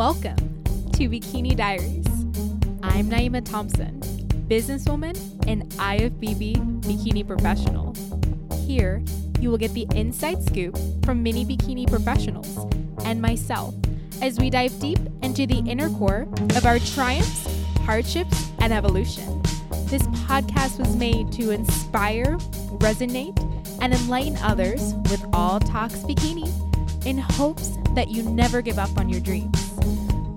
Welcome 0.00 0.64
to 0.92 1.10
Bikini 1.10 1.54
Diaries. 1.54 2.06
I'm 2.82 3.10
Naima 3.10 3.44
Thompson, 3.44 4.00
businesswoman 4.48 5.14
and 5.46 5.64
IFBB 5.72 6.80
bikini 6.80 7.26
professional. 7.26 7.94
Here, 8.66 9.04
you 9.40 9.50
will 9.50 9.58
get 9.58 9.74
the 9.74 9.86
inside 9.94 10.42
scoop 10.42 10.78
from 11.04 11.22
many 11.22 11.44
bikini 11.44 11.86
professionals 11.86 12.66
and 13.04 13.20
myself 13.20 13.74
as 14.22 14.38
we 14.38 14.48
dive 14.48 14.72
deep 14.80 14.98
into 15.20 15.46
the 15.46 15.58
inner 15.68 15.90
core 15.90 16.26
of 16.56 16.64
our 16.64 16.78
triumphs, 16.78 17.46
hardships, 17.80 18.48
and 18.60 18.72
evolution. 18.72 19.42
This 19.84 20.04
podcast 20.24 20.78
was 20.78 20.96
made 20.96 21.30
to 21.32 21.50
inspire, 21.50 22.38
resonate, 22.78 23.38
and 23.82 23.92
enlighten 23.92 24.38
others 24.38 24.94
with 25.10 25.22
all 25.34 25.60
talks 25.60 25.96
bikini 25.96 26.48
in 27.04 27.18
hopes 27.18 27.72
that 27.94 28.08
you 28.08 28.22
never 28.22 28.62
give 28.62 28.78
up 28.78 28.96
on 28.96 29.10
your 29.10 29.20
dreams. 29.20 29.59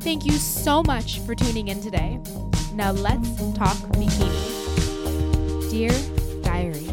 Thank 0.04 0.26
you 0.26 0.34
so 0.34 0.84
much 0.84 1.20
for 1.20 1.34
tuning 1.34 1.70
in 1.70 1.80
today. 1.82 2.20
Now 2.74 2.92
let's 2.92 3.38
talk 3.54 3.78
bikini. 3.96 5.72
Dear 5.72 5.92
Diary. 6.44 6.90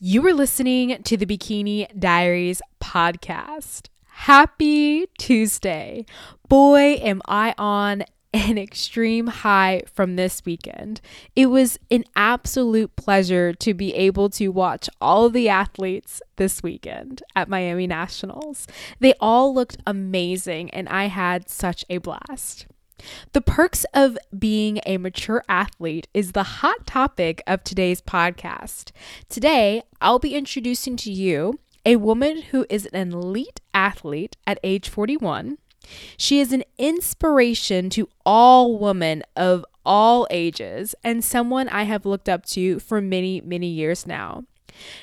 You 0.00 0.26
are 0.26 0.34
listening 0.34 1.00
to 1.04 1.16
the 1.16 1.26
Bikini 1.26 1.86
Diaries 1.98 2.60
podcast. 2.82 3.88
Happy 4.24 5.04
Tuesday. 5.18 6.06
Boy, 6.48 6.94
am 6.94 7.20
I 7.28 7.54
on 7.58 8.04
an 8.32 8.56
extreme 8.56 9.26
high 9.26 9.82
from 9.84 10.16
this 10.16 10.42
weekend. 10.46 11.02
It 11.36 11.48
was 11.48 11.78
an 11.90 12.04
absolute 12.16 12.96
pleasure 12.96 13.52
to 13.52 13.74
be 13.74 13.94
able 13.94 14.30
to 14.30 14.48
watch 14.48 14.88
all 14.98 15.28
the 15.28 15.50
athletes 15.50 16.22
this 16.36 16.62
weekend 16.62 17.22
at 17.36 17.50
Miami 17.50 17.86
Nationals. 17.86 18.66
They 18.98 19.12
all 19.20 19.54
looked 19.54 19.76
amazing, 19.86 20.70
and 20.70 20.88
I 20.88 21.08
had 21.08 21.50
such 21.50 21.84
a 21.90 21.98
blast. 21.98 22.66
The 23.32 23.42
perks 23.42 23.84
of 23.92 24.16
being 24.38 24.80
a 24.86 24.96
mature 24.96 25.44
athlete 25.50 26.08
is 26.14 26.32
the 26.32 26.44
hot 26.44 26.86
topic 26.86 27.42
of 27.46 27.62
today's 27.62 28.00
podcast. 28.00 28.90
Today, 29.28 29.82
I'll 30.00 30.18
be 30.18 30.34
introducing 30.34 30.96
to 30.96 31.12
you 31.12 31.58
a 31.84 31.96
woman 31.96 32.42
who 32.42 32.66
is 32.68 32.86
an 32.86 33.12
elite 33.12 33.60
athlete 33.72 34.36
at 34.46 34.58
age 34.62 34.88
41. 34.88 35.58
She 36.16 36.40
is 36.40 36.52
an 36.52 36.64
inspiration 36.78 37.90
to 37.90 38.08
all 38.24 38.78
women 38.78 39.22
of 39.36 39.64
all 39.84 40.26
ages 40.30 40.94
and 41.04 41.22
someone 41.22 41.68
I 41.68 41.82
have 41.82 42.06
looked 42.06 42.28
up 42.28 42.46
to 42.46 42.78
for 42.78 43.00
many, 43.00 43.40
many 43.42 43.66
years 43.66 44.06
now. 44.06 44.44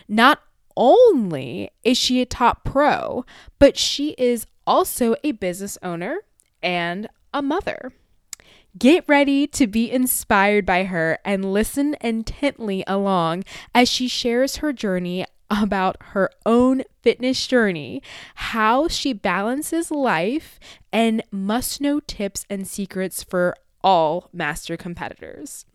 Not 0.07 0.41
only 0.75 1.69
is 1.83 1.97
she 1.97 2.21
a 2.21 2.25
top 2.25 2.63
pro, 2.63 3.25
but 3.59 3.77
she 3.77 4.11
is 4.17 4.47
also 4.65 5.15
a 5.23 5.33
business 5.33 5.77
owner 5.83 6.19
and 6.63 7.07
a 7.33 7.41
mother. 7.41 7.93
Get 8.77 9.03
ready 9.07 9.47
to 9.47 9.67
be 9.67 9.91
inspired 9.91 10.65
by 10.65 10.85
her 10.85 11.19
and 11.25 11.51
listen 11.51 11.95
intently 11.99 12.85
along 12.87 13.43
as 13.75 13.89
she 13.89 14.07
shares 14.07 14.57
her 14.57 14.71
journey 14.71 15.25
about 15.51 15.97
her 15.99 16.29
own 16.45 16.83
fitness 17.01 17.45
journey, 17.45 18.01
how 18.35 18.87
she 18.87 19.13
balances 19.13 19.91
life, 19.91 20.59
and 20.91 21.21
must 21.31 21.81
know 21.81 21.99
tips 21.99 22.45
and 22.49 22.67
secrets 22.67 23.21
for 23.21 23.55
all 23.83 24.29
master 24.31 24.77
competitors. 24.77 25.65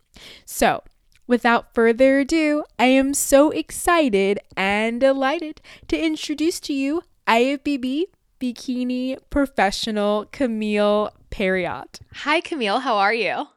So, 0.44 0.82
without 1.26 1.74
further 1.74 2.20
ado, 2.20 2.64
I 2.78 2.86
am 2.86 3.12
so 3.12 3.50
excited 3.50 4.40
and 4.56 5.00
delighted 5.00 5.60
to 5.88 5.98
introduce 5.98 6.58
to 6.60 6.72
you 6.72 7.02
IFBB 7.26 8.04
bikini 8.40 9.18
professional 9.30 10.26
Camile 10.26 11.10
Periat. 11.30 12.00
Hi, 12.14 12.40
Camille. 12.40 12.80
How 12.80 12.96
are 12.96 13.14
you? 13.14 13.48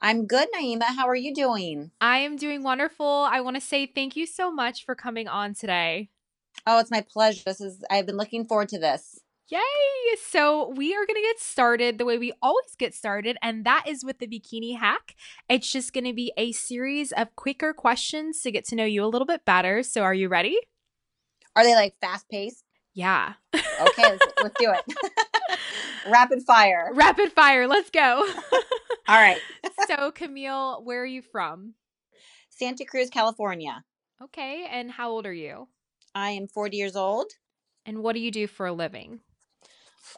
I'm 0.00 0.26
good, 0.26 0.48
Naima. 0.54 0.84
How 0.84 1.08
are 1.08 1.16
you 1.16 1.34
doing? 1.34 1.90
I 2.00 2.18
am 2.18 2.36
doing 2.36 2.62
wonderful. 2.62 3.06
I 3.30 3.40
want 3.40 3.56
to 3.56 3.60
say 3.60 3.86
thank 3.86 4.16
you 4.16 4.26
so 4.26 4.52
much 4.52 4.84
for 4.84 4.94
coming 4.94 5.28
on 5.28 5.54
today. 5.54 6.10
Oh, 6.66 6.78
it's 6.78 6.90
my 6.90 7.00
pleasure. 7.00 7.42
This 7.46 7.60
is 7.60 7.84
I've 7.90 8.06
been 8.06 8.16
looking 8.16 8.46
forward 8.46 8.68
to 8.70 8.78
this. 8.78 9.20
Yay! 9.48 9.60
So, 10.20 10.70
we 10.70 10.92
are 10.94 11.06
going 11.06 11.14
to 11.14 11.20
get 11.20 11.38
started 11.38 11.98
the 11.98 12.04
way 12.04 12.18
we 12.18 12.32
always 12.42 12.74
get 12.76 12.94
started, 12.94 13.36
and 13.40 13.64
that 13.64 13.84
is 13.86 14.04
with 14.04 14.18
the 14.18 14.26
bikini 14.26 14.76
hack. 14.76 15.14
It's 15.48 15.70
just 15.70 15.92
going 15.92 16.04
to 16.04 16.12
be 16.12 16.32
a 16.36 16.50
series 16.50 17.12
of 17.12 17.36
quicker 17.36 17.72
questions 17.72 18.40
to 18.40 18.50
get 18.50 18.64
to 18.66 18.74
know 18.74 18.84
you 18.84 19.04
a 19.04 19.06
little 19.06 19.26
bit 19.26 19.44
better. 19.44 19.84
So, 19.84 20.02
are 20.02 20.14
you 20.14 20.28
ready? 20.28 20.58
Are 21.54 21.62
they 21.62 21.74
like 21.76 21.94
fast 22.00 22.28
paced? 22.28 22.65
Yeah. 22.96 23.34
Okay, 23.54 24.10
let's, 24.10 24.26
let's 24.42 24.54
do 24.58 24.72
it. 24.72 25.58
Rapid 26.08 26.42
fire. 26.44 26.90
Rapid 26.94 27.30
fire. 27.32 27.68
Let's 27.68 27.90
go. 27.90 28.26
All 29.08 29.20
right. 29.20 29.38
so, 29.86 30.10
Camile, 30.10 30.80
where 30.82 31.02
are 31.02 31.06
you 31.06 31.20
from? 31.20 31.74
Santa 32.48 32.86
Cruz, 32.86 33.10
California. 33.10 33.84
Okay. 34.22 34.66
And 34.70 34.90
how 34.90 35.10
old 35.10 35.26
are 35.26 35.32
you? 35.32 35.68
I 36.14 36.30
am 36.30 36.48
40 36.48 36.78
years 36.78 36.96
old. 36.96 37.32
And 37.84 38.02
what 38.02 38.14
do 38.14 38.20
you 38.20 38.30
do 38.30 38.46
for 38.46 38.66
a 38.66 38.72
living? 38.72 39.20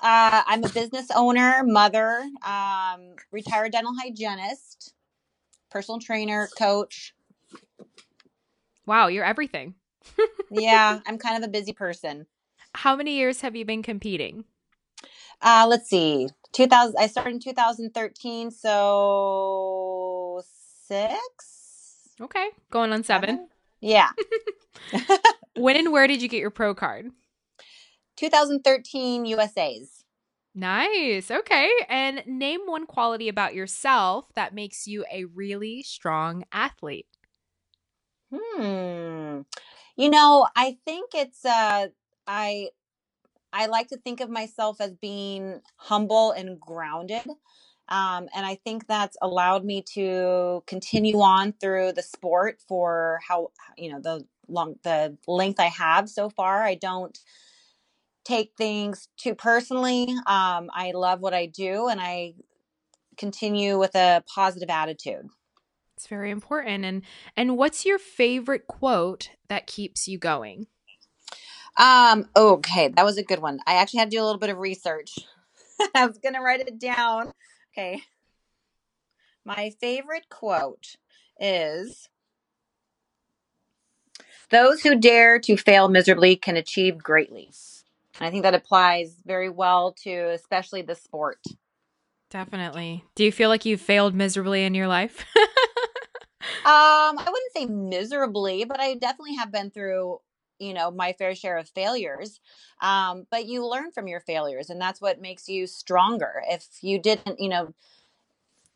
Uh, 0.00 0.42
I'm 0.46 0.62
a 0.62 0.68
business 0.68 1.08
owner, 1.14 1.64
mother, 1.64 2.24
um, 2.46 3.16
retired 3.32 3.72
dental 3.72 3.92
hygienist, 4.00 4.94
personal 5.68 5.98
trainer, 5.98 6.48
coach. 6.56 7.12
Wow, 8.86 9.08
you're 9.08 9.24
everything. 9.24 9.74
yeah, 10.50 11.00
I'm 11.06 11.18
kind 11.18 11.42
of 11.42 11.48
a 11.48 11.50
busy 11.50 11.72
person. 11.72 12.26
How 12.82 12.94
many 12.94 13.16
years 13.16 13.40
have 13.40 13.56
you 13.56 13.64
been 13.64 13.82
competing? 13.82 14.44
Uh, 15.42 15.66
let's 15.68 15.90
see. 15.90 16.28
2000 16.52 16.94
I 16.96 17.08
started 17.08 17.34
in 17.34 17.40
2013, 17.40 18.52
so 18.52 20.40
6. 20.86 21.10
Okay, 22.20 22.50
going 22.70 22.92
on 22.92 23.02
7. 23.02 23.28
Seven? 23.30 23.48
Yeah. 23.80 24.10
when 25.56 25.76
and 25.76 25.90
where 25.90 26.06
did 26.06 26.22
you 26.22 26.28
get 26.28 26.38
your 26.38 26.50
pro 26.50 26.72
card? 26.72 27.10
2013 28.14 29.26
USA's. 29.26 30.04
Nice. 30.54 31.32
Okay. 31.32 31.68
And 31.88 32.22
name 32.26 32.60
one 32.64 32.86
quality 32.86 33.28
about 33.28 33.56
yourself 33.56 34.26
that 34.36 34.54
makes 34.54 34.86
you 34.86 35.04
a 35.12 35.24
really 35.24 35.82
strong 35.82 36.44
athlete. 36.52 37.08
Hmm. 38.32 39.40
You 39.96 40.10
know, 40.10 40.46
I 40.54 40.78
think 40.84 41.10
it's 41.14 41.44
uh 41.44 41.88
I 42.28 42.68
I 43.52 43.66
like 43.66 43.88
to 43.88 43.96
think 43.96 44.20
of 44.20 44.28
myself 44.28 44.80
as 44.80 44.94
being 44.94 45.60
humble 45.76 46.32
and 46.32 46.60
grounded. 46.60 47.26
Um, 47.88 48.28
and 48.34 48.44
I 48.44 48.56
think 48.56 48.86
that's 48.86 49.16
allowed 49.22 49.64
me 49.64 49.82
to 49.94 50.62
continue 50.66 51.20
on 51.20 51.54
through 51.54 51.92
the 51.92 52.02
sport 52.02 52.60
for 52.68 53.18
how 53.26 53.48
you 53.76 53.90
know 53.90 54.00
the 54.00 54.26
long 54.46 54.76
the 54.82 55.16
length 55.26 55.58
I 55.58 55.66
have 55.66 56.08
so 56.08 56.28
far. 56.28 56.62
I 56.62 56.74
don't 56.74 57.18
take 58.24 58.52
things 58.58 59.08
too 59.16 59.34
personally. 59.34 60.06
Um, 60.26 60.70
I 60.74 60.92
love 60.94 61.20
what 61.20 61.32
I 61.32 61.46
do, 61.46 61.88
and 61.88 61.98
I 62.00 62.34
continue 63.16 63.78
with 63.78 63.94
a 63.94 64.22
positive 64.32 64.68
attitude. 64.68 65.26
It's 65.96 66.06
very 66.06 66.30
important. 66.30 66.84
And 66.84 67.02
and 67.36 67.56
what's 67.56 67.86
your 67.86 67.98
favorite 67.98 68.66
quote 68.66 69.30
that 69.48 69.66
keeps 69.66 70.06
you 70.06 70.18
going? 70.18 70.66
Um, 71.78 72.28
okay, 72.36 72.88
that 72.88 73.04
was 73.04 73.18
a 73.18 73.22
good 73.22 73.38
one. 73.38 73.60
I 73.66 73.74
actually 73.74 74.00
had 74.00 74.10
to 74.10 74.16
do 74.16 74.22
a 74.22 74.26
little 74.26 74.40
bit 74.40 74.50
of 74.50 74.58
research. 74.58 75.18
I 75.94 76.06
was 76.06 76.18
gonna 76.18 76.42
write 76.42 76.60
it 76.60 76.78
down. 76.78 77.32
Okay. 77.72 78.02
My 79.44 79.70
favorite 79.80 80.28
quote 80.28 80.96
is 81.40 82.08
Those 84.50 84.82
who 84.82 84.96
dare 84.96 85.38
to 85.40 85.56
fail 85.56 85.88
miserably 85.88 86.34
can 86.34 86.56
achieve 86.56 86.98
greatly. 86.98 87.50
And 88.18 88.26
I 88.26 88.30
think 88.30 88.42
that 88.42 88.54
applies 88.54 89.14
very 89.24 89.48
well 89.48 89.94
to 90.02 90.30
especially 90.30 90.82
the 90.82 90.96
sport. 90.96 91.38
Definitely. 92.30 93.04
Do 93.14 93.24
you 93.24 93.32
feel 93.32 93.48
like 93.48 93.64
you've 93.64 93.80
failed 93.80 94.14
miserably 94.14 94.64
in 94.64 94.74
your 94.74 94.88
life? 94.88 95.24
Um, 96.64 97.18
I 97.18 97.24
wouldn't 97.26 97.52
say 97.54 97.66
miserably, 97.66 98.64
but 98.64 98.78
I 98.78 98.94
definitely 98.94 99.36
have 99.36 99.50
been 99.50 99.70
through, 99.70 100.18
you 100.58 100.74
know, 100.74 100.90
my 100.90 101.12
fair 101.12 101.34
share 101.34 101.56
of 101.58 101.68
failures. 101.68 102.40
Um, 102.80 103.26
but 103.30 103.46
you 103.46 103.66
learn 103.66 103.92
from 103.92 104.08
your 104.08 104.20
failures, 104.20 104.70
and 104.70 104.80
that's 104.80 105.00
what 105.00 105.20
makes 105.20 105.48
you 105.48 105.66
stronger. 105.66 106.42
If 106.48 106.66
you 106.82 106.98
didn't, 107.00 107.40
you 107.40 107.48
know, 107.48 107.74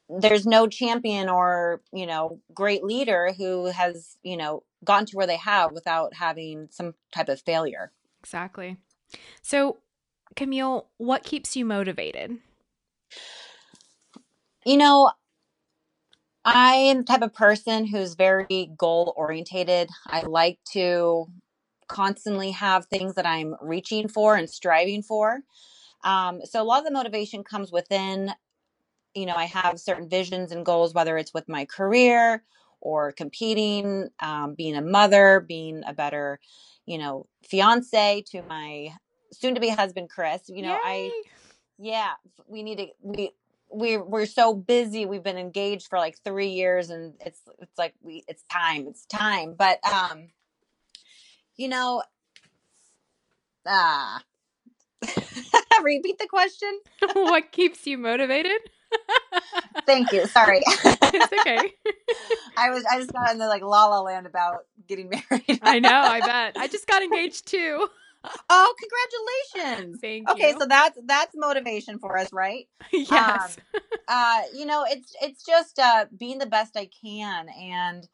there's 0.08 0.46
no 0.46 0.66
champion 0.66 1.28
or, 1.28 1.80
you 1.92 2.06
know, 2.06 2.40
great 2.52 2.84
leader 2.84 3.32
who 3.36 3.66
has, 3.66 4.16
you 4.22 4.36
know, 4.36 4.62
gotten 4.84 5.06
to 5.06 5.16
where 5.16 5.26
they 5.26 5.36
have 5.36 5.72
without 5.72 6.14
having 6.14 6.68
some 6.70 6.94
type 7.14 7.28
of 7.28 7.40
failure. 7.40 7.92
exactly. 8.20 8.76
So, 9.42 9.78
Camile, 10.36 10.88
what 10.98 11.24
keeps 11.24 11.56
you 11.56 11.64
motivated? 11.64 12.38
You 14.64 14.76
know, 14.76 15.10
I 16.44 16.74
am 16.74 16.98
the 16.98 17.04
type 17.04 17.22
of 17.22 17.34
person 17.34 17.86
who's 17.86 18.14
very 18.14 18.72
goal 18.76 19.12
orientated. 19.16 19.88
I 20.06 20.22
like 20.22 20.58
to 20.72 21.26
constantly 21.92 22.50
have 22.52 22.86
things 22.86 23.14
that 23.14 23.26
I'm 23.26 23.54
reaching 23.60 24.08
for 24.08 24.34
and 24.34 24.48
striving 24.48 25.02
for. 25.02 25.40
Um, 26.02 26.40
so 26.44 26.60
a 26.60 26.64
lot 26.64 26.80
of 26.80 26.84
the 26.84 26.90
motivation 26.90 27.44
comes 27.44 27.70
within, 27.70 28.32
you 29.14 29.26
know, 29.26 29.34
I 29.34 29.44
have 29.44 29.78
certain 29.78 30.08
visions 30.08 30.52
and 30.52 30.64
goals, 30.64 30.94
whether 30.94 31.18
it's 31.18 31.34
with 31.34 31.48
my 31.48 31.64
career 31.66 32.42
or 32.80 33.12
competing, 33.12 34.08
um, 34.20 34.54
being 34.54 34.74
a 34.74 34.82
mother, 34.82 35.44
being 35.46 35.82
a 35.86 35.92
better, 35.92 36.40
you 36.86 36.98
know, 36.98 37.26
fiance 37.44 38.24
to 38.30 38.42
my 38.42 38.94
soon 39.32 39.54
to 39.54 39.60
be 39.60 39.68
husband, 39.68 40.08
Chris. 40.10 40.48
You 40.48 40.62
know, 40.62 40.74
Yay. 40.74 40.80
I, 40.84 41.22
yeah, 41.78 42.12
we 42.48 42.62
need 42.62 42.78
to, 42.78 42.86
we, 43.02 43.30
we 43.72 43.96
we're 43.96 44.26
so 44.26 44.54
busy. 44.54 45.06
We've 45.06 45.22
been 45.22 45.38
engaged 45.38 45.88
for 45.88 45.98
like 45.98 46.16
three 46.24 46.50
years, 46.50 46.90
and 46.90 47.14
it's 47.24 47.40
it's 47.58 47.78
like 47.78 47.94
we 48.02 48.22
it's 48.28 48.44
time. 48.50 48.86
It's 48.88 49.06
time. 49.06 49.54
But 49.56 49.78
um, 49.86 50.28
you 51.56 51.68
know, 51.68 52.02
ah, 53.66 54.22
repeat 55.82 56.18
the 56.18 56.28
question. 56.28 56.80
what 57.14 57.52
keeps 57.52 57.86
you 57.86 57.98
motivated? 57.98 58.60
Thank 59.86 60.12
you. 60.12 60.26
Sorry. 60.26 60.60
it's 60.66 61.32
okay. 61.32 61.72
I 62.56 62.70
was 62.70 62.84
I 62.90 62.98
just 62.98 63.12
got 63.12 63.32
in 63.32 63.38
the 63.38 63.46
like 63.46 63.62
la 63.62 63.86
la 63.86 64.00
land 64.00 64.26
about 64.26 64.66
getting 64.86 65.08
married. 65.10 65.60
I 65.62 65.78
know, 65.78 65.90
I 65.90 66.20
bet. 66.20 66.56
I 66.56 66.68
just 66.68 66.86
got 66.86 67.02
engaged 67.02 67.46
too. 67.46 67.88
Oh, 68.48 68.74
congratulations. 69.52 69.98
Thank 70.00 70.30
okay, 70.30 70.40
you. 70.40 70.48
Okay, 70.50 70.58
so 70.58 70.66
that's 70.66 70.98
that's 71.06 71.32
motivation 71.34 71.98
for 71.98 72.16
us, 72.18 72.32
right? 72.32 72.68
yes. 72.92 73.58
Um, 73.58 73.80
uh, 74.08 74.42
you 74.54 74.66
know, 74.66 74.84
it's 74.88 75.14
it's 75.20 75.44
just 75.44 75.78
uh 75.78 76.06
being 76.16 76.38
the 76.38 76.46
best 76.46 76.76
I 76.76 76.88
can 77.02 77.48
and 77.48 78.06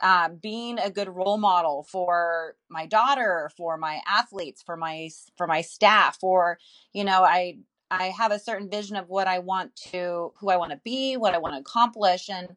uh, 0.00 0.28
being 0.28 0.78
a 0.78 0.90
good 0.90 1.08
role 1.08 1.38
model 1.38 1.86
for 1.90 2.56
my 2.68 2.86
daughter, 2.86 3.50
for 3.56 3.76
my 3.76 4.00
athletes, 4.06 4.62
for 4.62 4.76
my 4.76 5.10
for 5.36 5.46
my 5.46 5.62
staff, 5.62 6.18
for 6.20 6.58
you 6.92 7.04
know, 7.04 7.24
I 7.24 7.58
I 7.90 8.06
have 8.06 8.32
a 8.32 8.38
certain 8.38 8.68
vision 8.68 8.96
of 8.96 9.08
what 9.08 9.28
I 9.28 9.38
want 9.38 9.76
to, 9.92 10.32
who 10.38 10.50
I 10.50 10.56
want 10.56 10.72
to 10.72 10.80
be, 10.84 11.16
what 11.16 11.34
I 11.34 11.38
want 11.38 11.54
to 11.54 11.60
accomplish, 11.60 12.28
and 12.28 12.56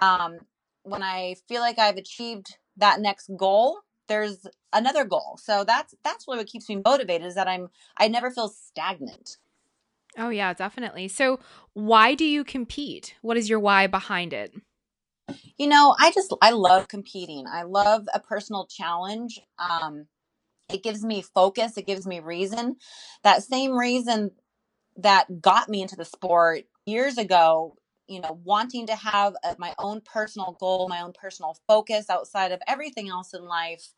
um, 0.00 0.38
when 0.82 1.02
I 1.02 1.36
feel 1.48 1.60
like 1.60 1.78
I've 1.78 1.96
achieved 1.96 2.56
that 2.76 3.00
next 3.00 3.30
goal, 3.36 3.80
there's 4.06 4.46
another 4.72 5.04
goal. 5.04 5.38
So 5.42 5.64
that's 5.64 5.94
that's 6.02 6.26
really 6.26 6.38
what 6.38 6.46
keeps 6.46 6.68
me 6.68 6.80
motivated 6.84 7.26
is 7.26 7.34
that 7.34 7.48
I'm 7.48 7.68
I 7.96 8.08
never 8.08 8.30
feel 8.30 8.48
stagnant. 8.48 9.36
Oh 10.16 10.30
yeah, 10.30 10.52
definitely. 10.54 11.08
So 11.08 11.38
why 11.74 12.14
do 12.14 12.24
you 12.24 12.44
compete? 12.44 13.14
What 13.22 13.36
is 13.36 13.48
your 13.48 13.60
why 13.60 13.86
behind 13.86 14.32
it? 14.32 14.54
You 15.58 15.66
know, 15.66 15.94
I 15.98 16.10
just 16.12 16.34
I 16.42 16.50
love 16.50 16.88
competing. 16.88 17.46
I 17.46 17.62
love 17.62 18.06
a 18.14 18.20
personal 18.20 18.66
challenge. 18.66 19.40
Um 19.58 20.06
it 20.72 20.82
gives 20.82 21.04
me 21.04 21.22
focus, 21.22 21.78
it 21.78 21.86
gives 21.86 22.06
me 22.06 22.20
reason. 22.20 22.76
That 23.24 23.42
same 23.42 23.72
reason 23.72 24.32
that 24.98 25.40
got 25.40 25.68
me 25.68 25.82
into 25.82 25.96
the 25.96 26.04
sport 26.04 26.64
years 26.86 27.18
ago 27.18 27.76
you 28.08 28.20
know 28.20 28.40
wanting 28.44 28.86
to 28.86 28.96
have 28.96 29.34
a, 29.44 29.54
my 29.58 29.74
own 29.78 30.00
personal 30.02 30.56
goal 30.58 30.88
my 30.88 31.00
own 31.02 31.12
personal 31.12 31.56
focus 31.68 32.10
outside 32.10 32.52
of 32.52 32.60
everything 32.66 33.08
else 33.08 33.34
in 33.34 33.44
life 33.46 33.92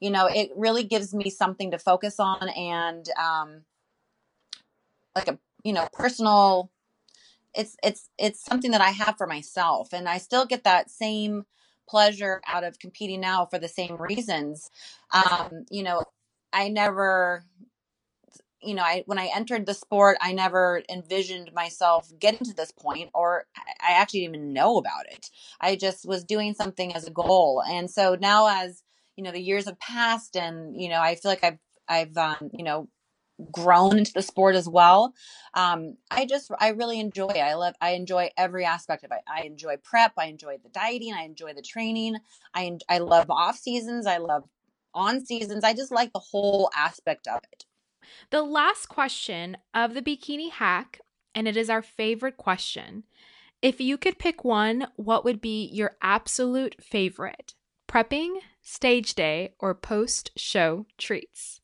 you 0.00 0.10
know 0.10 0.26
it 0.26 0.50
really 0.56 0.84
gives 0.84 1.14
me 1.14 1.30
something 1.30 1.70
to 1.72 1.78
focus 1.78 2.20
on 2.20 2.48
and 2.50 3.08
um 3.18 3.62
like 5.14 5.28
a 5.28 5.38
you 5.64 5.72
know 5.72 5.88
personal 5.92 6.70
it's 7.54 7.76
it's 7.82 8.08
it's 8.18 8.44
something 8.44 8.70
that 8.70 8.80
i 8.80 8.90
have 8.90 9.16
for 9.16 9.26
myself 9.26 9.92
and 9.92 10.08
i 10.08 10.18
still 10.18 10.46
get 10.46 10.64
that 10.64 10.90
same 10.90 11.44
pleasure 11.88 12.40
out 12.46 12.64
of 12.64 12.78
competing 12.78 13.20
now 13.20 13.46
for 13.46 13.58
the 13.58 13.68
same 13.68 13.96
reasons 13.96 14.70
um 15.12 15.64
you 15.70 15.82
know 15.82 16.02
i 16.52 16.68
never 16.68 17.44
you 18.64 18.74
know, 18.74 18.82
I 18.82 19.02
when 19.06 19.18
I 19.18 19.30
entered 19.34 19.66
the 19.66 19.74
sport, 19.74 20.16
I 20.20 20.32
never 20.32 20.82
envisioned 20.88 21.52
myself 21.52 22.10
getting 22.18 22.46
to 22.46 22.54
this 22.54 22.72
point, 22.72 23.10
or 23.14 23.44
I 23.56 23.92
actually 23.92 24.20
didn't 24.20 24.36
even 24.36 24.52
know 24.52 24.78
about 24.78 25.06
it. 25.06 25.30
I 25.60 25.76
just 25.76 26.06
was 26.06 26.24
doing 26.24 26.54
something 26.54 26.94
as 26.94 27.06
a 27.06 27.10
goal, 27.10 27.62
and 27.68 27.90
so 27.90 28.16
now, 28.18 28.48
as 28.48 28.82
you 29.16 29.24
know, 29.24 29.32
the 29.32 29.40
years 29.40 29.66
have 29.66 29.78
passed, 29.78 30.36
and 30.36 30.80
you 30.80 30.88
know, 30.88 31.00
I 31.00 31.14
feel 31.14 31.30
like 31.30 31.44
I've 31.44 31.58
I've 31.88 32.16
um, 32.16 32.50
you 32.52 32.64
know 32.64 32.88
grown 33.50 33.98
into 33.98 34.12
the 34.12 34.22
sport 34.22 34.54
as 34.54 34.68
well. 34.68 35.14
Um, 35.54 35.96
I 36.10 36.26
just 36.26 36.50
I 36.58 36.68
really 36.68 37.00
enjoy. 37.00 37.28
It. 37.28 37.40
I 37.40 37.54
love 37.54 37.74
I 37.80 37.90
enjoy 37.90 38.30
every 38.36 38.64
aspect 38.64 39.04
of 39.04 39.10
it. 39.12 39.20
I 39.28 39.42
enjoy 39.42 39.76
prep. 39.82 40.12
I 40.16 40.26
enjoy 40.26 40.58
the 40.62 40.68
dieting. 40.68 41.12
I 41.14 41.22
enjoy 41.22 41.52
the 41.54 41.62
training. 41.62 42.16
I 42.54 42.78
I 42.88 42.98
love 42.98 43.30
off 43.30 43.56
seasons. 43.56 44.06
I 44.06 44.18
love 44.18 44.44
on 44.94 45.24
seasons. 45.24 45.64
I 45.64 45.74
just 45.74 45.92
like 45.92 46.12
the 46.12 46.20
whole 46.20 46.70
aspect 46.76 47.26
of 47.26 47.40
it. 47.52 47.64
The 48.30 48.42
last 48.42 48.88
question 48.88 49.56
of 49.72 49.94
the 49.94 50.02
bikini 50.02 50.50
hack, 50.50 51.00
and 51.34 51.48
it 51.48 51.56
is 51.56 51.70
our 51.70 51.82
favorite 51.82 52.36
question. 52.36 53.04
If 53.62 53.80
you 53.80 53.96
could 53.96 54.18
pick 54.18 54.44
one, 54.44 54.88
what 54.96 55.24
would 55.24 55.40
be 55.40 55.64
your 55.66 55.96
absolute 56.02 56.76
favorite? 56.82 57.54
Prepping, 57.88 58.36
stage 58.60 59.14
day, 59.14 59.54
or 59.58 59.74
post 59.74 60.30
show 60.36 60.86
treats? 60.98 61.60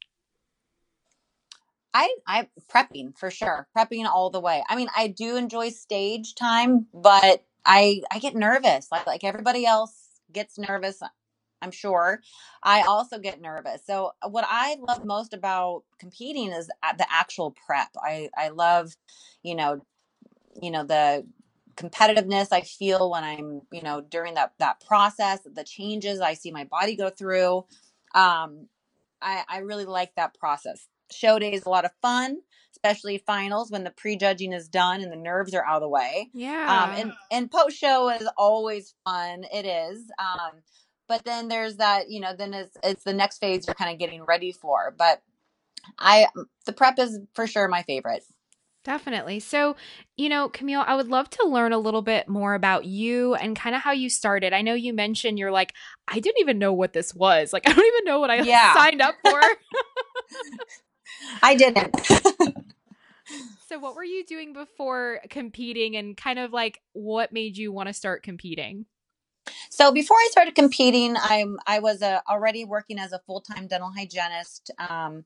I 1.95 2.15
I 2.27 2.49
prepping 2.73 3.17
for 3.19 3.31
sure. 3.31 3.67
Prepping 3.77 4.07
all 4.07 4.31
the 4.31 4.41
way. 4.41 4.63
I 4.69 4.77
mean, 4.77 4.89
I 4.97 5.09
do 5.09 5.37
enjoy 5.37 5.71
stage 5.71 6.35
time, 6.35 6.87
but 6.95 7.45
I 7.65 8.03
I 8.11 8.19
get 8.19 8.35
nervous. 8.37 8.89
Like 8.93 9.07
like 9.07 9.25
everybody 9.25 9.67
else 9.67 9.93
gets 10.33 10.59
nervous. 10.59 11.03
I'm 11.63 11.73
sure. 11.73 12.21
I 12.63 12.83
also 12.83 13.19
get 13.19 13.41
nervous. 13.41 13.83
So 13.87 14.13
uh, 14.23 14.29
what 14.29 14.47
I 14.49 14.77
love 14.81 15.05
most 15.05 15.35
about 15.35 15.83
competing 15.99 16.53
is 16.53 16.69
the 16.69 17.07
actual 17.11 17.55
prep. 17.67 17.89
I 18.03 18.31
I 18.37 18.49
love, 18.51 18.97
you 19.43 19.55
know, 19.57 19.85
you 20.63 20.71
know 20.71 20.85
the 20.85 21.27
competitiveness 21.77 22.49
I 22.53 22.63
feel 22.63 23.11
when 23.11 23.25
I'm, 23.25 23.63
you 23.73 23.83
know, 23.83 24.01
during 24.01 24.35
that 24.35 24.53
that 24.59 24.81
process, 24.87 25.41
the 25.45 25.65
changes 25.65 26.21
I 26.21 26.35
see 26.35 26.51
my 26.53 26.65
body 26.65 26.97
go 26.97 27.11
through. 27.11 27.65
Um, 28.15 28.69
I 29.23 29.45
I 29.49 29.59
really 29.59 29.87
like 29.87 30.15
that 30.17 30.35
process. 30.39 30.87
Show 31.13 31.39
day 31.39 31.53
is 31.53 31.65
a 31.67 31.71
lot 31.71 31.85
of 31.85 31.91
fun, 32.03 32.39
especially 32.73 33.19
finals 33.19 33.71
when 33.71 33.85
the 33.85 33.91
prejudging 33.91 34.53
is 34.53 34.69
done 34.69 35.01
and 35.01 35.13
the 35.13 35.17
nerves 35.17 35.55
are 35.55 35.65
out 35.65 35.77
of 35.77 35.83
the 35.83 35.89
way. 35.89 36.31
Yeah. 36.33 36.85
Um, 36.85 37.01
and 37.01 37.13
and 37.31 37.51
post 37.51 37.77
show 37.77 38.09
is 38.11 38.29
always 38.37 38.95
fun. 39.05 39.45
It 39.53 39.67
is. 39.67 40.11
Um, 40.19 40.63
but 41.11 41.25
then 41.25 41.49
there's 41.49 41.77
that 41.77 42.09
you 42.09 42.21
know 42.21 42.35
then 42.35 42.55
it's 42.55 42.77
it's 42.83 43.05
the 43.05 43.13
next 43.13 43.39
phase 43.39 43.67
you're 43.67 43.75
kind 43.75 43.93
of 43.93 43.99
getting 43.99 44.25
ready 44.25 44.53
for 44.53 44.95
but 44.97 45.21
i 45.99 46.27
the 46.67 46.73
prep 46.73 46.99
is 46.99 47.19
for 47.35 47.47
sure 47.47 47.69
my 47.69 47.83
favorite 47.83 48.25
Definitely. 48.83 49.41
So, 49.41 49.77
you 50.17 50.31
know, 50.31 50.49
Camile, 50.49 50.85
I 50.87 50.97
would 50.97 51.09
love 51.09 51.29
to 51.31 51.47
learn 51.47 51.75
a 51.75 51.79
little 51.79 52.01
bit 52.01 52.29
more 52.29 52.55
about 52.55 52.87
you 52.87 53.35
and 53.35 53.55
kind 53.55 53.77
of 53.77 53.83
how 53.83 53.93
you 53.93 54.09
started. 54.09 54.55
I 54.55 54.63
know 54.63 54.73
you 54.73 54.95
mentioned 54.95 55.39
you're 55.39 55.51
like, 55.51 55.75
I 56.09 56.19
didn't 56.19 56.41
even 56.41 56.59
know 56.59 56.73
what 56.73 56.95
this 56.95 57.15
was. 57.15 57.53
Like, 57.53 57.65
I 57.69 57.75
don't 57.75 57.85
even 57.87 58.05
know 58.07 58.21
what 58.21 58.31
I 58.31 58.37
yeah. 58.37 58.73
signed 58.73 59.03
up 59.03 59.17
for. 59.23 59.39
I 61.43 61.55
didn't. 61.55 61.95
so, 63.69 63.79
what 63.79 63.95
were 63.95 64.05
you 64.05 64.25
doing 64.25 64.53
before 64.53 65.21
competing 65.31 65.97
and 65.97 66.17
kind 66.17 66.39
of 66.39 66.53
like 66.53 66.81
what 66.93 67.33
made 67.33 67.57
you 67.57 67.73
want 67.73 67.89
to 67.89 67.93
start 67.93 68.23
competing? 68.23 68.87
So 69.71 69.93
before 69.93 70.17
I 70.17 70.29
started 70.31 70.55
competing, 70.55 71.17
I'm 71.17 71.59
I 71.67 71.79
was 71.79 72.03
uh, 72.03 72.21
already 72.29 72.65
working 72.65 72.99
as 72.99 73.13
a 73.13 73.21
full 73.21 73.41
time 73.41 73.67
dental 73.67 73.93
hygienist. 73.97 74.71
Um, 74.79 75.25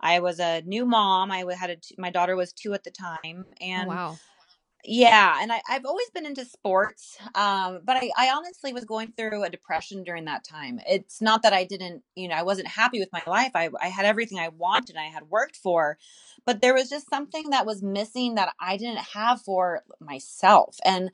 I 0.00 0.20
was 0.20 0.40
a 0.40 0.62
new 0.62 0.86
mom. 0.86 1.30
I 1.30 1.44
had 1.54 1.70
a 1.70 1.76
t- 1.76 1.94
my 1.98 2.10
daughter 2.10 2.36
was 2.36 2.52
two 2.52 2.72
at 2.72 2.84
the 2.84 2.90
time, 2.90 3.44
oh, 3.48 3.54
and 3.60 3.90
oh, 3.90 3.94
wow. 3.94 4.18
Yeah, 4.84 5.38
and 5.42 5.52
I, 5.52 5.60
I've 5.68 5.84
always 5.84 6.08
been 6.10 6.24
into 6.24 6.44
sports, 6.46 7.18
um, 7.34 7.80
but 7.84 7.98
I, 7.98 8.10
I 8.16 8.30
honestly 8.30 8.72
was 8.72 8.84
going 8.84 9.12
through 9.12 9.44
a 9.44 9.50
depression 9.50 10.04
during 10.04 10.24
that 10.24 10.42
time. 10.42 10.80
It's 10.88 11.20
not 11.20 11.42
that 11.42 11.52
I 11.52 11.64
didn't, 11.64 12.02
you 12.16 12.28
know, 12.28 12.34
I 12.34 12.42
wasn't 12.44 12.68
happy 12.68 12.98
with 12.98 13.12
my 13.12 13.22
life. 13.26 13.50
I, 13.54 13.68
I 13.80 13.88
had 13.88 14.06
everything 14.06 14.38
I 14.38 14.48
wanted, 14.48 14.96
I 14.96 15.04
had 15.04 15.24
worked 15.28 15.56
for, 15.56 15.98
but 16.46 16.62
there 16.62 16.72
was 16.72 16.88
just 16.88 17.10
something 17.10 17.50
that 17.50 17.66
was 17.66 17.82
missing 17.82 18.36
that 18.36 18.54
I 18.58 18.78
didn't 18.78 19.04
have 19.14 19.42
for 19.42 19.82
myself. 20.00 20.78
And 20.84 21.10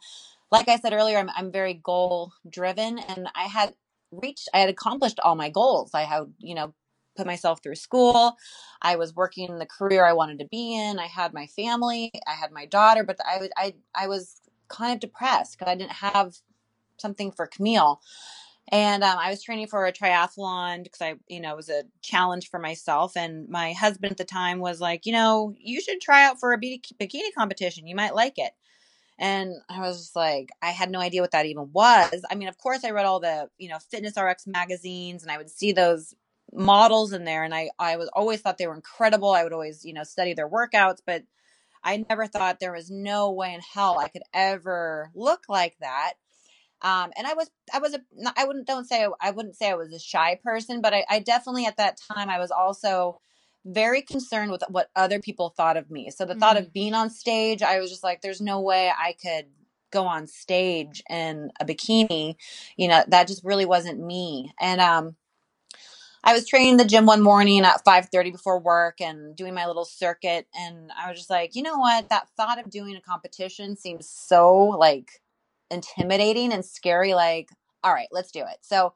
like 0.51 0.69
I 0.69 0.79
said 0.79 0.93
earlier, 0.93 1.19
I'm, 1.19 1.31
I'm 1.37 1.53
very 1.53 1.75
goal 1.75 2.33
driven 2.49 2.99
and 2.99 3.29
I 3.35 3.45
had 3.45 3.75
reached, 4.13 4.49
I 4.55 4.61
had 4.61 4.71
accomplished 4.71 5.21
all 5.25 5.35
my 5.37 5.51
goals. 5.51 5.91
I 5.95 6.03
had, 6.03 6.33
you 6.39 6.55
know, 6.55 6.75
put 7.17 7.27
myself 7.27 7.63
through 7.63 7.77
school. 7.77 8.37
I 8.83 8.97
was 8.97 9.15
working 9.15 9.49
in 9.49 9.59
the 9.59 9.67
career 9.67 10.05
I 10.05 10.13
wanted 10.13 10.39
to 10.41 10.47
be 10.47 10.75
in. 10.75 10.99
I 10.99 11.07
had 11.07 11.33
my 11.33 11.47
family. 11.47 12.11
I 12.27 12.33
had 12.33 12.53
my 12.53 12.67
daughter, 12.67 13.05
but 13.05 13.19
I, 13.25 13.49
I, 13.57 13.75
I 13.95 14.09
was 14.09 14.41
kind 14.69 14.93
of 14.93 15.01
depressed 15.01 15.59
because 15.59 15.71
I 15.71 15.77
didn't 15.77 15.93
have 15.93 16.37
something 16.99 17.31
for 17.33 17.47
Camile. 17.47 18.01
And 18.69 19.05
um, 19.05 19.19
I 19.19 19.31
was 19.31 19.43
training 19.43 19.69
for 19.69 19.87
a 19.87 19.93
triathlon 19.93 20.83
because 20.83 21.01
I, 21.01 21.15
you 21.29 21.41
know, 21.41 21.53
it 21.53 21.57
was 21.57 21.69
a 21.69 21.85
challenge 22.03 22.51
for 22.51 22.59
myself. 22.59 23.17
And 23.17 23.49
my 23.49 23.73
husband 23.73 24.11
at 24.11 24.19
the 24.19 24.25
time 24.25 24.59
was 24.59 24.81
like, 24.81 25.07
you 25.07 25.13
know, 25.13 25.55
you 25.59 25.81
should 25.81 26.01
try 26.01 26.25
out 26.25 26.41
for 26.41 26.53
a 26.53 26.59
bikini 26.59 27.33
competition. 27.37 27.87
You 27.87 27.95
might 27.95 28.15
like 28.15 28.35
it. 28.39 28.53
And 29.19 29.55
I 29.71 29.81
was 29.81 30.13
like, 30.15 30.51
I 30.61 30.71
had 30.71 30.91
no 30.91 31.01
idea 31.01 31.23
what 31.23 31.31
that 31.31 31.47
even 31.47 31.71
was. 31.73 32.23
I 32.31 32.35
mean, 32.35 32.49
of 32.49 32.59
course, 32.59 32.85
I 32.85 32.91
read 32.91 33.07
all 33.07 33.21
the, 33.21 33.49
you 33.57 33.69
know, 33.69 33.79
Fitness 33.79 34.15
RX 34.17 34.47
magazines 34.47 35.23
and 35.23 35.31
I 35.31 35.39
would 35.39 35.51
see 35.51 35.73
those 35.73 36.15
models 36.57 37.13
in 37.13 37.25
there 37.25 37.45
and 37.45 37.55
I, 37.55 37.71
I 37.79 37.97
was 37.97 38.09
always 38.13 38.41
thought 38.41 38.59
they 38.59 38.67
were 38.67 38.75
incredible. 38.75 39.33
I 39.33 39.45
would 39.45 39.53
always, 39.53 39.85
you 39.85 39.93
know, 39.93 40.05
study 40.05 40.35
their 40.35 40.49
workouts, 40.49 40.99
but 41.07 41.23
I 41.85 42.05
never 42.09 42.27
thought 42.27 42.59
there 42.59 42.73
was 42.73 42.91
no 42.91 43.31
way 43.31 43.55
in 43.55 43.61
hell 43.61 43.99
I 43.99 44.09
could 44.09 44.23
ever 44.35 45.11
look 45.15 45.45
like 45.49 45.77
that. 45.81 46.15
Um, 46.83 47.13
and 47.17 47.27
I 47.27 47.35
was, 47.35 47.51
I 47.73 47.79
was 47.79 47.95
a, 47.95 48.01
I 48.37 48.45
wouldn't, 48.45 48.67
don't 48.67 48.87
say, 48.87 49.07
I 49.21 49.31
wouldn't 49.31 49.57
say 49.57 49.71
I 49.71 49.75
was 49.75 49.93
a 49.93 49.99
shy 49.99 50.39
person, 50.43 50.81
but 50.81 50.93
I, 50.93 51.05
I 51.09 51.21
definitely 51.21 51.67
at 51.67 51.77
that 51.77 51.99
time, 52.13 52.29
I 52.29 52.39
was 52.39 52.51
also 52.51 53.21
very 53.65 54.03
concerned 54.03 54.51
with 54.51 54.63
what 54.69 54.91
other 54.95 55.21
people 55.21 55.51
thought 55.51 55.77
of 55.77 55.91
me. 55.91 56.11
So 56.11 56.25
the 56.25 56.33
mm-hmm. 56.33 56.41
thought 56.41 56.57
of 56.57 56.73
being 56.73 56.95
on 56.95 57.11
stage, 57.11 57.63
I 57.63 57.81
was 57.81 57.91
just 57.91 58.05
like, 58.05 58.21
there's 58.21 58.41
no 58.41 58.61
way 58.61 58.91
I 58.97 59.15
could 59.21 59.47
go 59.91 60.07
on 60.07 60.27
stage 60.27 61.03
in 61.09 61.51
a 61.61 61.65
bikini. 61.65 62.37
You 62.77 62.89
know, 62.89 63.05
that 63.09 63.29
just 63.29 63.45
really 63.45 63.67
wasn't 63.67 64.01
me. 64.01 64.53
And 64.61 64.81
um 64.81 65.17
I 66.27 66.33
was 66.33 66.45
training 66.45 66.73
in 66.73 66.77
the 66.77 66.85
gym 66.85 67.07
one 67.07 67.23
morning 67.23 67.65
at 67.65 67.85
5:30 67.85 68.33
before 68.33 68.59
work 68.59 69.01
and 69.01 69.37
doing 69.37 69.55
my 69.55 69.67
little 69.69 69.85
circuit 69.85 70.49
and 70.59 70.91
I 70.99 71.09
was 71.09 71.19
just 71.19 71.31
like, 71.31 71.55
"You 71.55 71.63
know 71.63 71.79
what? 71.79 72.09
That 72.09 72.29
thought 72.37 72.59
of 72.59 72.69
doing 72.69 72.97
a 72.97 73.01
competition 73.01 73.77
seems 73.77 74.11
so 74.11 74.57
like 74.77 75.23
intimidating 75.71 76.53
and 76.53 76.65
scary 76.65 77.15
like, 77.15 77.49
all 77.85 77.95
right, 77.95 78.09
let's 78.11 78.33
do 78.33 78.41
it." 78.41 78.59
So 78.63 78.95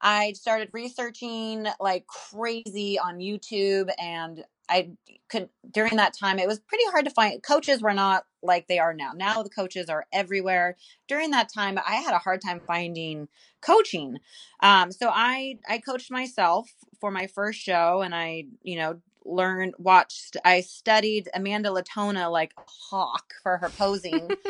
I 0.00 0.32
started 0.32 0.70
researching 0.72 1.68
like 1.78 2.04
crazy 2.08 2.98
on 2.98 3.18
YouTube 3.18 3.88
and 3.96 4.44
I 4.72 4.90
could 5.28 5.50
during 5.70 5.96
that 5.96 6.14
time 6.18 6.38
it 6.38 6.48
was 6.48 6.58
pretty 6.60 6.84
hard 6.90 7.04
to 7.04 7.10
find 7.10 7.42
coaches 7.42 7.82
were 7.82 7.94
not 7.94 8.24
like 8.42 8.66
they 8.68 8.78
are 8.78 8.94
now. 8.94 9.12
Now 9.14 9.42
the 9.42 9.50
coaches 9.50 9.88
are 9.88 10.06
everywhere. 10.12 10.76
During 11.08 11.30
that 11.32 11.52
time 11.52 11.78
I 11.86 11.96
had 11.96 12.14
a 12.14 12.18
hard 12.18 12.40
time 12.40 12.60
finding 12.66 13.28
coaching. 13.60 14.18
Um 14.60 14.90
so 14.90 15.10
I 15.12 15.58
I 15.68 15.78
coached 15.78 16.10
myself 16.10 16.70
for 17.00 17.10
my 17.10 17.26
first 17.26 17.60
show 17.60 18.02
and 18.02 18.14
I, 18.14 18.44
you 18.62 18.76
know, 18.76 19.00
learned 19.24 19.74
watched 19.78 20.36
I 20.44 20.62
studied 20.62 21.28
Amanda 21.34 21.70
Latona 21.70 22.30
like 22.30 22.52
a 22.56 22.62
hawk 22.66 23.34
for 23.42 23.58
her 23.58 23.68
posing. 23.68 24.30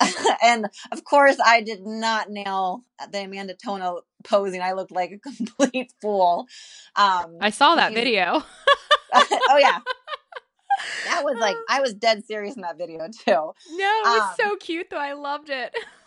and 0.42 0.66
of 0.92 1.04
course 1.04 1.36
I 1.44 1.62
did 1.62 1.86
not 1.86 2.30
nail 2.30 2.84
the 3.10 3.24
Amanda 3.24 3.54
Latona 3.54 3.94
posing. 4.24 4.60
I 4.60 4.72
looked 4.72 4.92
like 4.92 5.12
a 5.12 5.18
complete 5.36 5.92
fool. 6.00 6.46
Um, 6.94 7.38
I 7.40 7.50
saw 7.50 7.76
that 7.76 7.94
video. 7.94 8.42
oh 9.50 9.58
yeah. 9.58 9.78
That 11.06 11.24
was 11.24 11.36
like 11.38 11.56
I 11.68 11.80
was 11.80 11.94
dead 11.94 12.24
serious 12.24 12.56
in 12.56 12.62
that 12.62 12.78
video 12.78 13.08
too. 13.08 13.30
No, 13.30 13.52
it 13.70 14.08
was 14.08 14.22
um, 14.22 14.34
so 14.38 14.56
cute 14.56 14.88
though. 14.90 14.98
I 14.98 15.14
loved 15.14 15.50
it. 15.50 15.74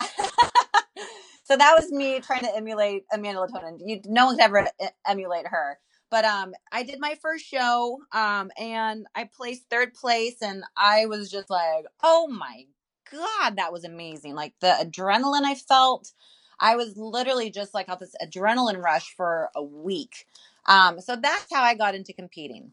so 1.44 1.56
that 1.56 1.74
was 1.76 1.90
me 1.90 2.20
trying 2.20 2.42
to 2.42 2.54
emulate 2.54 3.04
Amanda 3.12 3.40
Latona. 3.40 3.76
You, 3.84 4.00
no 4.06 4.26
one 4.26 4.36
could 4.36 4.44
ever 4.44 4.68
emulate 5.06 5.46
her. 5.46 5.78
But 6.10 6.24
um, 6.24 6.54
I 6.72 6.82
did 6.82 6.98
my 6.98 7.16
first 7.22 7.46
show, 7.46 7.98
um, 8.10 8.50
and 8.58 9.06
I 9.14 9.30
placed 9.32 9.70
third 9.70 9.94
place, 9.94 10.42
and 10.42 10.64
I 10.76 11.06
was 11.06 11.30
just 11.30 11.48
like, 11.48 11.84
"Oh 12.02 12.26
my 12.26 12.64
god, 13.12 13.56
that 13.56 13.72
was 13.72 13.84
amazing!" 13.84 14.34
Like 14.34 14.54
the 14.60 14.74
adrenaline 14.80 15.44
I 15.44 15.54
felt, 15.54 16.12
I 16.58 16.74
was 16.74 16.96
literally 16.96 17.50
just 17.50 17.74
like 17.74 17.88
off 17.88 18.00
this 18.00 18.16
adrenaline 18.20 18.82
rush 18.82 19.14
for 19.16 19.50
a 19.54 19.62
week. 19.62 20.26
Um, 20.66 21.00
so 21.00 21.14
that's 21.14 21.46
how 21.52 21.62
I 21.62 21.74
got 21.74 21.94
into 21.94 22.12
competing. 22.12 22.72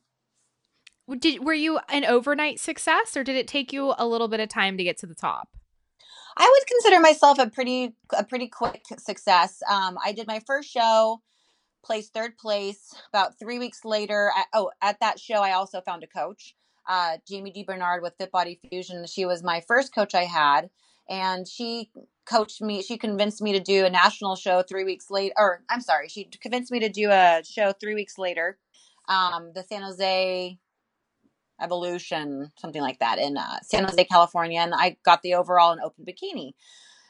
Did 1.19 1.43
were 1.43 1.53
you 1.53 1.79
an 1.89 2.03
overnight 2.05 2.59
success, 2.59 3.15
or 3.15 3.23
did 3.23 3.35
it 3.35 3.47
take 3.47 3.71
you 3.71 3.93
a 3.97 4.05
little 4.05 4.27
bit 4.27 4.39
of 4.39 4.49
time 4.49 4.77
to 4.77 4.83
get 4.83 4.97
to 4.99 5.07
the 5.07 5.15
top? 5.15 5.49
I 6.35 6.53
would 6.53 6.67
consider 6.67 6.99
myself 6.99 7.39
a 7.39 7.49
pretty 7.49 7.95
a 8.15 8.23
pretty 8.23 8.47
quick 8.47 8.83
success. 8.99 9.61
Um, 9.69 9.97
I 10.03 10.11
did 10.11 10.27
my 10.27 10.41
first 10.45 10.69
show, 10.69 11.21
placed 11.83 12.13
third 12.13 12.37
place. 12.37 12.93
About 13.09 13.39
three 13.39 13.57
weeks 13.57 13.85
later, 13.85 14.31
I, 14.35 14.43
oh, 14.53 14.71
at 14.81 14.99
that 14.99 15.19
show, 15.19 15.41
I 15.41 15.53
also 15.53 15.81
found 15.81 16.03
a 16.03 16.07
coach, 16.07 16.55
uh, 16.87 17.17
Jamie 17.27 17.51
D. 17.51 17.63
Bernard 17.63 18.03
with 18.03 18.15
Fit 18.17 18.31
Body 18.31 18.59
Fusion. 18.69 19.05
She 19.07 19.25
was 19.25 19.41
my 19.41 19.61
first 19.67 19.95
coach 19.95 20.13
I 20.13 20.25
had, 20.25 20.69
and 21.09 21.47
she 21.47 21.89
coached 22.25 22.61
me 22.61 22.81
she 22.81 22.97
convinced 22.97 23.41
me 23.41 23.53
to 23.53 23.59
do 23.59 23.85
a 23.85 23.89
national 23.89 24.35
show 24.35 24.61
three 24.61 24.83
weeks 24.83 25.09
later 25.09 25.33
or 25.37 25.63
i'm 25.69 25.79
sorry 25.79 26.09
she 26.09 26.25
convinced 26.25 26.71
me 26.71 26.79
to 26.79 26.89
do 26.89 27.09
a 27.09 27.41
show 27.45 27.71
three 27.71 27.95
weeks 27.95 28.17
later 28.17 28.57
um, 29.07 29.51
the 29.55 29.63
san 29.63 29.81
jose 29.81 30.57
evolution 31.61 32.51
something 32.57 32.81
like 32.81 32.99
that 32.99 33.19
in 33.19 33.37
uh, 33.37 33.59
san 33.63 33.83
jose 33.83 34.03
california 34.05 34.59
and 34.59 34.73
i 34.75 34.95
got 35.03 35.21
the 35.21 35.33
overall 35.33 35.71
and 35.71 35.81
open 35.81 36.05
bikini 36.05 36.53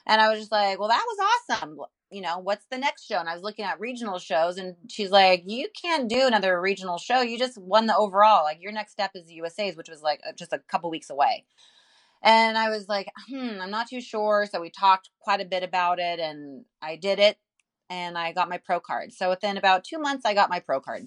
and 0.06 0.22
i 0.22 0.30
was 0.30 0.40
just 0.40 0.52
like 0.52 0.80
well 0.80 0.90
that 0.90 1.06
was 1.08 1.32
awesome 1.50 1.78
you 2.10 2.22
know 2.22 2.40
what's 2.40 2.66
the 2.72 2.78
next 2.78 3.06
show 3.06 3.18
and 3.18 3.28
i 3.28 3.34
was 3.34 3.44
looking 3.44 3.66
at 3.66 3.80
regional 3.80 4.20
shows 4.20 4.58
and 4.58 4.76
she's 4.88 5.12
like 5.12 5.44
you 5.46 5.68
can't 5.80 6.10
do 6.10 6.26
another 6.26 6.60
regional 6.62 6.98
show 6.98 7.22
you 7.22 7.38
just 7.38 7.58
won 7.58 7.86
the 7.86 7.96
overall 7.96 8.44
like 8.44 8.62
your 8.62 8.72
next 8.72 8.92
step 8.92 9.12
is 9.16 9.28
the 9.28 9.34
usa's 9.34 9.76
which 9.76 9.90
was 9.90 10.02
like 10.02 10.22
just 10.38 10.54
a 10.54 10.60
couple 10.60 10.90
weeks 10.90 11.10
away 11.10 11.46
and 12.24 12.58
I 12.58 12.70
was 12.70 12.90
like, 12.90 13.12
hmm, 13.30 13.60
I'm 13.62 13.72
not 13.72 13.88
too 13.88 14.02
sure. 14.02 14.48
So 14.52 14.60
we 14.60 14.70
talked 14.70 15.10
quite 15.20 15.42
a 15.42 15.46
bit 15.46 15.64
about 15.64 16.00
it 16.00 16.20
and 16.20 16.66
I 16.82 16.96
did 16.96 17.20
it 17.20 17.38
and 17.90 18.18
I 18.18 18.34
got 18.34 18.50
my 18.50 18.58
pro 18.58 18.80
card. 18.80 19.14
So 19.14 19.30
within 19.30 19.58
about 19.58 19.84
two 19.84 20.00
months, 20.00 20.26
I 20.26 20.34
got 20.34 20.50
my 20.50 20.60
pro 20.60 20.80
card, 20.80 21.06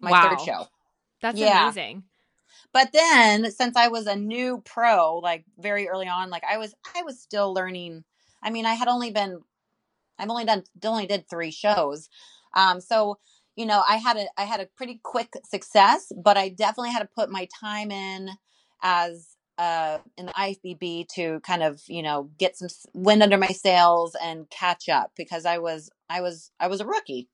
my 0.00 0.10
wow. 0.10 0.28
third 0.28 0.40
show. 0.40 0.66
That's 1.20 1.38
yeah. 1.38 1.64
amazing. 1.64 2.04
But 2.72 2.92
then 2.92 3.50
since 3.50 3.76
I 3.76 3.88
was 3.88 4.06
a 4.06 4.16
new 4.16 4.62
pro, 4.64 5.18
like 5.18 5.44
very 5.58 5.88
early 5.88 6.08
on, 6.08 6.30
like 6.30 6.44
I 6.50 6.58
was, 6.58 6.74
I 6.96 7.02
was 7.02 7.20
still 7.20 7.54
learning. 7.54 8.04
I 8.42 8.50
mean, 8.50 8.66
I 8.66 8.74
had 8.74 8.88
only 8.88 9.10
been, 9.10 9.40
I've 10.18 10.30
only 10.30 10.44
done, 10.44 10.64
only 10.84 11.06
did 11.06 11.28
three 11.28 11.50
shows. 11.50 12.08
Um, 12.54 12.80
so, 12.80 13.18
you 13.56 13.66
know, 13.66 13.82
I 13.88 13.96
had 13.96 14.16
a, 14.16 14.26
I 14.36 14.44
had 14.44 14.60
a 14.60 14.68
pretty 14.76 15.00
quick 15.02 15.32
success, 15.44 16.12
but 16.16 16.36
I 16.36 16.48
definitely 16.48 16.90
had 16.90 17.00
to 17.00 17.08
put 17.14 17.30
my 17.30 17.48
time 17.60 17.90
in 17.90 18.30
as 18.82 19.36
uh, 19.58 19.98
in 20.16 20.26
the 20.26 20.32
IFBB 20.32 21.08
to 21.08 21.40
kind 21.40 21.62
of 21.62 21.82
you 21.88 22.02
know 22.02 22.30
get 22.38 22.56
some 22.56 22.68
wind 22.94 23.22
under 23.22 23.36
my 23.36 23.48
sails 23.48 24.16
and 24.22 24.48
catch 24.50 24.88
up 24.88 25.10
because 25.16 25.44
I 25.44 25.58
was 25.58 25.90
I 26.08 26.20
was 26.20 26.50
I 26.60 26.68
was 26.68 26.80
a 26.80 26.86
rookie. 26.86 27.28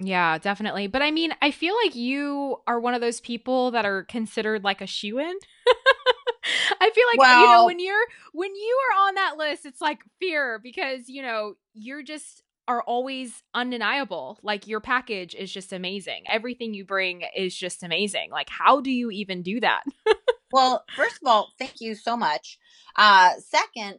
Yeah, 0.00 0.38
definitely. 0.38 0.86
But 0.86 1.02
I 1.02 1.10
mean, 1.10 1.32
I 1.42 1.50
feel 1.50 1.74
like 1.84 1.94
you 1.94 2.56
are 2.66 2.80
one 2.80 2.94
of 2.94 3.02
those 3.02 3.20
people 3.20 3.70
that 3.72 3.84
are 3.84 4.04
considered 4.04 4.64
like 4.64 4.80
a 4.80 4.86
shoe 4.86 5.18
in. 5.18 5.34
I 6.80 6.90
feel 6.90 7.04
like 7.12 7.18
well, 7.18 7.40
you 7.40 7.46
know 7.52 7.66
when 7.66 7.78
you're 7.78 8.06
when 8.32 8.54
you 8.54 8.78
are 8.88 9.06
on 9.06 9.14
that 9.16 9.36
list, 9.36 9.66
it's 9.66 9.80
like 9.80 10.00
fear 10.18 10.58
because 10.62 11.08
you 11.08 11.20
know 11.20 11.54
you're 11.74 12.02
just 12.02 12.42
are 12.66 12.82
always 12.82 13.42
undeniable. 13.52 14.38
Like 14.42 14.66
your 14.66 14.80
package 14.80 15.34
is 15.34 15.52
just 15.52 15.72
amazing. 15.72 16.24
Everything 16.28 16.72
you 16.72 16.84
bring 16.84 17.24
is 17.36 17.54
just 17.54 17.82
amazing. 17.82 18.30
Like 18.30 18.48
how 18.48 18.80
do 18.80 18.90
you 18.90 19.10
even 19.10 19.42
do 19.42 19.60
that? 19.60 19.82
well, 20.52 20.84
first 20.96 21.16
of 21.22 21.28
all, 21.28 21.52
thank 21.58 21.80
you 21.80 21.94
so 21.94 22.16
much. 22.16 22.58
Uh, 22.96 23.32
second, 23.46 23.98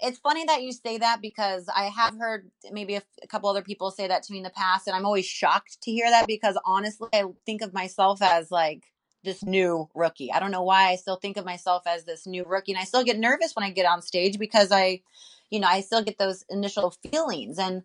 it's 0.00 0.18
funny 0.18 0.44
that 0.44 0.62
you 0.62 0.72
say 0.72 0.98
that 0.98 1.20
because 1.20 1.68
I 1.74 1.84
have 1.84 2.16
heard 2.18 2.50
maybe 2.70 2.96
a, 2.96 3.02
couple 3.28 3.50
other 3.50 3.62
people 3.62 3.90
say 3.90 4.08
that 4.08 4.22
to 4.24 4.32
me 4.32 4.38
in 4.38 4.44
the 4.44 4.50
past, 4.50 4.86
and 4.86 4.96
I'm 4.96 5.04
always 5.04 5.26
shocked 5.26 5.78
to 5.82 5.90
hear 5.90 6.08
that 6.10 6.26
because 6.26 6.58
honestly, 6.64 7.08
I 7.12 7.24
think 7.46 7.62
of 7.62 7.72
myself 7.72 8.22
as 8.22 8.50
like 8.50 8.84
this 9.24 9.42
new 9.42 9.88
rookie. 9.94 10.32
I 10.32 10.40
don't 10.40 10.50
know 10.50 10.62
why 10.62 10.90
I 10.90 10.96
still 10.96 11.16
think 11.16 11.36
of 11.36 11.44
myself 11.44 11.82
as 11.86 12.04
this 12.04 12.26
new 12.26 12.44
rookie, 12.44 12.72
and 12.72 12.80
I 12.80 12.84
still 12.84 13.04
get 13.04 13.18
nervous 13.18 13.54
when 13.54 13.64
I 13.64 13.70
get 13.70 13.86
on 13.86 14.02
stage 14.02 14.38
because 14.38 14.70
I, 14.70 15.02
you 15.50 15.60
know, 15.60 15.68
I 15.68 15.80
still 15.80 16.02
get 16.02 16.18
those 16.18 16.44
initial 16.48 16.94
feelings, 17.10 17.58
and 17.58 17.82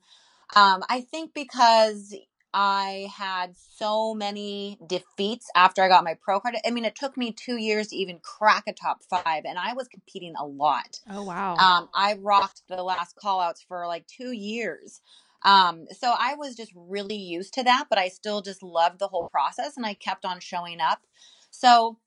um, 0.56 0.84
I 0.90 1.02
think 1.02 1.34
because 1.34 2.14
I 2.54 3.10
had 3.16 3.56
so 3.58 4.14
many 4.14 4.78
defeats 4.86 5.50
after 5.56 5.82
I 5.82 5.88
got 5.88 6.04
my 6.04 6.16
pro 6.22 6.40
card. 6.40 6.56
I 6.66 6.70
mean, 6.70 6.86
it 6.86 6.96
took 6.96 7.18
me 7.18 7.32
two 7.32 7.58
years 7.58 7.88
to 7.88 7.96
even 7.96 8.20
crack 8.20 8.66
a 8.68 8.74
top 8.74 9.02
five, 9.04 9.44
and 9.46 9.58
I 9.58 9.74
was 9.74 9.88
competing 9.88 10.36
a 10.40 10.46
lot. 10.46 11.00
Oh 11.10 11.24
wow! 11.24 11.56
Um, 11.56 11.90
I 11.96 12.18
rocked 12.20 12.62
the 12.68 12.84
last 12.84 13.18
callouts 13.18 13.66
for 13.68 13.88
like 13.88 14.06
two 14.08 14.32
years. 14.32 15.02
Um, 15.44 15.88
so 15.92 16.14
I 16.18 16.36
was 16.36 16.56
just 16.56 16.72
really 16.76 17.18
used 17.18 17.56
to 17.56 17.64
that, 17.64 17.88
but 17.90 17.98
I 17.98 18.08
still 18.08 18.42
just 18.42 18.64
loved 18.64 19.00
the 19.00 19.08
whole 19.08 19.30
process, 19.30 19.76
and 19.76 19.86
I 19.86 19.96
kept 19.96 20.24
on 20.24 20.40
showing 20.40 20.80
up. 20.80 21.02
So, 21.50 21.98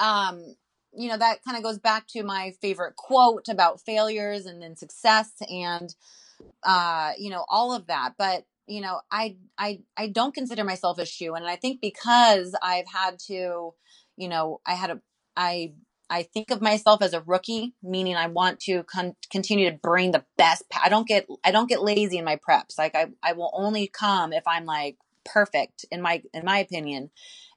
um, 0.00 0.56
you 0.96 1.08
know, 1.08 1.18
that 1.18 1.44
kind 1.44 1.56
of 1.56 1.62
goes 1.62 1.78
back 1.78 2.06
to 2.08 2.22
my 2.22 2.52
favorite 2.62 2.96
quote 2.96 3.48
about 3.48 3.80
failures 3.80 4.46
and 4.46 4.62
then 4.62 4.76
success, 4.76 5.32
and 5.50 5.94
uh, 6.62 7.12
you 7.18 7.30
know, 7.30 7.44
all 7.48 7.74
of 7.74 7.88
that. 7.88 8.14
But 8.16 8.44
you 8.66 8.80
know, 8.80 9.00
I 9.10 9.36
I 9.58 9.80
I 9.96 10.08
don't 10.08 10.34
consider 10.34 10.64
myself 10.64 10.98
a 10.98 11.06
shoe, 11.06 11.34
and 11.34 11.46
I 11.46 11.56
think 11.56 11.80
because 11.80 12.54
I've 12.62 12.86
had 12.86 13.18
to, 13.26 13.74
you 14.16 14.28
know, 14.28 14.60
I 14.66 14.74
had 14.74 14.90
a 14.90 15.00
I 15.36 15.74
I 16.10 16.22
think 16.22 16.50
of 16.50 16.60
myself 16.60 17.02
as 17.02 17.12
a 17.12 17.22
rookie, 17.22 17.74
meaning 17.82 18.16
I 18.16 18.26
want 18.26 18.60
to 18.60 18.82
con- 18.84 19.16
continue 19.30 19.70
to 19.70 19.76
bring 19.76 20.10
the 20.10 20.24
best. 20.36 20.64
I 20.82 20.88
don't 20.88 21.08
get 21.08 21.26
I 21.44 21.50
don't 21.50 21.68
get 21.68 21.82
lazy 21.82 22.18
in 22.18 22.24
my 22.24 22.36
preps. 22.36 22.78
Like 22.78 22.94
I 22.94 23.06
I 23.22 23.32
will 23.32 23.50
only 23.54 23.88
come 23.88 24.32
if 24.32 24.46
I'm 24.46 24.64
like 24.64 24.96
perfect 25.24 25.86
in 25.90 26.02
my 26.02 26.22
in 26.32 26.44
my 26.44 26.58
opinion, 26.58 27.10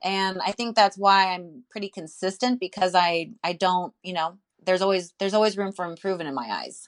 and 0.03 0.39
I 0.45 0.51
think 0.51 0.75
that's 0.75 0.97
why 0.97 1.33
I'm 1.33 1.63
pretty 1.69 1.89
consistent 1.89 2.59
because 2.59 2.95
I 2.95 3.31
I 3.43 3.53
don't 3.53 3.93
you 4.03 4.13
know 4.13 4.37
there's 4.65 4.81
always 4.81 5.13
there's 5.19 5.33
always 5.33 5.57
room 5.57 5.71
for 5.71 5.85
improvement 5.85 6.29
in 6.29 6.35
my 6.35 6.47
eyes. 6.49 6.87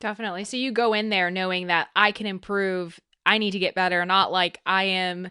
Definitely. 0.00 0.44
So 0.44 0.56
you 0.56 0.72
go 0.72 0.92
in 0.92 1.08
there 1.08 1.30
knowing 1.30 1.68
that 1.68 1.88
I 1.96 2.12
can 2.12 2.26
improve, 2.26 3.00
I 3.26 3.38
need 3.38 3.50
to 3.50 3.58
get 3.58 3.74
better, 3.74 4.06
not 4.06 4.30
like 4.30 4.60
I 4.64 4.84
am 4.84 5.28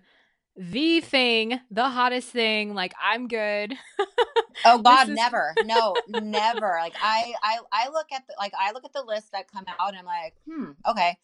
the 0.58 1.02
thing, 1.02 1.60
the 1.72 1.90
hottest 1.90 2.30
thing, 2.30 2.74
like 2.74 2.94
I'm 3.02 3.28
good. 3.28 3.74
oh 4.66 4.80
god, 4.80 5.10
is- 5.10 5.16
never. 5.16 5.56
No, 5.64 5.96
never. 6.08 6.78
Like 6.80 6.96
I 7.02 7.34
I 7.42 7.60
I 7.72 7.90
look 7.90 8.08
at 8.14 8.28
the 8.28 8.36
like 8.38 8.54
I 8.60 8.74
look 8.74 8.86
at 8.86 8.94
the 8.94 9.04
list 9.04 9.32
that 9.32 9.52
come 9.52 9.66
out 9.68 9.90
and 9.90 9.98
I'm 9.98 10.06
like, 10.06 10.36
"Hmm, 10.48 10.72
okay." 10.86 11.18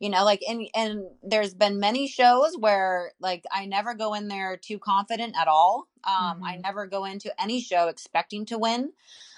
You 0.00 0.10
know, 0.10 0.24
like 0.24 0.42
and 0.48 0.66
and 0.74 1.04
there's 1.22 1.54
been 1.54 1.78
many 1.78 2.08
shows 2.08 2.56
where 2.58 3.12
like 3.20 3.44
I 3.52 3.66
never 3.66 3.94
go 3.94 4.14
in 4.14 4.28
there 4.28 4.56
too 4.56 4.78
confident 4.78 5.34
at 5.38 5.46
all. 5.46 5.88
Um 6.04 6.36
mm-hmm. 6.36 6.44
I 6.44 6.56
never 6.56 6.86
go 6.86 7.04
into 7.04 7.38
any 7.40 7.60
show 7.60 7.88
expecting 7.88 8.46
to 8.46 8.58
win. 8.58 8.92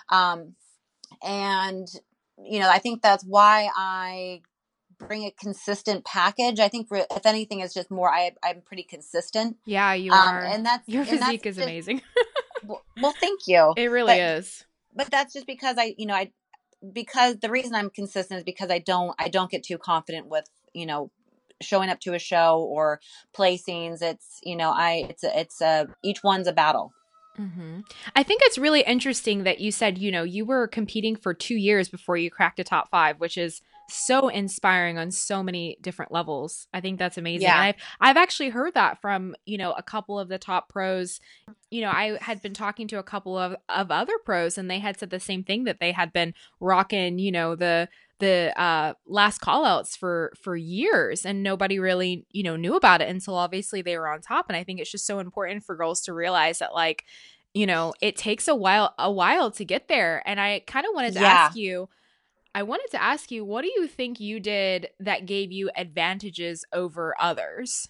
Um 0.08 0.54
and 1.22 1.86
you 2.44 2.58
know, 2.58 2.70
I 2.70 2.78
think 2.78 3.02
that's 3.02 3.24
why 3.24 3.70
I 3.76 4.42
bring 4.98 5.24
a 5.24 5.30
consistent 5.30 6.04
package. 6.04 6.58
I 6.58 6.68
think 6.68 6.88
if 6.90 7.26
anything, 7.26 7.60
it's 7.60 7.74
just 7.74 7.90
more. 7.90 8.12
I 8.12 8.32
I'm 8.42 8.62
pretty 8.62 8.82
consistent. 8.82 9.56
Yeah, 9.64 9.92
you 9.94 10.12
um, 10.12 10.18
are, 10.28 10.44
and 10.44 10.64
that's 10.64 10.88
your 10.88 11.04
physique 11.04 11.42
that's 11.42 11.46
is 11.46 11.56
just, 11.56 11.66
amazing. 11.66 12.02
well, 12.64 12.82
well, 13.00 13.14
thank 13.20 13.40
you. 13.46 13.74
It 13.76 13.90
really 13.90 14.14
but, 14.14 14.38
is. 14.38 14.64
But 14.94 15.10
that's 15.10 15.32
just 15.34 15.46
because 15.46 15.76
I, 15.78 15.94
you 15.98 16.06
know, 16.06 16.14
I 16.14 16.32
because 16.92 17.36
the 17.38 17.50
reason 17.50 17.74
I'm 17.74 17.90
consistent 17.90 18.38
is 18.38 18.44
because 18.44 18.70
I 18.70 18.78
don't 18.78 19.14
I 19.18 19.28
don't 19.28 19.50
get 19.50 19.62
too 19.62 19.78
confident 19.78 20.26
with 20.28 20.48
you 20.72 20.86
know 20.86 21.10
showing 21.62 21.88
up 21.88 22.00
to 22.00 22.14
a 22.14 22.18
show 22.18 22.60
or 22.60 23.00
play 23.32 23.56
scenes. 23.56 24.02
It's 24.02 24.40
you 24.42 24.56
know 24.56 24.70
I 24.70 25.06
it's 25.08 25.24
a, 25.24 25.38
it's 25.38 25.60
a 25.60 25.88
each 26.02 26.22
one's 26.22 26.46
a 26.46 26.52
battle. 26.52 26.92
Mm-hmm. 27.38 27.80
I 28.14 28.22
think 28.22 28.40
it's 28.44 28.56
really 28.56 28.80
interesting 28.80 29.44
that 29.44 29.60
you 29.60 29.70
said, 29.70 29.98
you 29.98 30.10
know, 30.10 30.22
you 30.22 30.46
were 30.46 30.66
competing 30.66 31.16
for 31.16 31.34
two 31.34 31.56
years 31.56 31.88
before 31.88 32.16
you 32.16 32.30
cracked 32.30 32.58
a 32.60 32.64
top 32.64 32.88
five, 32.88 33.20
which 33.20 33.36
is 33.36 33.60
so 33.88 34.28
inspiring 34.28 34.98
on 34.98 35.10
so 35.10 35.42
many 35.42 35.76
different 35.80 36.12
levels. 36.12 36.66
I 36.72 36.80
think 36.80 36.98
that's 36.98 37.18
amazing. 37.18 37.48
Yeah. 37.48 37.60
I've 37.60 37.76
I've 38.00 38.16
actually 38.16 38.50
heard 38.50 38.74
that 38.74 39.00
from, 39.00 39.34
you 39.44 39.58
know, 39.58 39.72
a 39.72 39.82
couple 39.82 40.18
of 40.18 40.28
the 40.28 40.38
top 40.38 40.68
pros. 40.68 41.20
You 41.70 41.82
know, 41.82 41.90
I 41.90 42.18
had 42.20 42.42
been 42.42 42.54
talking 42.54 42.88
to 42.88 42.98
a 42.98 43.02
couple 43.02 43.36
of, 43.36 43.56
of 43.68 43.90
other 43.90 44.18
pros 44.24 44.58
and 44.58 44.70
they 44.70 44.78
had 44.78 44.98
said 44.98 45.10
the 45.10 45.20
same 45.20 45.44
thing 45.44 45.64
that 45.64 45.80
they 45.80 45.92
had 45.92 46.12
been 46.12 46.34
rocking, 46.60 47.18
you 47.18 47.32
know, 47.32 47.54
the 47.54 47.88
the 48.18 48.52
uh, 48.60 48.94
last 49.06 49.40
callouts 49.40 49.96
for 49.96 50.32
for 50.40 50.56
years 50.56 51.26
and 51.26 51.42
nobody 51.42 51.78
really 51.78 52.24
you 52.30 52.42
know 52.42 52.56
knew 52.56 52.74
about 52.74 53.02
it 53.02 53.08
until 53.08 53.34
obviously 53.34 53.82
they 53.82 53.98
were 53.98 54.08
on 54.08 54.20
top 54.22 54.46
and 54.48 54.56
i 54.56 54.64
think 54.64 54.80
it's 54.80 54.90
just 54.90 55.06
so 55.06 55.18
important 55.18 55.62
for 55.62 55.76
girls 55.76 56.00
to 56.00 56.14
realize 56.14 56.60
that 56.60 56.74
like 56.74 57.04
you 57.52 57.66
know 57.66 57.92
it 58.00 58.16
takes 58.16 58.48
a 58.48 58.54
while 58.54 58.94
a 58.98 59.12
while 59.12 59.50
to 59.50 59.66
get 59.66 59.88
there 59.88 60.22
and 60.26 60.40
i 60.40 60.62
kind 60.66 60.86
of 60.86 60.92
wanted 60.94 61.12
to 61.12 61.20
yeah. 61.20 61.26
ask 61.26 61.56
you 61.56 61.88
i 62.56 62.62
wanted 62.62 62.88
to 62.90 63.02
ask 63.02 63.30
you 63.30 63.44
what 63.44 63.62
do 63.62 63.70
you 63.76 63.86
think 63.86 64.18
you 64.18 64.40
did 64.40 64.88
that 64.98 65.26
gave 65.26 65.52
you 65.52 65.70
advantages 65.76 66.64
over 66.72 67.14
others? 67.20 67.86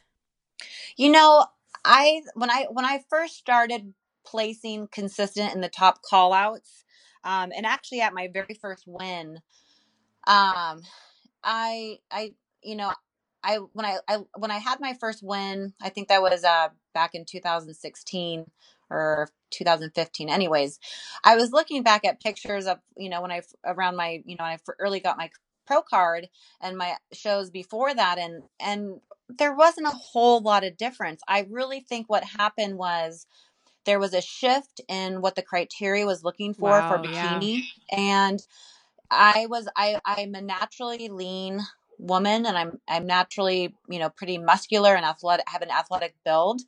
You 0.97 1.11
know 1.11 1.47
i 1.85 2.23
when 2.35 2.51
i 2.51 2.67
when 2.71 2.85
i 2.85 3.03
first 3.09 3.37
started 3.37 3.95
placing 4.27 4.89
consistent 4.89 5.55
in 5.55 5.61
the 5.61 5.69
top 5.69 6.01
callouts 6.03 6.83
um, 7.25 7.53
and 7.57 7.65
actually 7.65 8.01
at 8.01 8.15
my 8.15 8.29
very 8.33 8.55
first 8.61 8.85
win 8.87 9.39
um, 10.27 10.83
I 11.45 11.99
I 12.11 12.35
you 12.63 12.77
know 12.77 12.93
I 13.43 13.59
when 13.73 13.87
I, 13.87 13.99
I 14.09 14.19
when 14.37 14.51
I 14.51 14.59
had 14.59 14.81
my 14.81 14.95
first 15.01 15.23
win, 15.23 15.73
I 15.81 15.89
think 15.89 16.09
that 16.09 16.21
was 16.23 16.45
uh 16.45 16.69
back 16.93 17.15
in 17.15 17.25
2016 17.25 18.47
or 18.91 19.29
2015 19.51 20.29
anyways 20.29 20.79
i 21.25 21.37
was 21.37 21.53
looking 21.53 21.83
back 21.83 22.05
at 22.05 22.21
pictures 22.21 22.67
of 22.67 22.79
you 22.97 23.09
know 23.09 23.23
when 23.23 23.33
i 23.33 23.41
around 23.65 23.97
my 23.97 24.23
you 24.25 24.37
know 24.37 24.45
i 24.45 24.59
early 24.79 25.01
got 25.01 25.17
my 25.19 25.31
pro 25.67 25.83
card 25.83 26.29
and 26.61 26.77
my 26.77 26.97
shows 27.13 27.51
before 27.51 27.95
that 27.95 28.19
and 28.19 28.43
and 28.61 29.01
there 29.29 29.55
wasn't 29.55 29.87
a 29.87 29.91
whole 29.91 30.41
lot 30.41 30.65
of 30.65 30.77
difference 30.77 31.21
i 31.29 31.47
really 31.51 31.81
think 31.81 32.09
what 32.09 32.25
happened 32.25 32.77
was 32.77 33.27
there 33.85 33.99
was 33.99 34.15
a 34.15 34.21
shift 34.21 34.81
in 34.89 35.21
what 35.21 35.35
the 35.37 35.43
criteria 35.43 36.07
was 36.07 36.25
looking 36.25 36.55
for 36.55 36.71
wow, 36.71 36.91
for 36.91 37.03
bikini 37.03 37.63
yeah. 37.91 37.99
and 37.99 38.47
I 39.11 39.47
was 39.49 39.69
I 39.77 40.01
I'm 40.05 40.35
a 40.35 40.41
naturally 40.41 41.09
lean 41.09 41.61
woman 41.99 42.47
and 42.47 42.57
I'm 42.57 42.81
I'm 42.89 43.07
naturally, 43.07 43.75
you 43.89 43.99
know, 43.99 44.11
pretty 44.11 44.39
muscular 44.39 44.95
and 44.95 45.05
athletic 45.05 45.49
have 45.49 45.63
an 45.63 45.71
athletic 45.71 46.15
build. 46.25 46.63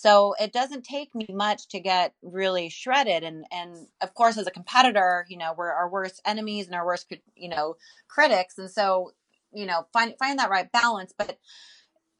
So 0.00 0.36
it 0.40 0.52
doesn't 0.52 0.84
take 0.84 1.12
me 1.12 1.26
much 1.28 1.66
to 1.70 1.80
get 1.80 2.14
really 2.22 2.68
shredded 2.68 3.24
and 3.24 3.44
and 3.50 3.88
of 4.00 4.14
course 4.14 4.38
as 4.38 4.46
a 4.46 4.52
competitor, 4.52 5.26
you 5.28 5.36
know, 5.36 5.52
we're 5.56 5.72
our 5.72 5.88
worst 5.88 6.22
enemies 6.24 6.66
and 6.66 6.76
our 6.76 6.86
worst 6.86 7.12
you 7.34 7.48
know 7.48 7.74
critics 8.06 8.58
and 8.58 8.70
so, 8.70 9.10
you 9.52 9.66
know, 9.66 9.88
find 9.92 10.14
find 10.16 10.38
that 10.38 10.50
right 10.50 10.70
balance, 10.70 11.12
but 11.18 11.36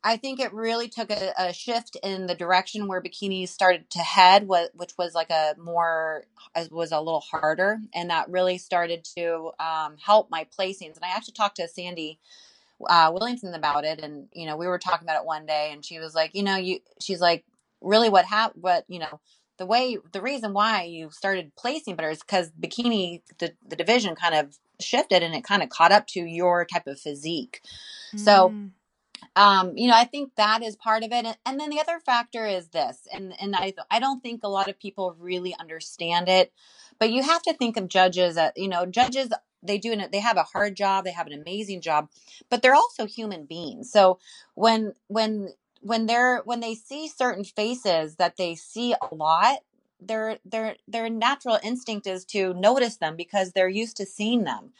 I 0.02 0.16
think 0.16 0.40
it 0.40 0.52
really 0.52 0.88
took 0.88 1.10
a, 1.12 1.32
a, 1.38 1.52
shift 1.52 1.96
in 2.02 2.26
the 2.26 2.34
direction 2.34 2.88
where 2.88 3.00
bikinis 3.00 3.48
started 3.48 3.90
to 3.90 4.00
head, 4.00 4.48
which 4.48 4.92
was 4.98 5.14
like 5.14 5.30
a 5.30 5.54
more 5.56 6.24
was 6.72 6.90
a 6.90 7.00
little 7.00 7.20
harder, 7.20 7.78
and 7.94 8.10
that 8.10 8.28
really 8.28 8.58
started 8.58 9.04
to 9.16 9.52
um, 9.60 9.96
help 10.04 10.30
my 10.30 10.46
placings. 10.58 10.96
And 10.96 11.04
I 11.04 11.14
actually 11.14 11.34
talked 11.34 11.56
to 11.56 11.68
Sandy 11.68 12.18
uh, 12.88 13.10
Williamson 13.12 13.54
about 13.54 13.84
it, 13.84 14.00
and 14.00 14.28
you 14.32 14.46
know 14.46 14.56
we 14.56 14.66
were 14.66 14.78
talking 14.78 15.06
about 15.06 15.20
it 15.20 15.26
one 15.26 15.46
day, 15.46 15.70
and 15.72 15.84
she 15.84 16.00
was 16.00 16.14
like, 16.14 16.34
you 16.34 16.42
know, 16.42 16.56
you 16.56 16.80
she's 17.00 17.20
like, 17.20 17.44
really 17.80 18.08
what 18.08 18.24
happened, 18.24 18.62
what 18.62 18.84
you 18.88 18.98
know. 18.98 19.20
The 19.58 19.66
way, 19.66 19.98
the 20.12 20.22
reason 20.22 20.52
why 20.52 20.84
you 20.84 21.10
started 21.10 21.50
placing 21.56 21.96
better 21.96 22.10
is 22.10 22.20
because 22.20 22.52
bikini, 22.52 23.22
the, 23.40 23.54
the 23.66 23.74
division 23.74 24.14
kind 24.14 24.36
of 24.36 24.56
shifted 24.80 25.24
and 25.24 25.34
it 25.34 25.42
kind 25.42 25.64
of 25.64 25.68
caught 25.68 25.90
up 25.90 26.06
to 26.08 26.20
your 26.20 26.64
type 26.64 26.86
of 26.86 27.00
physique. 27.00 27.60
Mm. 28.14 28.20
So 28.20 28.54
um, 29.36 29.76
you 29.76 29.88
know, 29.88 29.94
I 29.94 30.04
think 30.04 30.32
that 30.36 30.62
is 30.62 30.76
part 30.76 31.02
of 31.02 31.12
it. 31.12 31.24
And, 31.24 31.36
and, 31.46 31.60
then 31.60 31.70
the 31.70 31.80
other 31.80 32.00
factor 32.00 32.46
is 32.46 32.68
this, 32.68 33.06
and, 33.12 33.34
and 33.40 33.54
I, 33.54 33.72
I 33.90 34.00
don't 34.00 34.22
think 34.22 34.40
a 34.42 34.48
lot 34.48 34.68
of 34.68 34.78
people 34.78 35.16
really 35.18 35.54
understand 35.58 36.28
it, 36.28 36.52
but 36.98 37.10
you 37.10 37.22
have 37.22 37.42
to 37.42 37.54
think 37.54 37.76
of 37.76 37.88
judges 37.88 38.34
that, 38.34 38.56
you 38.56 38.68
know, 38.68 38.86
judges, 38.86 39.28
they 39.62 39.78
do, 39.78 39.96
they 40.10 40.20
have 40.20 40.36
a 40.36 40.44
hard 40.44 40.76
job. 40.76 41.04
They 41.04 41.12
have 41.12 41.26
an 41.26 41.32
amazing 41.32 41.80
job, 41.80 42.08
but 42.48 42.62
they're 42.62 42.74
also 42.74 43.06
human 43.06 43.44
beings. 43.44 43.90
So 43.90 44.18
when, 44.54 44.94
when, 45.08 45.50
when 45.80 46.06
they're, 46.06 46.42
when 46.44 46.60
they 46.60 46.74
see 46.74 47.08
certain 47.08 47.44
faces 47.44 48.16
that 48.16 48.36
they 48.36 48.54
see 48.54 48.94
a 48.94 49.14
lot, 49.14 49.58
their 50.00 50.38
their 50.44 50.76
their 50.86 51.10
natural 51.10 51.58
instinct 51.64 52.06
is 52.06 52.24
to 52.24 52.54
notice 52.54 52.98
them 52.98 53.16
because 53.16 53.50
they're 53.50 53.68
used 53.68 53.96
to 53.96 54.06
seeing 54.06 54.44
them 54.44 54.70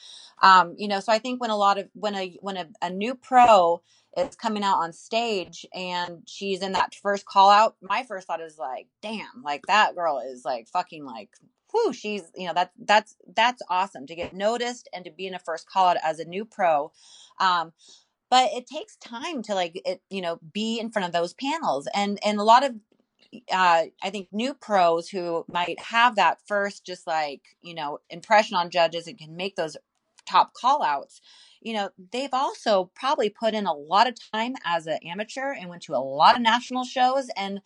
um 0.43 0.77
you 0.79 0.87
know 0.87 1.01
so 1.01 1.13
i 1.13 1.19
think 1.19 1.41
when 1.41 1.51
a 1.51 1.57
lot 1.57 1.77
of 1.77 1.89
when 1.95 2.15
a 2.15 2.39
when 2.41 2.57
a, 2.57 2.69
a 2.83 2.89
new 2.89 3.17
pro 3.17 3.83
is 4.17 4.37
coming 4.37 4.63
out 4.63 4.79
on 4.79 4.93
stage 4.93 5.67
and 5.75 6.23
she's 6.27 6.63
in 6.63 6.73
that 6.73 6.95
first 6.95 7.27
call 7.27 7.51
out, 7.51 7.77
my 7.81 8.03
first 8.05 8.27
thought 8.27 8.41
is 8.41 8.59
like, 8.59 8.87
damn, 9.03 9.43
like 9.45 9.67
that 9.67 9.95
girl 9.95 10.21
is 10.21 10.45
like 10.45 10.69
fucking 10.69 11.05
like 11.05 11.31
whew, 11.71 11.93
she's 11.93 12.23
you 12.35 12.47
know 12.47 12.55
that's 12.55 12.75
that's 12.79 13.17
that's 13.37 13.63
awesome 13.69 14.07
to 14.07 14.15
get 14.15 14.35
noticed 14.35 14.89
and 14.93 15.05
to 15.05 15.11
be 15.11 15.27
in 15.27 15.35
a 15.35 15.39
first 15.39 15.69
call 15.69 15.89
out 15.89 15.97
as 16.03 16.19
a 16.19 16.25
new 16.25 16.45
pro. 16.45 16.91
Um 17.39 17.73
but 18.31 18.51
it 18.53 18.67
takes 18.67 18.97
time 18.97 19.43
to 19.43 19.55
like 19.55 19.81
it 19.85 20.03
you 20.11 20.21
know 20.21 20.39
be 20.53 20.79
in 20.79 20.91
front 20.91 21.07
of 21.07 21.13
those 21.13 21.35
panels 21.35 21.89
and 21.95 22.19
and 22.25 22.39
a 22.39 22.45
lot 22.45 22.65
of 22.65 22.75
uh, 23.53 23.85
I 24.03 24.11
think 24.11 24.29
new 24.33 24.55
pros 24.55 25.11
who 25.11 25.45
might 25.53 25.79
have 25.79 26.17
that 26.17 26.39
first 26.47 26.85
just 26.85 27.07
like 27.07 27.43
you 27.63 27.75
know 27.75 27.99
impression 28.11 28.57
on 28.57 28.71
judges 28.71 29.07
and 29.07 29.19
can 29.19 29.37
make 29.37 29.57
those 29.57 29.77
top 30.27 30.55
call 30.55 30.83
outs 30.83 31.21
you 31.61 31.73
know, 31.73 31.91
they've 32.13 32.33
also 32.33 32.91
probably 32.95 33.31
put 33.31 33.55
in 33.55 33.67
a 33.67 33.73
lot 33.73 34.09
of 34.09 34.15
time 34.33 34.55
as 34.65 34.87
an 34.87 34.99
amateur 35.05 35.53
and 35.53 35.69
went 35.69 35.83
to 35.83 35.95
a 35.95 35.99
lot 35.99 36.37
of 36.37 36.43
national 36.43 36.85
shows 36.85 37.29
and 37.37 37.61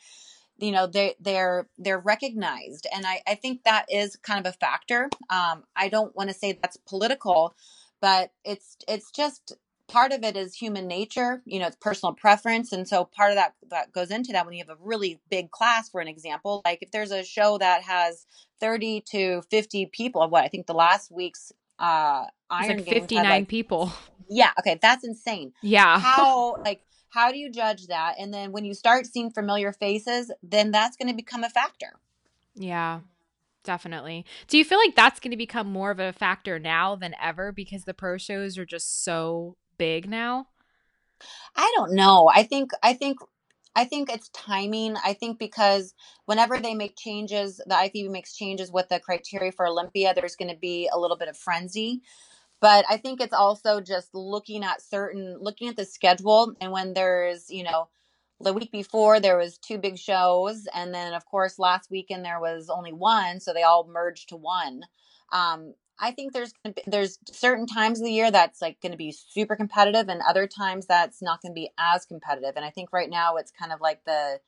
you 0.59 0.71
know 0.71 0.87
they 0.87 1.15
they're 1.21 1.69
they're 1.79 1.99
recognized 1.99 2.87
and 2.95 3.07
I, 3.07 3.21
I 3.27 3.35
think 3.35 3.65
that 3.65 3.87
is 3.89 4.17
kind 4.17 4.45
of 4.45 4.53
a 4.53 4.57
factor. 4.57 5.09
Um, 5.31 5.65
i 5.75 5.89
don't 5.89 6.15
want 6.15 6.31
to 6.31 6.35
say 6.35 6.59
that's 6.61 6.77
political 6.77 7.55
but 8.01 8.33
it's 8.45 8.77
it's 8.87 9.11
just 9.11 9.55
part 9.89 10.13
of 10.13 10.23
it 10.23 10.37
is 10.37 10.55
human 10.55 10.87
nature 10.87 11.43
you 11.45 11.59
know 11.59 11.67
it's 11.67 11.77
personal 11.77 12.15
preference 12.15 12.73
and 12.73 12.89
so 12.89 13.05
part 13.05 13.31
of 13.31 13.37
that 13.37 13.55
that 13.69 13.93
goes 13.93 14.11
into 14.11 14.33
that 14.33 14.47
when 14.47 14.55
you 14.55 14.65
have 14.67 14.75
a 14.75 14.81
really 14.81 15.21
big 15.31 15.51
class 15.51 15.89
for 15.89 16.01
an 16.01 16.09
example 16.09 16.63
like 16.65 16.79
if 16.83 16.91
there's 16.91 17.11
a 17.11 17.25
show 17.25 17.59
that 17.59 17.83
has 17.83 18.27
30 18.61 19.03
to 19.11 19.43
50 19.51 19.87
people 19.87 20.27
what 20.29 20.45
i 20.45 20.49
think 20.49 20.67
the 20.67 20.75
last 20.75 21.11
week's 21.11 21.53
uh 21.79 22.27
Iron 22.53 22.79
like 22.79 22.89
59 22.89 23.25
like, 23.25 23.49
people. 23.49 23.93
Yeah, 24.29 24.51
okay, 24.59 24.79
that's 24.81 25.05
insane. 25.05 25.53
Yeah. 25.63 25.99
How 25.99 26.57
like 26.65 26.85
how 27.11 27.33
do 27.33 27.39
you 27.39 27.51
judge 27.51 27.89
that? 27.89 28.15
And 28.19 28.33
then 28.33 28.53
when 28.53 28.65
you 28.65 28.75
start 28.75 29.07
seeing 29.07 29.31
familiar 29.31 29.73
faces, 29.73 30.31
then 30.43 30.71
that's 30.71 30.97
going 30.97 31.09
to 31.09 31.15
become 31.15 31.45
a 31.45 31.51
factor. 31.51 31.95
Yeah. 32.55 33.01
Definitely. 33.65 34.27
Do 34.49 34.59
you 34.59 34.65
feel 34.65 34.79
like 34.79 34.97
that's 34.97 35.21
going 35.21 35.31
to 35.31 35.37
become 35.37 35.71
more 35.71 35.93
of 35.93 36.01
a 36.01 36.13
factor 36.13 36.59
now 36.59 36.97
than 36.97 37.15
ever 37.23 37.53
because 37.53 37.85
the 37.85 37.95
pro 37.95 38.19
shows 38.19 38.59
are 38.59 38.67
just 38.67 39.05
so 39.05 39.57
big 39.83 40.09
now? 40.09 40.47
I 41.57 41.73
don't 41.75 41.95
know. 41.95 42.31
I 42.33 42.45
think 42.45 42.71
I 42.85 42.93
think 42.93 43.19
I 43.75 43.85
think 43.85 44.13
it's 44.13 44.29
timing. 44.29 44.95
I 45.05 45.13
think 45.13 45.41
because 45.41 45.93
whenever 46.27 46.61
they 46.61 46.75
make 46.75 46.97
changes, 46.97 47.57
the 47.67 47.75
IFBB 47.75 48.09
makes 48.09 48.37
changes 48.37 48.71
with 48.71 48.89
the 48.89 49.01
criteria 49.01 49.51
for 49.51 49.67
Olympia, 49.67 50.15
there's 50.15 50.37
going 50.37 50.53
to 50.53 50.57
be 50.57 50.89
a 50.93 50.99
little 50.99 51.17
bit 51.17 51.29
of 51.29 51.37
frenzy. 51.37 52.03
But 52.61 52.85
I 52.89 52.97
think 52.97 53.21
it's 53.21 53.33
also 53.33 53.81
just 53.81 54.15
looking 54.15 54.63
at 54.63 54.83
certain, 54.83 55.37
looking 55.41 55.69
at 55.69 55.75
the 55.75 55.85
schedule, 55.85 56.55
and 56.61 56.71
when 56.71 56.95
there's, 56.95 57.51
you 57.51 57.65
know, 57.65 57.89
the 58.41 58.53
week 58.53 58.71
before 58.71 59.19
there 59.19 59.37
was 59.37 59.59
two 59.59 59.79
big 59.79 59.99
shows, 59.99 60.69
and 60.73 60.95
then 60.95 61.13
of 61.13 61.27
course 61.27 61.59
last 61.59 61.91
weekend 61.91 62.25
there 62.25 62.41
was 62.41 62.71
only 62.71 62.93
one, 62.93 63.41
so 63.41 63.53
they 63.53 63.65
all 63.65 63.89
merged 63.89 64.29
to 64.29 64.37
one. 64.37 64.83
Um, 65.33 65.75
I 65.99 66.11
think 66.11 66.33
there's 66.33 66.53
there's 66.87 67.19
certain 67.27 67.67
times 67.67 68.01
of 68.01 68.07
the 68.07 68.13
year 68.13 68.31
that's 68.31 68.61
like 68.61 68.81
going 68.81 68.93
to 68.93 68.99
be 68.99 69.13
super 69.13 69.57
competitive, 69.57 70.09
and 70.09 70.21
other 70.23 70.47
times 70.47 70.87
that's 70.87 71.23
not 71.23 71.41
going 71.43 71.53
to 71.53 71.55
be 71.55 71.71
as 71.79 72.07
competitive. 72.07 72.55
And 72.57 72.65
I 72.65 72.71
think 72.71 72.93
right 72.93 73.11
now 73.11 73.37
it's 73.37 73.53
kind 73.53 73.73
of 73.73 73.81
like 73.81 74.05
the 74.05 74.41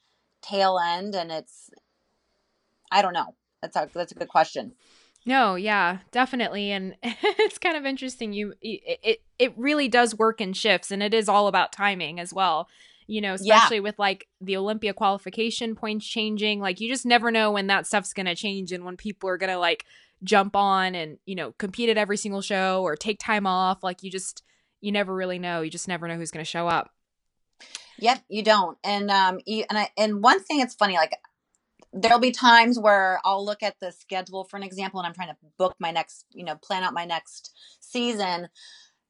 tail 0.42 0.78
end, 0.78 1.14
and 1.14 1.30
it's 1.30 1.70
I 2.90 3.02
don't 3.02 3.12
know. 3.12 3.34
That's 3.62 3.76
a 3.76 3.88
that's 3.92 4.12
a 4.12 4.16
good 4.16 4.28
question. 4.28 4.72
No, 5.26 5.54
yeah, 5.54 5.98
definitely, 6.12 6.70
and 6.70 6.96
it's 7.02 7.58
kind 7.58 7.76
of 7.76 7.86
interesting. 7.86 8.32
You 8.32 8.54
it, 8.60 9.22
it 9.38 9.52
really 9.56 9.88
does 9.88 10.14
work 10.14 10.40
in 10.40 10.52
shifts, 10.52 10.90
and 10.90 11.02
it 11.02 11.14
is 11.14 11.28
all 11.28 11.48
about 11.48 11.72
timing 11.72 12.20
as 12.20 12.32
well. 12.32 12.68
You 13.06 13.20
know, 13.20 13.34
especially 13.34 13.76
yeah. 13.76 13.82
with 13.82 13.98
like 13.98 14.28
the 14.40 14.56
Olympia 14.56 14.94
qualification 14.94 15.74
points 15.74 16.06
changing. 16.06 16.60
Like 16.60 16.80
you 16.80 16.88
just 16.88 17.06
never 17.06 17.30
know 17.30 17.50
when 17.52 17.66
that 17.68 17.86
stuff's 17.86 18.12
gonna 18.12 18.34
change, 18.34 18.72
and 18.72 18.84
when 18.84 18.96
people 18.96 19.28
are 19.28 19.38
gonna 19.38 19.58
like 19.58 19.84
jump 20.22 20.56
on 20.56 20.94
and 20.94 21.18
you 21.26 21.34
know 21.34 21.52
compete 21.58 21.88
at 21.88 21.98
every 21.98 22.16
single 22.16 22.42
show 22.42 22.82
or 22.82 22.96
take 22.96 23.18
time 23.18 23.46
off. 23.46 23.82
Like 23.82 24.02
you 24.02 24.10
just 24.10 24.42
you 24.80 24.92
never 24.92 25.14
really 25.14 25.38
know. 25.38 25.62
You 25.62 25.70
just 25.70 25.88
never 25.88 26.08
know 26.08 26.16
who's 26.16 26.30
going 26.30 26.44
to 26.44 26.50
show 26.50 26.68
up. 26.68 26.90
Yep 27.98 28.22
you 28.28 28.42
don't. 28.42 28.78
And 28.84 29.10
um 29.10 29.40
you, 29.46 29.64
and 29.68 29.78
i 29.78 29.88
and 29.96 30.22
one 30.22 30.42
thing 30.42 30.60
it's 30.60 30.74
funny 30.74 30.94
like 30.94 31.12
there'll 31.92 32.18
be 32.18 32.32
times 32.32 32.76
where 32.78 33.20
i'll 33.24 33.44
look 33.44 33.62
at 33.62 33.78
the 33.78 33.92
schedule 33.92 34.42
for 34.42 34.56
an 34.56 34.64
example 34.64 34.98
and 34.98 35.06
i'm 35.06 35.14
trying 35.14 35.28
to 35.28 35.36
book 35.58 35.76
my 35.78 35.92
next 35.92 36.26
you 36.32 36.44
know 36.44 36.56
plan 36.56 36.82
out 36.82 36.92
my 36.92 37.04
next 37.04 37.54
season. 37.80 38.48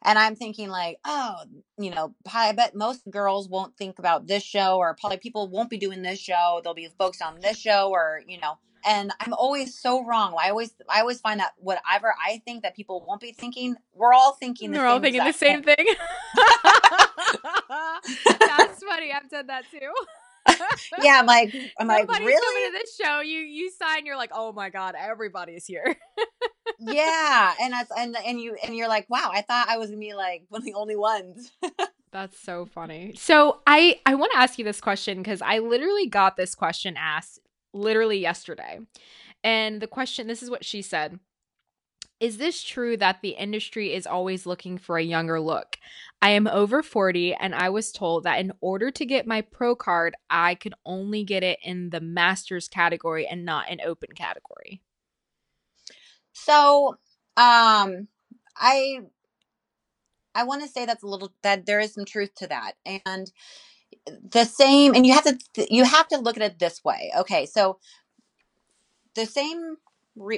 And 0.06 0.18
i'm 0.18 0.36
thinking 0.36 0.68
like 0.68 0.98
oh 1.04 1.36
you 1.78 1.90
know 1.90 2.14
i 2.32 2.52
bet 2.52 2.74
most 2.74 3.02
girls 3.10 3.48
won't 3.48 3.76
think 3.76 3.98
about 3.98 4.26
this 4.26 4.42
show 4.42 4.76
or 4.76 4.94
probably 5.00 5.16
people 5.18 5.48
won't 5.48 5.70
be 5.70 5.78
doing 5.78 6.02
this 6.02 6.18
show. 6.18 6.60
They'll 6.62 6.74
be 6.74 6.88
focused 6.98 7.22
on 7.22 7.40
this 7.40 7.58
show 7.58 7.90
or 7.90 8.20
you 8.26 8.38
know 8.38 8.58
and 8.84 9.12
i'm 9.20 9.32
always 9.34 9.78
so 9.78 10.04
wrong 10.04 10.34
i 10.40 10.50
always 10.50 10.74
i 10.88 11.00
always 11.00 11.20
find 11.20 11.40
that 11.40 11.52
whatever 11.58 12.14
i 12.24 12.40
think 12.44 12.62
that 12.62 12.74
people 12.74 13.04
won't 13.06 13.20
be 13.20 13.32
thinking 13.32 13.76
we're 13.94 14.12
all 14.12 14.32
thinking 14.34 14.72
we're 14.72 14.86
all 14.86 15.00
thinking 15.00 15.24
the 15.24 15.32
same 15.32 15.62
thing, 15.62 15.76
thing. 15.76 15.86
that's 18.40 18.82
funny 18.82 19.12
i've 19.12 19.28
said 19.30 19.48
that 19.48 19.64
too 19.70 19.92
yeah, 21.02 21.18
I'm 21.18 21.26
like, 21.26 21.54
I'm 21.78 21.86
like, 21.86 22.08
really? 22.08 22.32
coming 22.32 22.72
to 22.72 22.78
this 22.78 22.96
show. 22.96 23.20
You 23.20 23.40
you 23.40 23.70
sign. 23.70 24.06
You're 24.06 24.16
like, 24.16 24.30
oh 24.32 24.52
my 24.52 24.70
god, 24.70 24.94
everybody's 24.98 25.64
here. 25.64 25.96
yeah, 26.78 27.54
and 27.60 27.72
that's 27.72 27.90
and 27.96 28.16
and 28.26 28.40
you 28.40 28.56
and 28.62 28.76
you're 28.76 28.88
like, 28.88 29.08
wow, 29.08 29.30
I 29.32 29.42
thought 29.42 29.68
I 29.68 29.78
was 29.78 29.88
gonna 29.88 30.00
be 30.00 30.14
like 30.14 30.44
one 30.48 30.60
of 30.60 30.64
the 30.64 30.74
only 30.74 30.96
ones. 30.96 31.52
that's 32.12 32.38
so 32.38 32.66
funny. 32.66 33.14
So 33.16 33.60
I 33.66 34.00
I 34.06 34.14
want 34.14 34.32
to 34.32 34.38
ask 34.38 34.58
you 34.58 34.64
this 34.64 34.80
question 34.80 35.18
because 35.18 35.40
I 35.40 35.58
literally 35.58 36.06
got 36.06 36.36
this 36.36 36.54
question 36.54 36.94
asked 36.98 37.40
literally 37.74 38.18
yesterday. 38.18 38.78
And 39.42 39.82
the 39.82 39.86
question 39.86 40.26
this 40.26 40.42
is 40.42 40.50
what 40.50 40.64
she 40.64 40.80
said. 40.80 41.18
Is 42.20 42.38
this 42.38 42.62
true 42.62 42.96
that 42.96 43.20
the 43.20 43.30
industry 43.30 43.92
is 43.92 44.06
always 44.06 44.46
looking 44.46 44.78
for 44.78 44.96
a 44.96 45.02
younger 45.02 45.40
look? 45.40 45.76
I 46.22 46.30
am 46.30 46.46
over 46.46 46.82
40 46.82 47.34
and 47.34 47.54
I 47.54 47.68
was 47.68 47.92
told 47.92 48.24
that 48.24 48.38
in 48.38 48.52
order 48.60 48.90
to 48.92 49.04
get 49.04 49.26
my 49.26 49.42
pro 49.42 49.74
card, 49.76 50.14
I 50.30 50.54
could 50.54 50.74
only 50.86 51.24
get 51.24 51.42
it 51.42 51.58
in 51.62 51.90
the 51.90 52.00
masters 52.00 52.68
category 52.68 53.26
and 53.26 53.44
not 53.44 53.70
an 53.70 53.80
open 53.84 54.10
category. 54.14 54.80
So, 56.32 56.96
um 57.36 58.08
I 58.56 59.00
I 60.34 60.44
want 60.44 60.62
to 60.62 60.68
say 60.68 60.86
that's 60.86 61.02
a 61.02 61.06
little 61.08 61.32
that 61.42 61.66
there 61.66 61.80
is 61.80 61.94
some 61.94 62.04
truth 62.04 62.34
to 62.36 62.46
that. 62.48 62.74
And 62.84 63.30
the 64.06 64.44
same 64.44 64.94
and 64.94 65.06
you 65.06 65.14
have 65.14 65.24
to 65.24 65.74
you 65.74 65.84
have 65.84 66.08
to 66.08 66.18
look 66.18 66.36
at 66.36 66.42
it 66.42 66.58
this 66.58 66.84
way 66.84 67.10
okay 67.16 67.46
so 67.46 67.78
the 69.14 69.26
same 69.26 69.76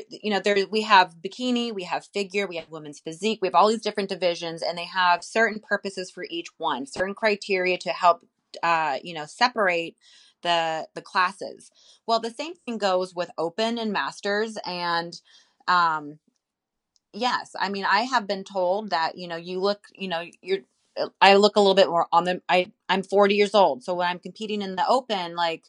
you 0.09 0.31
know 0.31 0.41
there 0.41 0.57
we 0.71 0.83
have 0.83 1.17
bikini 1.17 1.75
we 1.75 1.83
have 1.83 2.07
figure 2.07 2.47
we 2.47 2.57
have 2.57 2.71
women's 2.71 3.01
physique 3.01 3.41
we 3.43 3.49
have 3.49 3.55
all 3.55 3.69
these 3.69 3.83
different 3.83 4.09
divisions 4.09 4.63
and 4.63 4.79
they 4.79 4.85
have 4.85 5.23
certain 5.25 5.61
purposes 5.61 6.11
for 6.11 6.25
each 6.31 6.49
one 6.59 6.87
certain 6.87 7.15
criteria 7.15 7.77
to 7.77 7.91
help 7.91 8.25
uh, 8.63 8.99
you 9.03 9.13
know 9.13 9.27
separate 9.27 9.97
the 10.43 10.87
the 10.95 11.03
classes. 11.03 11.71
Well 12.07 12.21
the 12.21 12.31
same 12.31 12.55
thing 12.55 12.79
goes 12.79 13.15
with 13.15 13.31
open 13.37 13.79
and 13.79 13.93
masters 13.93 14.57
and 14.65 15.21
um 15.67 16.19
yes 17.13 17.57
i 17.59 17.69
mean 17.69 17.85
i 17.85 18.01
have 18.03 18.27
been 18.27 18.45
told 18.45 18.91
that 18.91 19.17
you 19.19 19.27
know 19.27 19.37
you 19.37 19.59
look 19.59 19.81
you 19.95 20.07
know 20.07 20.25
you're 20.43 20.61
I 21.21 21.37
look 21.37 21.57
a 21.57 21.61
little 21.61 21.75
bit 21.75 21.89
more 21.89 22.07
on 22.13 22.25
the 22.25 22.43
I 22.49 22.73
I'm 22.89 23.03
40 23.03 23.35
years 23.35 23.55
old. 23.55 23.85
So 23.85 23.95
when 23.95 24.09
I'm 24.09 24.19
competing 24.19 24.63
in 24.63 24.77
the 24.77 24.87
open, 24.89 25.37
like, 25.37 25.65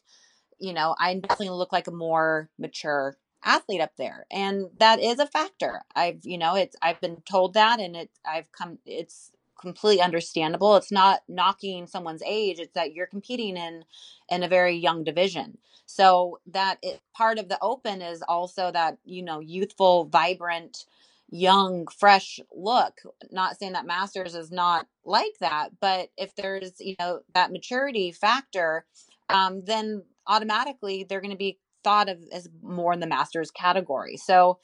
you 0.58 0.72
know, 0.72 0.94
I 0.98 1.14
definitely 1.14 1.50
look 1.50 1.72
like 1.72 1.86
a 1.86 1.92
more 1.92 2.48
mature 2.58 3.16
athlete 3.44 3.80
up 3.80 3.92
there. 3.96 4.26
And 4.30 4.66
that 4.78 5.00
is 5.00 5.18
a 5.18 5.26
factor. 5.26 5.82
I've, 5.94 6.20
you 6.24 6.38
know, 6.38 6.56
it's 6.56 6.76
I've 6.82 7.00
been 7.00 7.22
told 7.30 7.54
that 7.54 7.80
and 7.80 7.96
it 7.96 8.10
I've 8.26 8.50
come 8.52 8.78
it's 8.86 9.32
completely 9.60 10.02
understandable. 10.02 10.76
It's 10.76 10.92
not 10.92 11.22
knocking 11.28 11.86
someone's 11.86 12.22
age. 12.24 12.58
It's 12.60 12.74
that 12.74 12.94
you're 12.94 13.06
competing 13.06 13.56
in 13.56 13.84
in 14.28 14.42
a 14.42 14.48
very 14.48 14.76
young 14.76 15.04
division. 15.04 15.58
So 15.86 16.38
that 16.46 16.78
it, 16.82 17.00
part 17.14 17.38
of 17.38 17.48
the 17.48 17.58
open 17.62 18.02
is 18.02 18.22
also 18.22 18.70
that, 18.72 18.98
you 19.04 19.22
know, 19.22 19.40
youthful, 19.40 20.04
vibrant, 20.04 20.84
young, 21.28 21.86
fresh 21.86 22.40
look. 22.52 23.00
Not 23.30 23.58
saying 23.58 23.72
that 23.72 23.86
masters 23.86 24.34
is 24.34 24.50
not 24.50 24.86
like 25.04 25.34
that, 25.40 25.70
but 25.80 26.08
if 26.16 26.34
there's, 26.34 26.72
you 26.80 26.94
know, 26.98 27.20
that 27.34 27.52
maturity 27.52 28.12
factor, 28.12 28.84
um, 29.28 29.62
then 29.64 30.04
automatically 30.26 31.04
they're 31.08 31.20
going 31.20 31.32
to 31.32 31.36
be 31.36 31.58
thought 31.84 32.08
of 32.08 32.18
as 32.32 32.48
more 32.62 32.92
in 32.92 33.00
the 33.00 33.06
masters 33.06 33.50
category. 33.50 34.16
So, 34.16 34.58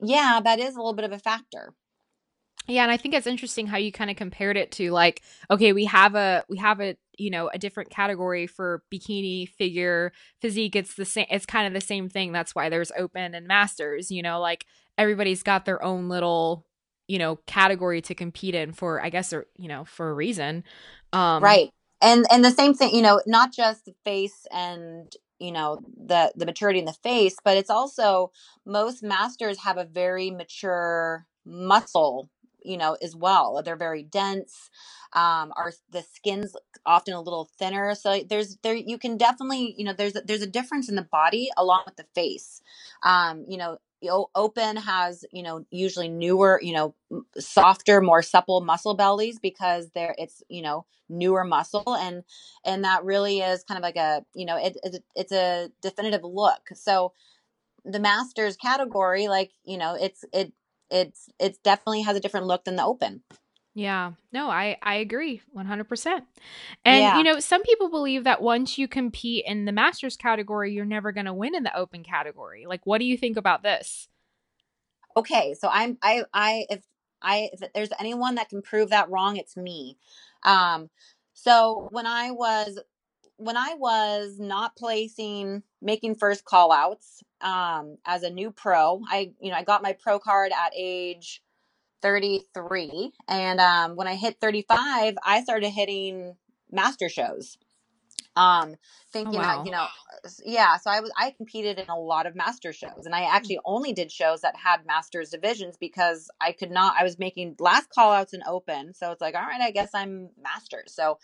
yeah, 0.00 0.40
that 0.42 0.58
is 0.58 0.74
a 0.74 0.78
little 0.78 0.94
bit 0.94 1.04
of 1.04 1.12
a 1.12 1.18
factor. 1.18 1.74
Yeah, 2.68 2.82
and 2.82 2.90
I 2.90 2.96
think 2.96 3.14
it's 3.14 3.28
interesting 3.28 3.68
how 3.68 3.76
you 3.76 3.92
kind 3.92 4.10
of 4.10 4.16
compared 4.16 4.56
it 4.56 4.72
to 4.72 4.90
like, 4.90 5.22
okay, 5.50 5.72
we 5.72 5.84
have 5.84 6.16
a 6.16 6.44
we 6.48 6.56
have 6.58 6.80
a 6.80 6.96
you 7.16 7.30
know 7.30 7.48
a 7.52 7.58
different 7.58 7.90
category 7.90 8.46
for 8.46 8.82
bikini 8.92 9.48
figure 9.48 10.12
physique 10.40 10.76
it's 10.76 10.94
the 10.94 11.04
same 11.04 11.26
it's 11.30 11.46
kind 11.46 11.66
of 11.66 11.72
the 11.72 11.86
same 11.86 12.10
thing 12.10 12.30
that's 12.30 12.54
why 12.54 12.68
there's 12.68 12.92
open 12.96 13.34
and 13.34 13.46
masters 13.46 14.10
you 14.10 14.22
know 14.22 14.38
like 14.38 14.66
everybody's 14.98 15.42
got 15.42 15.64
their 15.64 15.82
own 15.82 16.08
little 16.08 16.66
you 17.08 17.18
know 17.18 17.36
category 17.46 18.00
to 18.02 18.14
compete 18.14 18.54
in 18.54 18.72
for 18.72 19.02
i 19.02 19.10
guess 19.10 19.32
or 19.32 19.46
you 19.56 19.68
know 19.68 19.84
for 19.84 20.10
a 20.10 20.14
reason. 20.14 20.64
Um 21.12 21.42
right. 21.42 21.70
And 22.00 22.26
and 22.30 22.44
the 22.44 22.50
same 22.50 22.74
thing 22.74 22.94
you 22.94 23.02
know 23.02 23.20
not 23.26 23.52
just 23.52 23.84
the 23.84 23.94
face 24.04 24.46
and 24.52 25.12
you 25.38 25.52
know 25.52 25.78
the 25.96 26.32
the 26.36 26.46
maturity 26.46 26.78
in 26.78 26.84
the 26.84 26.92
face 26.92 27.36
but 27.44 27.56
it's 27.56 27.70
also 27.70 28.30
most 28.64 29.02
masters 29.02 29.60
have 29.60 29.78
a 29.78 29.84
very 29.84 30.30
mature 30.30 31.26
muscle 31.44 32.28
you 32.62 32.76
know 32.76 32.96
as 33.00 33.14
well. 33.14 33.62
They're 33.64 33.76
very 33.76 34.02
dense 34.02 34.70
um 35.12 35.52
are 35.56 35.72
the 35.90 36.02
skin's 36.02 36.54
often 36.84 37.14
a 37.14 37.20
little 37.20 37.48
thinner. 37.58 37.94
So 37.94 38.22
there's 38.28 38.56
there 38.62 38.74
you 38.74 38.98
can 38.98 39.16
definitely 39.16 39.74
you 39.78 39.84
know 39.84 39.92
there's 39.92 40.14
there's 40.24 40.42
a 40.42 40.46
difference 40.46 40.88
in 40.88 40.96
the 40.96 41.02
body 41.02 41.50
along 41.56 41.82
with 41.86 41.96
the 41.96 42.06
face. 42.14 42.60
Um 43.02 43.44
you 43.48 43.56
know 43.56 43.78
open 44.34 44.76
has 44.76 45.24
you 45.32 45.42
know 45.42 45.64
usually 45.70 46.08
newer 46.08 46.60
you 46.62 46.72
know 46.72 46.94
softer 47.38 48.00
more 48.00 48.22
supple 48.22 48.60
muscle 48.60 48.94
bellies 48.94 49.38
because 49.38 49.90
there 49.94 50.14
it's 50.18 50.42
you 50.48 50.62
know 50.62 50.84
newer 51.08 51.44
muscle 51.44 51.94
and 51.96 52.22
and 52.64 52.84
that 52.84 53.04
really 53.04 53.40
is 53.40 53.64
kind 53.64 53.78
of 53.78 53.82
like 53.82 53.96
a 53.96 54.24
you 54.34 54.44
know 54.46 54.56
it, 54.56 54.76
it 54.82 55.02
it's 55.14 55.32
a 55.32 55.70
definitive 55.82 56.24
look. 56.24 56.68
So 56.74 57.12
the 57.84 58.00
masters 58.00 58.56
category 58.56 59.28
like 59.28 59.52
you 59.64 59.78
know 59.78 59.94
it's 59.94 60.24
it 60.32 60.52
it's 60.90 61.28
it 61.38 61.62
definitely 61.62 62.02
has 62.02 62.16
a 62.16 62.20
different 62.20 62.46
look 62.46 62.64
than 62.64 62.76
the 62.76 62.84
open 62.84 63.22
yeah. 63.76 64.12
No, 64.32 64.48
I 64.48 64.78
I 64.82 64.94
agree 64.94 65.42
100%. 65.54 66.22
And 66.86 66.98
yeah. 67.02 67.18
you 67.18 67.24
know, 67.24 67.40
some 67.40 67.62
people 67.62 67.90
believe 67.90 68.24
that 68.24 68.40
once 68.40 68.78
you 68.78 68.88
compete 68.88 69.44
in 69.46 69.66
the 69.66 69.72
masters 69.72 70.16
category, 70.16 70.72
you're 70.72 70.86
never 70.86 71.12
going 71.12 71.26
to 71.26 71.34
win 71.34 71.54
in 71.54 71.62
the 71.62 71.76
open 71.76 72.02
category. 72.02 72.64
Like 72.66 72.80
what 72.84 72.98
do 72.98 73.04
you 73.04 73.18
think 73.18 73.36
about 73.36 73.62
this? 73.62 74.08
Okay, 75.14 75.54
so 75.60 75.68
I'm 75.70 75.98
I 76.00 76.24
I 76.32 76.64
if 76.70 76.84
I 77.20 77.50
if 77.52 77.70
there's 77.74 77.90
anyone 78.00 78.36
that 78.36 78.48
can 78.48 78.62
prove 78.62 78.88
that 78.90 79.10
wrong, 79.10 79.36
it's 79.36 79.58
me. 79.58 79.98
Um 80.42 80.88
so 81.34 81.88
when 81.90 82.06
I 82.06 82.30
was 82.30 82.78
when 83.36 83.58
I 83.58 83.74
was 83.74 84.38
not 84.40 84.74
placing 84.76 85.62
making 85.82 86.14
first 86.14 86.46
call 86.46 86.72
outs 86.72 87.22
um 87.42 87.98
as 88.06 88.22
a 88.22 88.30
new 88.30 88.52
pro, 88.52 89.02
I 89.10 89.32
you 89.38 89.50
know, 89.50 89.56
I 89.58 89.64
got 89.64 89.82
my 89.82 89.92
pro 89.92 90.18
card 90.18 90.50
at 90.52 90.72
age 90.74 91.42
33 92.06 93.12
and 93.28 93.60
um, 93.60 93.96
when 93.96 94.06
i 94.06 94.14
hit 94.14 94.38
35 94.40 95.16
i 95.24 95.42
started 95.42 95.70
hitting 95.70 96.36
master 96.70 97.08
shows 97.08 97.56
Um, 98.36 98.76
Oh, 98.76 99.12
thinking 99.12 99.40
that 99.40 99.66
you 99.66 99.72
know, 99.72 99.86
yeah. 100.44 100.76
So 100.78 100.90
I 100.90 101.00
was 101.00 101.12
I 101.18 101.30
competed 101.32 101.78
in 101.78 101.88
a 101.88 101.98
lot 101.98 102.26
of 102.26 102.34
master 102.36 102.72
shows, 102.72 103.04
and 103.06 103.14
I 103.14 103.22
actually 103.22 103.58
only 103.64 103.92
did 103.92 104.10
shows 104.12 104.42
that 104.42 104.56
had 104.56 104.86
masters 104.86 105.30
divisions 105.30 105.76
because 105.78 106.30
I 106.40 106.52
could 106.52 106.70
not. 106.70 106.94
I 106.98 107.04
was 107.04 107.18
making 107.18 107.56
last 107.60 107.90
call 107.90 108.12
outs 108.12 108.32
and 108.34 108.42
open, 108.48 108.94
so 108.94 109.12
it's 109.12 109.20
like, 109.20 109.34
all 109.34 109.42
right, 109.42 109.60
I 109.60 109.70
guess 109.70 109.90
I'm 109.94 110.30
masters. 110.42 110.92
So 110.94 111.18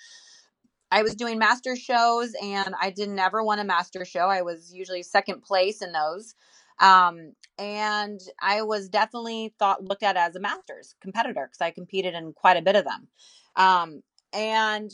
I 0.92 1.02
was 1.02 1.14
doing 1.16 1.38
master 1.38 1.76
shows, 1.76 2.34
and 2.42 2.74
I 2.80 2.90
did 2.90 3.10
never 3.10 3.42
won 3.44 3.58
a 3.58 3.64
master 3.64 4.04
show. 4.04 4.28
I 4.28 4.42
was 4.42 4.72
usually 4.74 5.02
second 5.02 5.42
place 5.42 5.82
in 5.82 5.92
those. 5.92 6.34
Um, 6.78 7.32
and 7.58 8.20
I 8.40 8.62
was 8.62 8.88
definitely 8.88 9.54
thought 9.58 9.84
looked 9.84 10.02
at 10.02 10.16
as 10.16 10.36
a 10.36 10.40
masters 10.40 10.94
competitor 11.00 11.46
because 11.46 11.60
I 11.60 11.70
competed 11.70 12.14
in 12.14 12.32
quite 12.32 12.56
a 12.56 12.62
bit 12.62 12.76
of 12.76 12.84
them. 12.84 13.08
Um, 13.56 14.02
and 14.32 14.90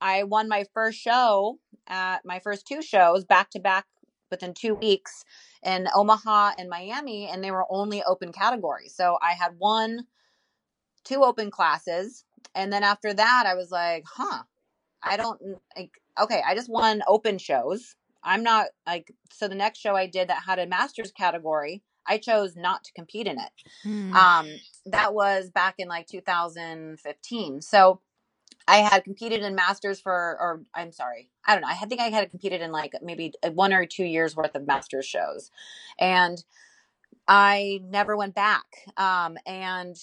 I 0.00 0.24
won 0.24 0.48
my 0.48 0.64
first 0.74 0.98
show 0.98 1.58
at 1.86 2.24
my 2.24 2.38
first 2.38 2.66
two 2.66 2.82
shows 2.82 3.24
back 3.24 3.50
to 3.50 3.60
back 3.60 3.86
within 4.30 4.54
two 4.54 4.74
weeks 4.74 5.24
in 5.62 5.88
Omaha 5.94 6.52
and 6.58 6.68
Miami, 6.68 7.28
and 7.28 7.42
they 7.42 7.50
were 7.50 7.66
only 7.70 8.02
open 8.04 8.32
categories. 8.32 8.94
So 8.94 9.18
I 9.20 9.32
had 9.32 9.52
one, 9.58 10.06
two 11.04 11.22
open 11.22 11.50
classes, 11.50 12.24
and 12.54 12.72
then 12.72 12.82
after 12.82 13.12
that, 13.12 13.44
I 13.46 13.54
was 13.54 13.70
like, 13.70 14.04
huh, 14.06 14.42
I 15.02 15.16
don't 15.16 15.40
like. 15.76 15.90
Okay, 16.20 16.42
I 16.46 16.54
just 16.54 16.70
won 16.70 17.02
open 17.06 17.38
shows. 17.38 17.96
I'm 18.22 18.42
not 18.42 18.68
like 18.86 19.12
so. 19.32 19.48
The 19.48 19.54
next 19.54 19.78
show 19.78 19.94
I 19.94 20.06
did 20.06 20.28
that 20.28 20.42
had 20.46 20.58
a 20.58 20.66
masters 20.66 21.12
category, 21.12 21.82
I 22.06 22.18
chose 22.18 22.56
not 22.56 22.84
to 22.84 22.92
compete 22.92 23.26
in 23.26 23.38
it. 23.38 23.52
Mm. 23.84 24.14
Um, 24.14 24.48
that 24.86 25.14
was 25.14 25.50
back 25.50 25.76
in 25.78 25.88
like 25.88 26.06
2015. 26.06 27.62
So 27.62 28.00
I 28.68 28.78
had 28.78 29.04
competed 29.04 29.42
in 29.42 29.54
masters 29.54 30.00
for, 30.00 30.12
or 30.12 30.62
I'm 30.74 30.92
sorry, 30.92 31.30
I 31.46 31.54
don't 31.54 31.62
know. 31.62 31.68
I 31.68 31.74
think 31.86 32.00
I 32.00 32.08
had 32.08 32.30
competed 32.30 32.60
in 32.60 32.72
like 32.72 32.94
maybe 33.02 33.32
one 33.52 33.72
or 33.72 33.86
two 33.86 34.04
years 34.04 34.36
worth 34.36 34.54
of 34.54 34.66
masters 34.66 35.06
shows, 35.06 35.50
and 35.98 36.42
I 37.26 37.80
never 37.84 38.16
went 38.16 38.34
back. 38.34 38.66
Um, 38.96 39.38
and 39.46 39.96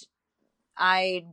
I 0.76 1.24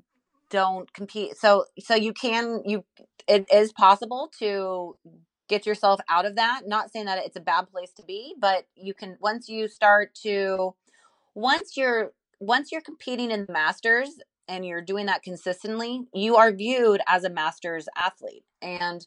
don't 0.50 0.92
compete. 0.94 1.38
So, 1.38 1.66
so 1.80 1.96
you 1.96 2.14
can, 2.14 2.62
you, 2.66 2.84
it 3.28 3.46
is 3.52 3.72
possible 3.72 4.30
to 4.40 4.98
get 5.48 5.66
yourself 5.66 6.00
out 6.10 6.26
of 6.26 6.36
that. 6.36 6.62
Not 6.66 6.92
saying 6.92 7.06
that 7.06 7.24
it's 7.26 7.36
a 7.36 7.42
bad 7.42 7.70
place 7.72 7.92
to 7.98 8.04
be, 8.04 8.36
but 8.40 8.68
you 8.76 8.94
can, 8.94 9.18
once 9.20 9.48
you 9.48 9.68
start 9.68 10.16
to, 10.24 10.76
once 11.34 11.78
you're, 11.78 12.14
once 12.40 12.72
you're 12.72 12.82
competing 12.82 13.32
in 13.32 13.46
the 13.46 13.54
masters 13.54 14.10
and 14.48 14.66
you're 14.66 14.82
doing 14.82 15.06
that 15.08 15.24
consistently, 15.24 16.08
you 16.14 16.36
are 16.36 16.52
viewed 16.52 17.02
as 17.08 17.24
a 17.24 17.30
masters 17.30 17.88
athlete. 17.98 18.44
And 18.62 19.06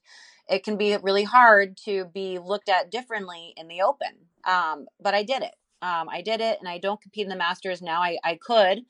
it 0.48 0.64
can 0.64 0.76
be 0.76 0.96
really 0.96 1.24
hard 1.24 1.76
to 1.84 2.06
be 2.06 2.38
looked 2.38 2.68
at 2.68 2.90
differently 2.90 3.52
in 3.56 3.68
the 3.68 3.82
open. 3.82 4.08
Um, 4.46 4.86
but 5.00 5.14
I 5.14 5.22
did 5.22 5.42
it. 5.42 5.54
Um, 5.82 6.08
I 6.08 6.22
did 6.22 6.40
it 6.40 6.58
and 6.58 6.68
I 6.68 6.78
don't 6.78 7.00
compete 7.00 7.24
in 7.24 7.28
the 7.28 7.36
masters 7.36 7.82
now. 7.82 8.00
I, 8.00 8.18
I 8.24 8.38
could, 8.40 8.80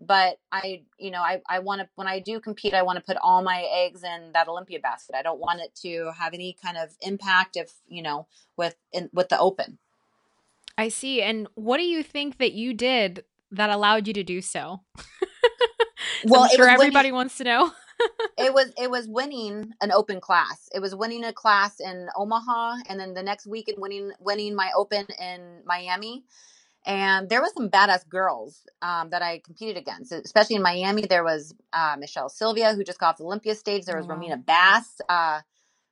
but 0.00 0.38
I, 0.52 0.82
you 0.98 1.10
know, 1.10 1.20
I, 1.20 1.40
I 1.48 1.58
want 1.58 1.80
to, 1.80 1.88
when 1.96 2.06
I 2.06 2.20
do 2.20 2.40
compete, 2.40 2.74
I 2.74 2.82
want 2.82 2.96
to 2.98 3.04
put 3.04 3.16
all 3.22 3.42
my 3.42 3.66
eggs 3.72 4.02
in 4.02 4.32
that 4.32 4.48
Olympia 4.48 4.80
basket. 4.80 5.16
I 5.16 5.22
don't 5.22 5.40
want 5.40 5.60
it 5.60 5.74
to 5.82 6.12
have 6.18 6.34
any 6.34 6.56
kind 6.62 6.76
of 6.76 6.90
impact 7.00 7.56
if, 7.56 7.72
you 7.88 8.02
know, 8.02 8.26
with, 8.56 8.76
in, 8.92 9.10
with 9.12 9.28
the 9.28 9.38
open. 9.38 9.78
I 10.76 10.88
see. 10.88 11.22
And 11.22 11.48
what 11.54 11.78
do 11.78 11.84
you 11.84 12.02
think 12.02 12.38
that 12.38 12.52
you 12.52 12.72
did 12.72 13.24
that 13.50 13.70
allowed 13.70 14.06
you 14.06 14.14
to 14.14 14.24
do 14.24 14.40
so? 14.40 14.82
Well, 16.24 16.44
I'm 16.44 16.50
sure 16.50 16.68
everybody 16.68 17.08
winning- 17.08 17.14
wants 17.14 17.36
to 17.38 17.44
know. 17.44 17.72
it 18.38 18.52
was 18.52 18.72
it 18.76 18.90
was 18.90 19.08
winning 19.08 19.72
an 19.80 19.92
open 19.92 20.20
class. 20.20 20.68
It 20.74 20.80
was 20.80 20.94
winning 20.94 21.24
a 21.24 21.32
class 21.32 21.80
in 21.80 22.08
Omaha, 22.16 22.76
and 22.88 22.98
then 22.98 23.14
the 23.14 23.22
next 23.22 23.46
weekend 23.46 23.78
winning 23.80 24.12
winning 24.20 24.54
my 24.54 24.70
open 24.76 25.06
in 25.20 25.62
Miami. 25.64 26.24
And 26.86 27.28
there 27.28 27.42
was 27.42 27.52
some 27.54 27.68
badass 27.70 28.08
girls 28.08 28.66
um, 28.80 29.10
that 29.10 29.20
I 29.20 29.40
competed 29.44 29.76
against, 29.76 30.12
especially 30.12 30.56
in 30.56 30.62
Miami. 30.62 31.02
There 31.02 31.24
was 31.24 31.54
uh, 31.72 31.96
Michelle 31.98 32.28
Sylvia, 32.28 32.74
who 32.74 32.84
just 32.84 32.98
got 32.98 33.10
off 33.10 33.16
the 33.18 33.24
Olympia 33.24 33.54
stage. 33.54 33.84
There 33.84 33.96
was 33.96 34.06
wow. 34.06 34.16
Romina 34.16 34.44
Bass. 34.44 35.00
Uh, 35.08 35.40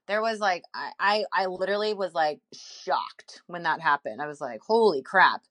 there 0.09 0.22
was 0.22 0.38
like 0.38 0.62
I, 0.75 0.92
I 0.99 1.25
I 1.33 1.46
literally 1.46 1.92
was 1.94 2.14
like 2.14 2.40
shocked 2.55 3.42
when 3.46 3.64
that 3.64 3.81
happened. 3.81 4.22
I 4.22 4.27
was 4.27 4.40
like, 4.40 4.61
holy 4.66 5.03
crap. 5.03 5.42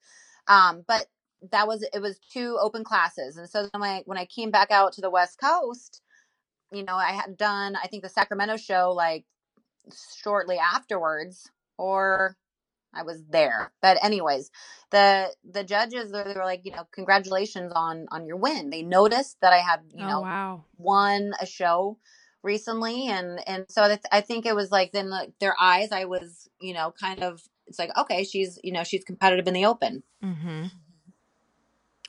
Um, 0.47 0.83
but 0.87 1.05
that 1.51 1.67
was 1.67 1.83
it 1.93 2.01
was 2.01 2.19
two 2.19 2.57
open 2.61 2.83
classes. 2.83 3.37
And 3.37 3.49
so 3.49 3.63
then 3.63 3.81
when 3.81 3.89
I 3.89 4.03
when 4.05 4.17
I 4.17 4.25
came 4.25 4.51
back 4.51 4.71
out 4.71 4.93
to 4.93 5.01
the 5.01 5.09
West 5.09 5.39
Coast, 5.39 6.01
you 6.71 6.83
know, 6.83 6.95
I 6.95 7.11
had 7.11 7.37
done 7.37 7.75
I 7.75 7.87
think 7.87 8.03
the 8.03 8.09
Sacramento 8.09 8.57
show 8.57 8.93
like 8.95 9.25
shortly 10.23 10.57
afterwards 10.57 11.51
or 11.77 12.37
I 12.95 13.03
was 13.03 13.23
there. 13.29 13.71
But 13.81 14.03
anyways, 14.03 14.51
the 14.91 15.33
the 15.49 15.63
judges 15.63 16.11
they 16.11 16.33
were 16.35 16.45
like, 16.45 16.61
you 16.63 16.71
know, 16.71 16.87
congratulations 16.91 17.71
on 17.75 18.07
on 18.11 18.25
your 18.25 18.37
win. 18.37 18.69
They 18.69 18.83
noticed 18.83 19.37
that 19.41 19.53
I 19.53 19.59
had, 19.59 19.81
you 19.93 20.05
oh, 20.05 20.07
know, 20.07 20.21
wow. 20.21 20.63
won 20.77 21.31
a 21.39 21.45
show 21.45 21.97
recently 22.43 23.07
and 23.07 23.39
and 23.47 23.65
so 23.69 23.87
that's, 23.87 24.05
i 24.11 24.21
think 24.21 24.45
it 24.45 24.55
was 24.55 24.69
like 24.69 24.91
then 24.91 25.09
like 25.09 25.31
their 25.39 25.55
eyes 25.59 25.91
i 25.91 26.05
was 26.05 26.47
you 26.61 26.75
know 26.75 26.93
kind 27.01 27.23
of 27.23 27.41
it's 27.65 27.79
like 27.79 27.89
okay 27.97 28.23
she's 28.23 28.59
you 28.63 28.71
know 28.71 28.83
she's 28.83 29.03
competitive 29.03 29.47
in 29.47 29.55
the 29.55 29.65
open 29.65 30.03
Mm-hmm. 30.25 30.65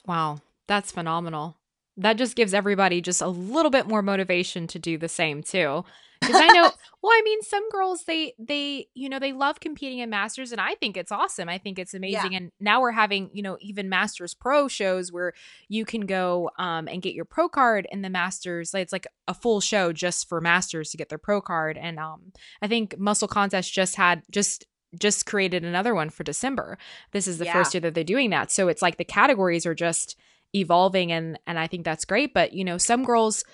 Wow. 0.06 0.40
That's 0.66 0.92
phenomenal. 0.92 1.56
That 1.96 2.16
just 2.16 2.36
gives 2.36 2.54
everybody 2.54 3.00
just 3.00 3.20
a 3.20 3.28
little 3.28 3.70
bit 3.70 3.86
more 3.86 4.02
motivation 4.02 4.66
to 4.68 4.78
do 4.78 4.98
the 4.98 5.08
same 5.08 5.42
too. 5.42 5.84
Because 6.20 6.36
I 6.40 6.48
know, 6.48 6.72
well, 7.02 7.12
I 7.12 7.22
mean, 7.24 7.42
some 7.42 7.68
girls 7.70 8.04
they 8.04 8.34
they 8.38 8.88
you 8.94 9.08
know 9.08 9.18
they 9.18 9.32
love 9.32 9.60
competing 9.60 9.98
in 9.98 10.10
masters, 10.10 10.52
and 10.52 10.60
I 10.60 10.74
think 10.74 10.96
it's 10.96 11.12
awesome. 11.12 11.48
I 11.48 11.58
think 11.58 11.78
it's 11.78 11.94
amazing. 11.94 12.34
And 12.34 12.52
now 12.60 12.80
we're 12.80 12.92
having 12.92 13.30
you 13.32 13.42
know 13.42 13.56
even 13.60 13.88
masters 13.88 14.34
pro 14.34 14.68
shows 14.68 15.12
where 15.12 15.32
you 15.68 15.84
can 15.84 16.02
go 16.06 16.50
um 16.58 16.88
and 16.88 17.02
get 17.02 17.14
your 17.14 17.24
pro 17.24 17.48
card 17.48 17.86
in 17.92 18.02
the 18.02 18.10
masters. 18.10 18.72
Like, 18.74 18.82
It's 18.82 18.92
like 18.92 19.06
a 19.28 19.34
full 19.34 19.60
show 19.60 19.92
just 19.92 20.28
for 20.28 20.40
masters 20.40 20.90
to 20.90 20.96
get 20.96 21.08
their 21.08 21.18
pro 21.18 21.40
card. 21.40 21.76
And 21.78 21.98
um 21.98 22.32
I 22.62 22.68
think 22.68 22.98
Muscle 22.98 23.28
Contest 23.28 23.72
just 23.72 23.96
had 23.96 24.22
just 24.30 24.66
just 24.98 25.26
created 25.26 25.64
another 25.64 25.94
one 25.94 26.08
for 26.10 26.24
December. 26.24 26.78
This 27.12 27.26
is 27.26 27.38
the 27.38 27.44
Yeah. 27.44 27.52
first 27.52 27.74
year 27.74 27.80
that 27.82 27.94
they're 27.94 28.04
doing 28.04 28.30
that. 28.30 28.50
So 28.50 28.68
it's 28.68 28.80
like 28.82 28.96
the 28.96 29.04
categories 29.04 29.66
are 29.66 29.74
just 29.74 30.16
evolving 30.54 31.12
and 31.12 31.38
and 31.46 31.58
I 31.58 31.66
think 31.66 31.84
that's 31.84 32.04
great, 32.04 32.32
but 32.32 32.52
you 32.54 32.64
know, 32.64 32.78
some 32.78 33.04
girls, 33.04 33.44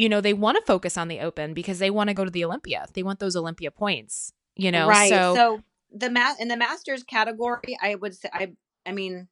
you 0.00 0.08
know, 0.08 0.20
they 0.20 0.32
want 0.32 0.56
to 0.56 0.64
focus 0.64 0.96
on 0.96 1.08
the 1.08 1.20
open 1.20 1.52
because 1.52 1.78
they 1.78 1.90
want 1.90 2.08
to 2.08 2.14
go 2.14 2.24
to 2.24 2.30
the 2.30 2.44
Olympia. 2.44 2.86
They 2.94 3.02
want 3.02 3.18
those 3.18 3.36
Olympia 3.36 3.70
points, 3.70 4.32
you 4.56 4.72
know. 4.72 4.88
right 4.88 5.10
So, 5.10 5.34
so 5.34 5.62
the 5.92 6.10
ma- 6.10 6.34
in 6.38 6.48
the 6.48 6.56
masters 6.56 7.02
category 7.02 7.76
i 7.82 7.94
would 7.94 8.14
say 8.14 8.28
i 8.32 8.52
i 8.86 8.92
mean 8.92 9.28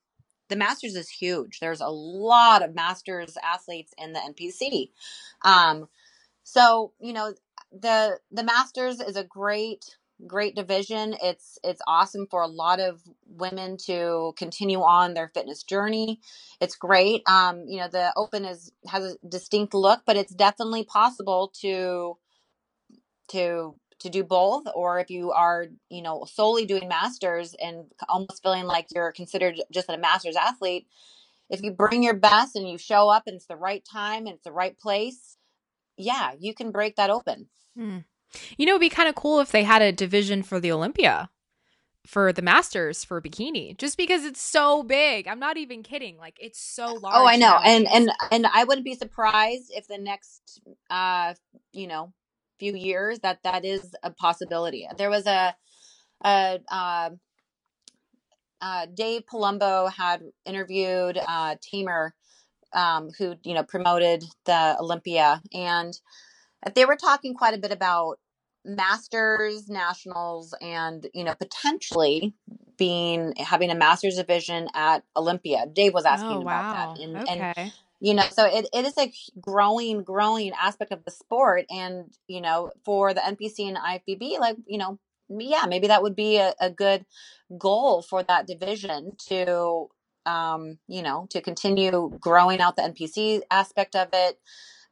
the 0.49 0.57
masters 0.57 0.95
is 0.95 1.09
huge 1.09 1.61
there's 1.61 1.81
a 1.81 1.89
lot 1.89 2.63
of 2.63 2.75
masters 2.75 3.37
athletes 3.43 3.95
in 3.97 4.13
the 4.13 4.21
npc 4.21 4.91
um 5.43 5.89
so 6.43 6.93
you 7.01 7.13
know 7.13 7.35
the 7.73 8.19
the 8.33 8.43
masters 8.43 9.01
is 9.01 9.17
a 9.17 9.25
great 9.25 9.97
great 10.27 10.55
division. 10.55 11.15
It's 11.23 11.59
it's 11.63 11.81
awesome 11.87 12.27
for 12.31 12.43
a 12.43 12.47
lot 12.49 12.81
of 12.81 13.01
women 13.27 13.77
to 13.87 14.33
continue 14.37 14.81
on 14.81 15.15
their 15.15 15.29
fitness 15.29 15.63
journey. 15.63 16.21
It's 16.61 16.77
great. 16.77 17.23
Um 17.29 17.65
you 17.67 17.79
know 17.79 17.89
the 17.89 18.13
open 18.17 18.45
is 18.45 18.73
has 18.89 19.05
a 19.05 19.29
distinct 19.29 19.75
look 19.75 20.01
but 20.07 20.17
it's 20.17 20.35
definitely 20.35 20.85
possible 20.85 21.53
to 21.61 22.17
to 23.29 23.75
to 24.01 24.09
do 24.09 24.23
both 24.23 24.65
or 24.75 25.01
if 25.01 25.11
you 25.11 25.33
are 25.33 25.67
you 25.91 26.03
know 26.03 26.25
solely 26.25 26.65
doing 26.65 26.89
masters 26.89 27.55
and 27.61 27.87
almost 28.09 28.43
feeling 28.43 28.65
like 28.65 28.87
you're 28.95 29.13
considered 29.13 29.61
just 29.73 29.89
a 29.89 29.99
masters 29.99 30.37
athlete 30.37 30.87
if 31.51 31.63
you 31.63 31.73
bring 31.73 32.03
your 32.03 32.15
best 32.15 32.55
and 32.57 32.69
you 32.69 32.79
show 32.79 33.09
up 33.09 33.25
and 33.27 33.37
it's 33.37 33.47
the 33.47 33.57
right 33.57 33.85
time 33.85 34.27
and 34.27 34.37
it's 34.37 34.45
the 34.45 34.53
right 34.53 34.79
place 34.79 35.37
yeah 35.97 36.33
you 36.39 36.55
can 36.55 36.71
break 36.71 36.97
that 36.97 37.11
open. 37.11 37.49
Hmm. 37.77 37.99
You 38.57 38.67
know, 38.67 38.73
it'd 38.73 38.81
be 38.81 38.91
kind 38.91 39.09
of 39.09 39.15
cool 39.15 39.41
if 39.41 39.51
they 39.51 39.65
had 39.65 39.83
a 39.83 39.93
division 39.93 40.43
for 40.43 40.61
the 40.61 40.73
Olympia 40.73 41.31
for 42.07 42.33
the 42.33 42.41
masters 42.41 43.05
for 43.05 43.21
bikini 43.21 43.77
just 43.77 43.99
because 43.99 44.25
it's 44.25 44.41
so 44.41 44.83
big. 44.83 45.29
I'm 45.29 45.39
not 45.39 45.59
even 45.59 45.83
kidding. 45.83 46.17
Like 46.17 46.37
it's 46.41 46.59
so 46.59 46.95
large. 46.95 47.15
oh 47.15 47.27
i 47.27 47.37
know 47.37 47.59
and 47.63 47.87
and 47.87 48.11
and 48.33 48.47
i 48.47 48.65
wouldn't 48.65 48.87
be 48.87 48.95
surprised 48.95 49.71
if 49.75 49.87
the 49.89 49.99
next 49.99 50.63
uh 50.89 51.35
you 51.73 51.87
know 51.87 52.15
few 52.59 52.75
years 52.75 53.19
that 53.19 53.43
that 53.45 53.65
is 53.67 53.95
a 54.03 54.11
possibility 54.11 54.89
there 54.97 55.11
was 55.11 55.27
a 55.27 55.55
a 56.25 56.61
uh, 56.71 57.11
uh, 58.61 58.87
Dave 58.93 59.23
Palumbo 59.27 59.91
had 59.93 60.23
interviewed 60.45 61.19
uh, 61.29 61.57
Tamer, 61.61 62.15
um, 62.73 63.11
who 63.19 63.35
you 63.45 63.55
know 63.55 63.63
promoted 63.63 64.25
the 64.47 64.77
Olympia, 64.81 65.41
and 65.53 65.99
they 66.75 66.85
were 66.85 66.97
talking 66.97 67.35
quite 67.35 67.55
a 67.55 67.59
bit 67.59 67.73
about 67.73 68.19
masters, 68.65 69.69
nationals, 69.69 70.55
and 70.61 71.07
you 71.15 71.25
know 71.25 71.35
potentially 71.35 72.35
being 72.77 73.35
having 73.37 73.71
a 73.71 73.75
masters 73.75 74.17
division 74.17 74.69
at 74.75 75.05
Olympia. 75.17 75.67
Dave 75.73 75.95
was 75.95 76.05
asking 76.05 76.39
oh 76.39 76.43
about 76.43 76.97
that, 76.97 77.03
and 77.03 77.29
and 77.29 77.73
you 78.01 78.15
know 78.15 78.25
so 78.31 78.45
it, 78.45 78.69
it 78.73 78.85
is 78.85 78.97
a 78.99 79.13
growing 79.41 80.03
growing 80.03 80.53
aspect 80.61 80.93
of 80.93 81.05
the 81.05 81.11
sport 81.11 81.65
and 81.71 82.13
you 82.27 82.41
know 82.41 82.71
for 82.85 83.13
the 83.13 83.21
npc 83.21 83.59
and 83.59 83.77
ifbb 83.77 84.39
like 84.39 84.57
you 84.67 84.79
know 84.79 84.99
yeah 85.29 85.67
maybe 85.69 85.89
that 85.89 86.03
would 86.03 86.15
be 86.15 86.37
a, 86.37 86.55
a 86.61 86.71
good 86.71 87.05
goal 87.59 88.03
for 88.03 88.23
that 88.23 88.47
division 88.47 89.13
to 89.29 89.89
um 90.27 90.79
you 90.87 91.03
know 91.03 91.27
to 91.31 91.41
continue 91.41 92.11
growing 92.21 92.61
out 92.61 92.77
the 92.77 92.83
npc 92.83 93.41
aspect 93.51 93.97
of 93.97 94.09
it 94.13 94.39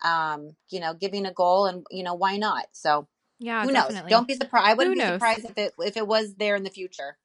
um 0.05 0.55
you 0.69 0.81
know 0.81 0.95
giving 0.95 1.27
a 1.27 1.33
goal 1.33 1.67
and 1.67 1.85
you 1.91 2.03
know 2.03 2.15
why 2.15 2.37
not 2.37 2.67
so 2.73 3.07
yeah 3.39 3.63
who 3.63 3.73
definitely. 3.73 4.03
knows 4.03 4.11
don't 4.11 4.29
be 4.29 4.35
surprised 4.35 4.69
i 4.69 4.75
wouldn't 4.75 4.95
Who 4.97 5.01
be 5.01 5.07
knows? 5.07 5.15
surprised 5.15 5.45
if 5.45 5.59
it 5.59 5.73
if 5.79 5.97
it 5.97 6.07
was 6.07 6.35
there 6.35 6.57
in 6.57 6.63
the 6.63 6.71
future 6.71 7.17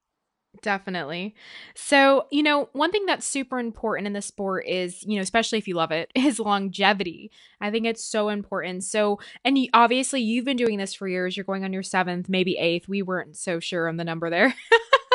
Definitely. 0.61 1.33
So, 1.75 2.27
you 2.29 2.43
know, 2.43 2.69
one 2.73 2.91
thing 2.91 3.05
that's 3.05 3.25
super 3.25 3.57
important 3.57 4.05
in 4.05 4.13
the 4.13 4.21
sport 4.21 4.67
is, 4.67 5.01
you 5.03 5.15
know, 5.15 5.21
especially 5.21 5.57
if 5.57 5.67
you 5.67 5.75
love 5.75 5.91
it, 5.91 6.11
is 6.15 6.39
longevity. 6.39 7.31
I 7.61 7.71
think 7.71 7.85
it's 7.85 8.03
so 8.03 8.29
important. 8.29 8.83
So, 8.83 9.19
and 9.45 9.57
you, 9.57 9.69
obviously 9.73 10.21
you've 10.21 10.45
been 10.45 10.57
doing 10.57 10.77
this 10.77 10.93
for 10.93 11.07
years. 11.07 11.37
You're 11.37 11.45
going 11.45 11.63
on 11.63 11.73
your 11.73 11.83
seventh, 11.83 12.27
maybe 12.27 12.57
eighth. 12.57 12.87
We 12.87 13.01
weren't 13.01 13.37
so 13.37 13.59
sure 13.59 13.87
on 13.87 13.97
the 13.97 14.03
number 14.03 14.29
there. 14.29 14.53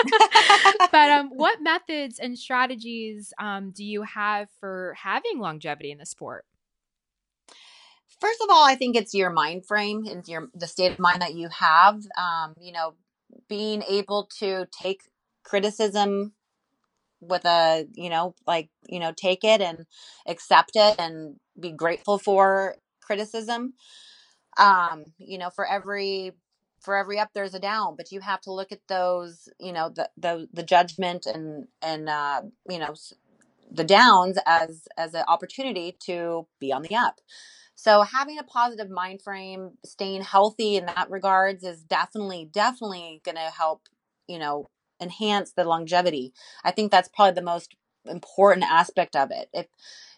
but 0.90 1.10
um, 1.10 1.30
what 1.30 1.62
methods 1.62 2.18
and 2.18 2.38
strategies 2.38 3.32
um, 3.38 3.70
do 3.70 3.84
you 3.84 4.02
have 4.02 4.48
for 4.58 4.96
having 5.00 5.38
longevity 5.38 5.92
in 5.92 5.98
the 5.98 6.06
sport? 6.06 6.44
First 8.20 8.40
of 8.42 8.48
all 8.50 8.64
i 8.66 8.74
think 8.74 8.96
it's 8.96 9.14
your 9.14 9.30
mind 9.30 9.66
frame 9.66 10.04
and 10.06 10.26
your 10.28 10.48
the 10.54 10.66
state 10.66 10.92
of 10.92 10.98
mind 10.98 11.22
that 11.22 11.34
you 11.34 11.48
have 11.48 11.96
um 12.18 12.54
you 12.60 12.72
know 12.72 12.94
being 13.48 13.82
able 13.88 14.28
to 14.38 14.66
take 14.72 15.02
criticism 15.44 16.32
with 17.20 17.44
a 17.44 17.86
you 17.94 18.10
know 18.10 18.34
like 18.46 18.68
you 18.88 19.00
know 19.00 19.12
take 19.16 19.44
it 19.44 19.60
and 19.60 19.86
accept 20.26 20.72
it 20.74 20.96
and 20.98 21.36
be 21.58 21.72
grateful 21.72 22.18
for 22.18 22.76
criticism. 23.00 23.74
Um 24.58 25.04
you 25.18 25.38
know 25.38 25.50
for 25.50 25.66
every 25.66 26.32
for 26.80 26.96
every 26.96 27.18
up 27.18 27.30
there's 27.34 27.54
a 27.54 27.60
down 27.60 27.96
but 27.96 28.12
you 28.12 28.20
have 28.20 28.40
to 28.42 28.52
look 28.52 28.72
at 28.72 28.80
those 28.88 29.48
you 29.58 29.72
know 29.72 29.90
the 29.90 30.08
the, 30.16 30.48
the 30.52 30.62
judgment 30.62 31.26
and 31.26 31.66
and 31.82 32.08
uh 32.08 32.42
you 32.70 32.78
know 32.78 32.94
the 33.70 33.84
downs 33.84 34.38
as 34.46 34.88
as 34.96 35.14
an 35.14 35.24
opportunity 35.28 35.96
to 36.06 36.46
be 36.60 36.72
on 36.72 36.82
the 36.82 36.94
up 36.96 37.20
so 37.86 38.02
having 38.02 38.38
a 38.38 38.42
positive 38.42 38.90
mind 38.90 39.22
frame 39.22 39.78
staying 39.84 40.22
healthy 40.22 40.76
in 40.76 40.86
that 40.86 41.08
regards 41.08 41.62
is 41.62 41.84
definitely 41.84 42.48
definitely 42.52 43.20
going 43.24 43.36
to 43.36 43.52
help 43.56 43.88
you 44.26 44.38
know 44.38 44.66
enhance 45.00 45.52
the 45.52 45.64
longevity. 45.64 46.32
I 46.64 46.72
think 46.72 46.90
that's 46.90 47.08
probably 47.08 47.34
the 47.34 47.42
most 47.42 47.76
important 48.06 48.64
aspect 48.64 49.14
of 49.14 49.30
it. 49.30 49.48
If 49.52 49.66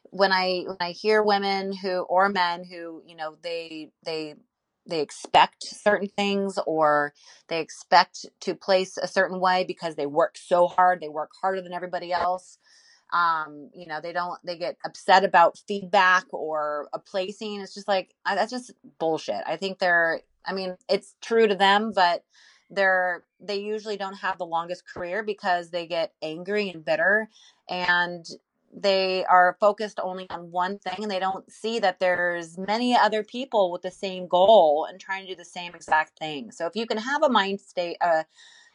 when 0.04 0.32
I 0.32 0.62
when 0.66 0.78
I 0.80 0.92
hear 0.92 1.22
women 1.22 1.74
who 1.74 2.00
or 2.00 2.30
men 2.30 2.64
who, 2.64 3.02
you 3.06 3.16
know, 3.16 3.36
they 3.42 3.90
they 4.04 4.34
they 4.86 5.00
expect 5.00 5.64
certain 5.64 6.08
things 6.08 6.58
or 6.66 7.12
they 7.48 7.60
expect 7.60 8.24
to 8.40 8.54
place 8.54 8.96
a 8.96 9.06
certain 9.06 9.40
way 9.40 9.64
because 9.68 9.96
they 9.96 10.06
work 10.06 10.38
so 10.38 10.66
hard, 10.66 11.00
they 11.00 11.10
work 11.10 11.30
harder 11.42 11.60
than 11.60 11.74
everybody 11.74 12.12
else. 12.12 12.56
Um, 13.12 13.70
you 13.74 13.86
know, 13.86 14.00
they 14.02 14.12
don't 14.12 14.38
they 14.44 14.56
get 14.56 14.76
upset 14.84 15.24
about 15.24 15.58
feedback 15.66 16.24
or 16.30 16.88
a 16.92 16.98
placing. 16.98 17.60
It's 17.60 17.74
just 17.74 17.88
like 17.88 18.14
that's 18.24 18.50
just 18.50 18.72
bullshit. 18.98 19.42
I 19.46 19.56
think 19.56 19.78
they're 19.78 20.20
I 20.44 20.52
mean, 20.52 20.76
it's 20.88 21.14
true 21.20 21.46
to 21.46 21.54
them, 21.54 21.92
but 21.94 22.24
they're 22.70 23.24
they 23.40 23.56
usually 23.56 23.96
don't 23.96 24.16
have 24.16 24.38
the 24.38 24.46
longest 24.46 24.86
career 24.86 25.22
because 25.22 25.70
they 25.70 25.86
get 25.86 26.12
angry 26.22 26.68
and 26.68 26.84
bitter 26.84 27.28
and 27.68 28.26
they 28.74 29.24
are 29.24 29.56
focused 29.58 29.98
only 30.02 30.28
on 30.28 30.50
one 30.50 30.78
thing 30.78 30.96
and 30.98 31.10
they 31.10 31.18
don't 31.18 31.50
see 31.50 31.78
that 31.78 31.98
there's 32.00 32.58
many 32.58 32.94
other 32.94 33.24
people 33.24 33.72
with 33.72 33.80
the 33.80 33.90
same 33.90 34.28
goal 34.28 34.86
and 34.88 35.00
trying 35.00 35.22
to 35.22 35.32
do 35.32 35.36
the 35.36 35.44
same 35.44 35.74
exact 35.74 36.18
thing 36.18 36.50
so 36.50 36.66
if 36.66 36.76
you 36.76 36.86
can 36.86 36.98
have 36.98 37.22
a 37.22 37.30
mind 37.30 37.58
state 37.60 37.96
uh 38.02 38.22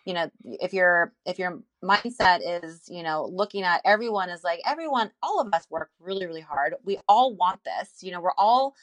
you 0.06 0.14
know 0.14 0.30
if 0.44 0.74
your 0.74 1.14
if 1.26 1.40
your 1.40 1.62
mindset 1.84 2.40
is 2.44 2.84
you 2.88 3.04
know 3.04 3.30
looking 3.32 3.64
at 3.64 3.82
everyone 3.86 4.30
is 4.30 4.44
like 4.44 4.60
everyone 4.66 5.12
all 5.22 5.40
of 5.40 5.54
us 5.54 5.68
work 5.70 5.90
really 6.00 6.26
really 6.26 6.42
hard. 6.42 6.76
We 6.84 7.00
all 7.08 7.36
want 7.36 7.62
this. 7.64 8.00
You 8.02 8.12
know 8.12 8.22
we're 8.22 8.32
all 8.38 8.76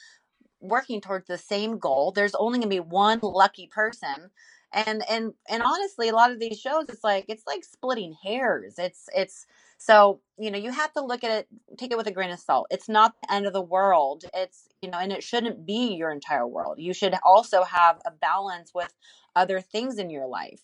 working 0.61 1.01
towards 1.01 1.27
the 1.27 1.37
same 1.37 1.79
goal. 1.79 2.11
There's 2.11 2.35
only 2.35 2.59
going 2.59 2.69
to 2.69 2.75
be 2.75 2.79
one 2.79 3.19
lucky 3.21 3.67
person. 3.67 4.29
And 4.73 5.03
and 5.09 5.33
and 5.49 5.63
honestly 5.63 6.07
a 6.07 6.15
lot 6.15 6.31
of 6.31 6.39
these 6.39 6.57
shows 6.57 6.85
it's 6.87 7.03
like 7.03 7.25
it's 7.27 7.43
like 7.45 7.65
splitting 7.65 8.15
hairs. 8.23 8.75
It's 8.77 9.09
it's 9.13 9.45
so 9.77 10.21
you 10.39 10.49
know 10.49 10.57
you 10.57 10.71
have 10.71 10.93
to 10.93 11.03
look 11.03 11.25
at 11.25 11.31
it 11.31 11.47
take 11.77 11.91
it 11.91 11.97
with 11.97 12.07
a 12.07 12.11
grain 12.11 12.31
of 12.31 12.39
salt. 12.39 12.67
It's 12.71 12.87
not 12.87 13.13
the 13.21 13.33
end 13.33 13.45
of 13.45 13.51
the 13.51 13.61
world. 13.61 14.23
It's 14.33 14.69
you 14.81 14.89
know 14.89 14.97
and 14.97 15.11
it 15.11 15.23
shouldn't 15.23 15.65
be 15.65 15.93
your 15.95 16.09
entire 16.09 16.47
world. 16.47 16.75
You 16.79 16.93
should 16.93 17.15
also 17.25 17.63
have 17.63 17.99
a 18.05 18.11
balance 18.11 18.71
with 18.73 18.93
other 19.35 19.59
things 19.59 19.97
in 19.97 20.09
your 20.09 20.27
life 20.27 20.63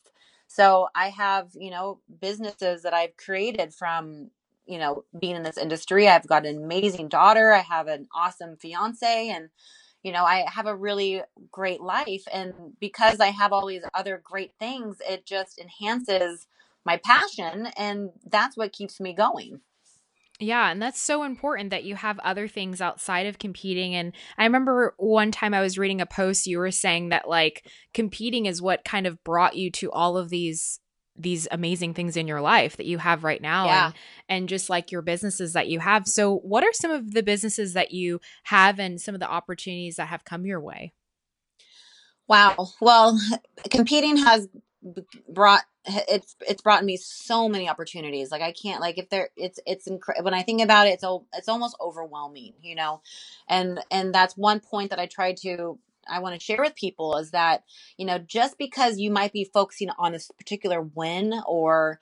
so 0.58 0.88
i 0.96 1.10
have 1.10 1.50
you 1.56 1.72
know 1.72 2.00
businesses 2.22 2.84
that 2.84 2.94
i've 2.94 3.16
created 3.18 3.74
from 3.74 4.32
you 4.68 4.78
know 4.78 5.04
being 5.20 5.36
in 5.36 5.44
this 5.44 5.58
industry. 5.58 6.08
I've 6.08 6.28
got 6.28 6.46
an 6.46 6.58
amazing 6.64 7.08
daughter. 7.08 7.52
I 7.54 7.60
have 7.60 7.88
an 7.88 8.08
awesome 8.14 8.58
fiance 8.58 9.30
and 9.30 9.50
you 10.04 10.12
know 10.12 10.24
i 10.24 10.46
have 10.48 10.68
a 10.68 10.76
really 10.76 11.22
great 11.52 11.82
life. 11.82 12.26
And 12.32 12.54
because 12.80 13.20
i 13.20 13.28
have 13.28 13.54
all 13.54 13.68
these 13.68 13.86
other 13.94 14.22
great 14.24 14.54
things 14.60 14.98
it 15.10 15.26
just 15.26 15.58
enhances 15.60 16.48
my 16.86 16.98
passion 16.98 17.68
and 17.78 18.12
that's 18.26 18.56
what 18.56 18.72
keeps 18.72 19.00
me 19.00 19.14
going 19.14 19.62
yeah, 20.40 20.70
and 20.70 20.82
that's 20.82 21.02
so 21.02 21.24
important 21.24 21.72
that 21.72 21.84
you 21.84 21.96
have 21.96 22.20
other 22.20 22.48
things 22.48 22.80
outside 22.82 23.26
of 23.26 23.40
competing. 23.40 23.96
And 23.96 24.14
I 24.38 24.44
remember 24.44 24.94
one 24.98 25.32
time 25.32 25.54
I 25.54 25.62
was 25.62 25.78
reading 25.78 26.00
a 26.02 26.06
post 26.06 26.46
you 26.46 26.60
were 26.60 26.72
saying 26.72 27.10
that 27.10 27.28
like 27.28 27.66
competing 27.94 28.46
is 28.46 28.62
what 28.62 28.86
kind 28.86 29.08
of 29.08 29.24
brought 29.24 29.56
you 29.56 29.72
to 29.72 29.92
all 29.92 30.18
of 30.18 30.30
these 30.30 30.80
these 31.20 31.48
amazing 31.50 31.96
things 31.96 32.16
in 32.16 32.28
your 32.28 32.42
life 32.42 32.78
that 32.78 32.86
you 32.86 33.00
have 33.00 33.24
right 33.24 33.42
now 33.42 33.66
Yeah. 33.66 33.86
and 33.88 33.94
and 34.30 34.50
just 34.50 34.70
like 34.70 34.92
your 34.92 35.02
businesses 35.02 35.54
that 35.54 35.68
you 35.68 35.80
have. 35.80 36.08
So 36.08 36.36
what 36.38 36.64
are 36.64 36.74
some 36.74 36.92
of 36.92 37.12
the 37.14 37.24
businesses 37.24 37.74
that 37.74 37.92
you 37.92 38.20
have 38.44 38.78
and 38.80 39.02
some 39.02 39.16
of 39.16 39.20
the 39.20 39.28
opportunities 39.28 39.96
that 39.96 40.10
have 40.10 40.24
come 40.24 40.46
your 40.46 40.62
way? 40.62 40.94
wow 42.28 42.68
well 42.82 43.20
competing 43.72 44.18
has 44.18 44.48
brought 45.34 45.64
it's 45.88 46.36
it's 46.48 46.62
brought 46.62 46.86
me 46.86 46.98
so 46.98 47.50
many 47.50 47.70
opportunities 47.70 48.32
like 48.32 48.42
i 48.42 48.54
can't 48.54 48.82
like 48.82 48.98
if 48.98 49.10
there 49.10 49.30
it's 49.38 49.60
it's 49.68 49.88
incre- 49.88 50.24
when 50.24 50.34
i 50.34 50.44
think 50.44 50.62
about 50.62 50.88
it 50.88 50.92
it's 50.92 51.06
it's 51.36 51.50
almost 51.50 51.78
overwhelming 51.82 52.54
you 52.64 52.76
know? 52.76 53.02
And 53.50 53.82
and 53.92 54.14
that's 54.16 54.38
one 54.38 54.62
point 54.62 54.92
that 54.92 55.00
i 55.00 55.08
try 55.08 55.34
to 55.44 55.80
i 56.10 56.20
want 56.20 56.36
to 56.36 56.42
share 56.46 56.62
with 56.62 56.76
people 56.76 57.18
is 57.18 57.32
that 57.32 57.64
you 57.98 58.06
know 58.06 58.20
just 58.20 58.58
because 58.58 59.00
you 59.00 59.12
might 59.12 59.34
be 59.34 59.46
focusing 59.46 59.90
on 60.00 60.14
this 60.14 60.32
particular 60.40 60.82
win 60.82 61.36
or 61.48 61.96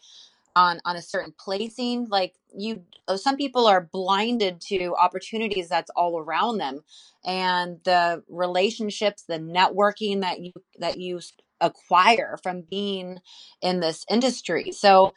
on 0.55 0.81
on 0.85 0.97
a 0.97 1.03
certain 1.03 1.33
placing 1.39 2.07
like 2.09 2.35
you 2.57 2.83
uh, 3.09 3.17
some 3.17 3.37
people 3.37 3.67
are 3.67 3.81
blinded 3.81 4.61
to 4.61 4.95
opportunities 4.97 5.69
that's 5.69 5.91
all 5.97 6.19
around 6.19 6.59
them. 6.59 6.83
And 7.25 7.79
the 7.85 8.23
relationships 8.29 9.23
the 9.23 9.39
networking 9.39 10.21
that 10.21 10.41
you 10.41 10.53
that 10.79 10.99
you 10.99 11.21
acquire 11.61 12.37
from 12.43 12.61
being 12.61 13.19
in 13.61 13.79
this 13.79 14.05
industry. 14.09 14.71
So 14.71 15.13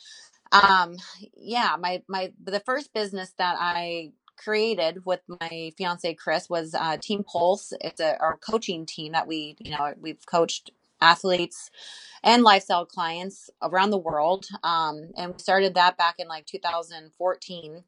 um 0.51 0.97
yeah 1.37 1.77
my 1.79 2.03
my 2.09 2.33
the 2.43 2.61
first 2.61 2.95
business 2.95 3.35
that 3.37 3.55
i 3.61 4.11
created 4.39 5.05
with 5.05 5.21
my 5.29 5.71
fiance 5.77 6.15
chris 6.15 6.49
was 6.49 6.75
uh, 6.75 6.97
team 6.97 7.25
pulse. 7.25 7.73
It's 7.81 8.01
a 8.01 8.19
our 8.21 8.39
coaching 8.39 8.87
team 8.87 9.13
that 9.13 9.27
we 9.27 9.57
you 9.59 9.73
know 9.73 9.93
we've 10.01 10.25
coached 10.27 10.71
athletes 11.01 11.71
and 12.23 12.43
lifestyle 12.43 12.87
clients 12.87 13.51
around 13.63 13.91
the 13.91 13.99
world. 13.99 14.47
Um, 14.63 15.11
and 15.17 15.33
we 15.33 15.39
started 15.39 15.75
that 15.75 15.97
back 15.97 16.17
in 16.19 16.29
like 16.29 16.47
2014 16.47 17.85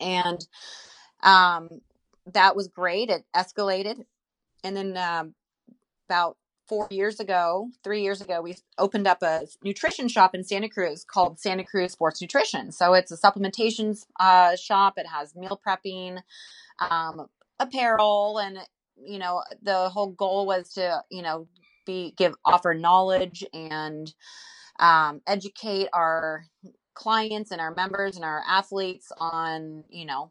and 0.00 0.46
um, 1.22 1.68
that 2.32 2.56
was 2.56 2.68
great. 2.68 3.10
It 3.10 3.24
escalated. 3.34 4.04
And 4.64 4.76
then 4.76 4.96
um, 4.96 5.34
about 6.08 6.36
four 6.70 6.86
years 6.88 7.18
ago 7.18 7.68
three 7.82 8.00
years 8.00 8.20
ago 8.20 8.40
we 8.40 8.54
opened 8.78 9.04
up 9.04 9.24
a 9.24 9.44
nutrition 9.64 10.06
shop 10.06 10.36
in 10.36 10.44
santa 10.44 10.68
cruz 10.68 11.04
called 11.04 11.40
santa 11.40 11.64
cruz 11.64 11.90
sports 11.92 12.22
nutrition. 12.22 12.70
So 12.70 12.94
it's 12.94 13.10
a 13.10 13.16
supplementation 13.16 14.00
uh, 14.20 14.54
shop. 14.54 14.94
It 14.96 15.06
has 15.08 15.34
meal 15.34 15.60
prepping 15.66 16.20
um, 16.78 17.26
apparel 17.58 18.38
and 18.38 18.58
you 18.96 19.18
know 19.18 19.42
the 19.62 19.88
whole 19.88 20.12
goal 20.12 20.46
was 20.46 20.72
to 20.74 21.02
you 21.10 21.22
know 21.22 21.48
be 21.86 22.14
give 22.16 22.34
offer 22.44 22.72
knowledge 22.72 23.44
and 23.52 24.14
um, 24.78 25.20
educate 25.26 25.88
our 25.92 26.44
clients 26.94 27.50
and 27.50 27.60
our 27.60 27.74
members 27.74 28.14
and 28.14 28.24
our 28.24 28.42
athletes 28.48 29.10
on 29.18 29.82
you 29.88 30.06
know 30.06 30.30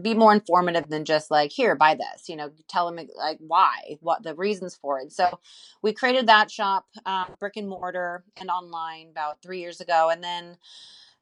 be 0.00 0.14
more 0.14 0.32
informative 0.32 0.88
than 0.88 1.04
just 1.04 1.30
like 1.30 1.52
here 1.52 1.74
buy 1.74 1.94
this 1.94 2.28
you 2.28 2.36
know 2.36 2.50
tell 2.68 2.90
them 2.90 3.06
like 3.16 3.38
why 3.40 3.96
what 4.00 4.22
the 4.22 4.34
reasons 4.34 4.74
for 4.74 4.98
it 5.00 5.12
so 5.12 5.38
we 5.82 5.92
created 5.92 6.26
that 6.26 6.50
shop 6.50 6.86
um, 7.04 7.26
brick 7.38 7.56
and 7.56 7.68
mortar 7.68 8.24
and 8.38 8.48
online 8.48 9.08
about 9.10 9.42
three 9.42 9.60
years 9.60 9.80
ago 9.80 10.08
and 10.10 10.24
then 10.24 10.56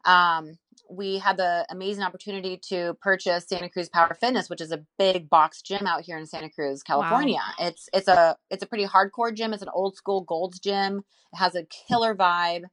um, 0.04 0.58
we 0.88 1.18
had 1.18 1.36
the 1.36 1.66
amazing 1.70 2.02
opportunity 2.04 2.56
to 2.68 2.94
purchase 3.00 3.46
Santa 3.46 3.68
Cruz 3.68 3.88
Power 3.88 4.16
Fitness, 4.18 4.50
which 4.50 4.60
is 4.60 4.72
a 4.72 4.84
big 4.98 5.30
box 5.30 5.62
gym 5.62 5.86
out 5.86 6.02
here 6.02 6.18
in 6.18 6.26
Santa 6.26 6.50
Cruz, 6.50 6.82
California. 6.82 7.38
Wow. 7.58 7.66
It's 7.66 7.88
it's 7.92 8.08
a 8.08 8.36
it's 8.50 8.62
a 8.62 8.66
pretty 8.66 8.86
hardcore 8.86 9.34
gym. 9.34 9.52
It's 9.52 9.62
an 9.62 9.68
old 9.72 9.96
school 9.96 10.22
Gold's 10.22 10.58
gym. 10.58 11.04
It 11.32 11.36
has 11.36 11.54
a 11.54 11.64
killer 11.64 12.14
vibe. 12.14 12.64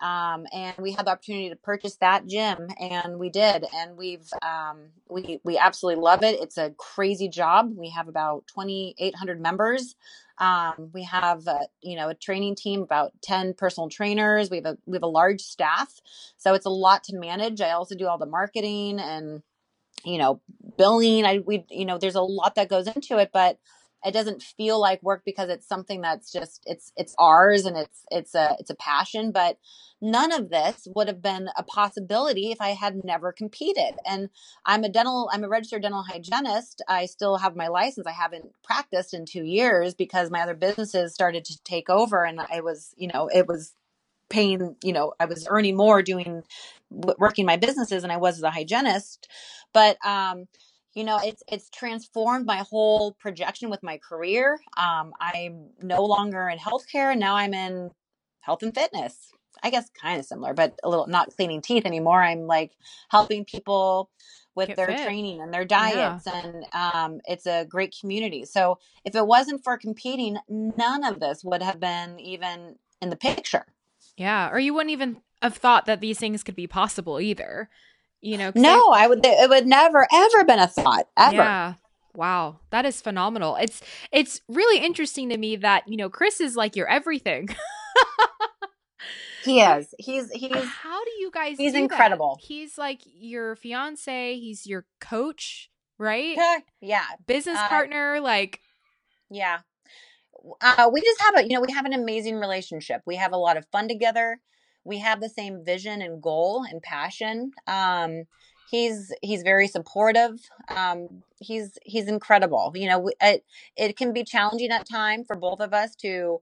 Um, 0.00 0.46
and 0.52 0.76
we 0.78 0.92
had 0.92 1.06
the 1.06 1.10
opportunity 1.10 1.48
to 1.50 1.56
purchase 1.56 1.96
that 1.96 2.26
gym 2.26 2.68
and 2.78 3.18
we 3.18 3.30
did 3.30 3.64
and 3.74 3.96
we've 3.96 4.28
um, 4.42 4.90
we 5.08 5.40
we 5.42 5.58
absolutely 5.58 6.00
love 6.02 6.22
it. 6.22 6.40
It's 6.40 6.56
a 6.56 6.70
crazy 6.78 7.28
job. 7.28 7.72
We 7.76 7.90
have 7.90 8.08
about 8.08 8.44
2800 8.46 9.40
members. 9.40 9.96
Um, 10.38 10.90
we 10.94 11.02
have 11.02 11.46
a, 11.48 11.60
you 11.82 11.96
know 11.96 12.10
a 12.10 12.14
training 12.14 12.54
team 12.54 12.82
about 12.82 13.12
10 13.22 13.54
personal 13.54 13.88
trainers. 13.88 14.50
We 14.50 14.58
have 14.58 14.66
a 14.66 14.78
we 14.86 14.94
have 14.96 15.02
a 15.02 15.08
large 15.08 15.40
staff. 15.40 16.00
So 16.36 16.54
it's 16.54 16.66
a 16.66 16.70
lot 16.70 17.02
to 17.04 17.16
manage. 17.16 17.60
I 17.60 17.72
also 17.72 17.96
do 17.96 18.06
all 18.06 18.18
the 18.18 18.26
marketing 18.26 19.00
and 19.00 19.42
you 20.04 20.18
know 20.18 20.40
billing. 20.76 21.24
I 21.24 21.38
we 21.38 21.64
you 21.70 21.84
know 21.84 21.98
there's 21.98 22.14
a 22.14 22.22
lot 22.22 22.54
that 22.54 22.68
goes 22.68 22.86
into 22.86 23.18
it 23.18 23.30
but 23.32 23.58
it 24.04 24.12
doesn't 24.12 24.42
feel 24.42 24.80
like 24.80 25.02
work 25.02 25.22
because 25.24 25.48
it's 25.48 25.66
something 25.68 26.00
that's 26.00 26.32
just 26.32 26.62
it's 26.66 26.92
it's 26.96 27.14
ours 27.18 27.64
and 27.64 27.76
it's 27.76 28.04
it's 28.10 28.34
a 28.34 28.56
it's 28.58 28.70
a 28.70 28.74
passion 28.76 29.32
but 29.32 29.58
none 30.00 30.32
of 30.32 30.50
this 30.50 30.86
would 30.94 31.08
have 31.08 31.20
been 31.22 31.48
a 31.56 31.62
possibility 31.62 32.50
if 32.52 32.60
i 32.60 32.70
had 32.70 33.04
never 33.04 33.32
competed. 33.32 33.94
And 34.06 34.30
i'm 34.64 34.84
a 34.84 34.88
dental 34.88 35.28
i'm 35.32 35.44
a 35.44 35.48
registered 35.48 35.82
dental 35.82 36.02
hygienist. 36.04 36.82
I 36.88 37.06
still 37.06 37.38
have 37.38 37.56
my 37.56 37.68
license. 37.68 38.06
I 38.06 38.12
haven't 38.12 38.52
practiced 38.62 39.14
in 39.14 39.26
2 39.26 39.42
years 39.44 39.94
because 39.94 40.30
my 40.30 40.40
other 40.42 40.54
businesses 40.54 41.14
started 41.14 41.44
to 41.46 41.58
take 41.64 41.90
over 41.90 42.24
and 42.24 42.40
i 42.40 42.60
was 42.60 42.94
you 42.96 43.08
know 43.08 43.28
it 43.28 43.46
was 43.46 43.74
paying 44.30 44.76
you 44.84 44.92
know 44.92 45.14
i 45.18 45.24
was 45.24 45.46
earning 45.50 45.76
more 45.76 46.02
doing 46.02 46.42
working 46.90 47.46
my 47.46 47.56
businesses 47.56 48.02
and 48.04 48.12
i 48.12 48.16
was 48.16 48.36
as 48.36 48.42
a 48.42 48.50
hygienist. 48.50 49.28
But 49.72 49.96
um 50.06 50.46
you 50.98 51.04
know 51.04 51.20
it's 51.22 51.44
it's 51.46 51.70
transformed 51.70 52.44
my 52.44 52.64
whole 52.68 53.12
projection 53.12 53.70
with 53.70 53.84
my 53.84 53.98
career. 53.98 54.58
Um, 54.76 55.12
i'm 55.20 55.68
no 55.80 56.04
longer 56.04 56.48
in 56.48 56.58
healthcare 56.58 57.12
and 57.12 57.20
now 57.20 57.36
i'm 57.36 57.54
in 57.54 57.90
health 58.40 58.64
and 58.64 58.74
fitness. 58.74 59.30
I 59.62 59.70
guess 59.70 59.90
kind 59.90 60.18
of 60.18 60.26
similar 60.26 60.54
but 60.54 60.74
a 60.82 60.88
little 60.88 61.06
not 61.06 61.34
cleaning 61.36 61.62
teeth 61.62 61.86
anymore. 61.86 62.20
I'm 62.20 62.48
like 62.48 62.72
helping 63.10 63.44
people 63.44 64.10
with 64.56 64.68
Get 64.68 64.76
their 64.76 64.88
fit. 64.88 65.04
training 65.04 65.40
and 65.40 65.54
their 65.54 65.64
diets 65.64 66.26
yeah. 66.26 66.42
and 66.42 66.64
um, 66.72 67.20
it's 67.26 67.46
a 67.46 67.64
great 67.64 67.96
community. 68.00 68.44
So 68.44 68.78
if 69.04 69.14
it 69.14 69.24
wasn't 69.24 69.62
for 69.62 69.78
competing 69.78 70.38
none 70.48 71.04
of 71.04 71.20
this 71.20 71.44
would 71.44 71.62
have 71.62 71.78
been 71.78 72.18
even 72.18 72.74
in 73.00 73.10
the 73.10 73.16
picture. 73.16 73.66
Yeah 74.16 74.50
or 74.50 74.58
you 74.58 74.74
wouldn't 74.74 74.90
even 74.90 75.18
have 75.42 75.56
thought 75.56 75.86
that 75.86 76.00
these 76.00 76.18
things 76.18 76.42
could 76.42 76.56
be 76.56 76.66
possible 76.66 77.20
either 77.20 77.70
you 78.20 78.36
know 78.36 78.52
no 78.54 78.90
I, 78.90 79.04
I, 79.04 79.06
would 79.06 79.20
it 79.24 79.48
would 79.48 79.66
never 79.66 80.06
ever 80.12 80.44
been 80.44 80.58
a 80.58 80.68
thought 80.68 81.08
ever. 81.16 81.36
Yeah. 81.36 81.74
Wow. 82.14 82.58
That 82.70 82.84
is 82.84 83.00
phenomenal. 83.00 83.54
It's 83.56 83.80
it's 84.10 84.40
really 84.48 84.84
interesting 84.84 85.28
to 85.28 85.38
me 85.38 85.56
that 85.56 85.86
you 85.86 85.96
know 85.96 86.10
chris 86.10 86.40
is 86.40 86.56
like 86.56 86.76
your 86.76 86.88
everything. 86.88 87.48
He 89.44 89.60
is. 89.62 89.94
He's 89.98 90.30
he's 90.30 90.52
how 90.52 91.04
do 91.04 91.10
you 91.20 91.30
guys 91.32 91.56
he's 91.56 91.74
incredible 91.74 92.38
that? 92.40 92.46
he's 92.46 92.76
like 92.76 93.00
your 93.04 93.56
fiance 93.56 94.34
he's 94.34 94.66
your 94.66 94.84
coach 95.00 95.70
right? 95.96 96.36
Yeah 96.80 97.04
business 97.26 97.58
uh, 97.58 97.68
partner 97.68 98.20
like 98.20 98.60
yeah. 99.30 99.60
Uh, 100.60 100.90
we 100.92 101.00
just 101.00 101.20
have 101.20 101.36
a 101.38 101.42
you 101.42 101.54
know 101.54 101.60
we 101.60 101.72
have 101.72 101.86
an 101.86 101.92
amazing 101.92 102.36
relationship. 102.36 103.02
We 103.06 103.16
have 103.16 103.32
a 103.32 103.36
lot 103.36 103.56
of 103.56 103.66
fun 103.72 103.88
together 103.88 104.40
we 104.88 104.98
have 104.98 105.20
the 105.20 105.28
same 105.28 105.64
vision 105.64 106.02
and 106.02 106.22
goal 106.22 106.64
and 106.68 106.82
passion. 106.82 107.52
Um, 107.66 108.24
he's 108.70 109.12
he's 109.22 109.42
very 109.42 109.68
supportive. 109.68 110.40
Um, 110.74 111.22
he's 111.38 111.78
he's 111.84 112.08
incredible. 112.08 112.72
You 112.74 112.88
know, 112.88 113.10
it 113.20 113.44
it 113.76 113.96
can 113.96 114.12
be 114.12 114.24
challenging 114.24 114.70
at 114.70 114.88
time 114.88 115.24
for 115.24 115.36
both 115.36 115.60
of 115.60 115.74
us 115.74 115.94
to 115.96 116.40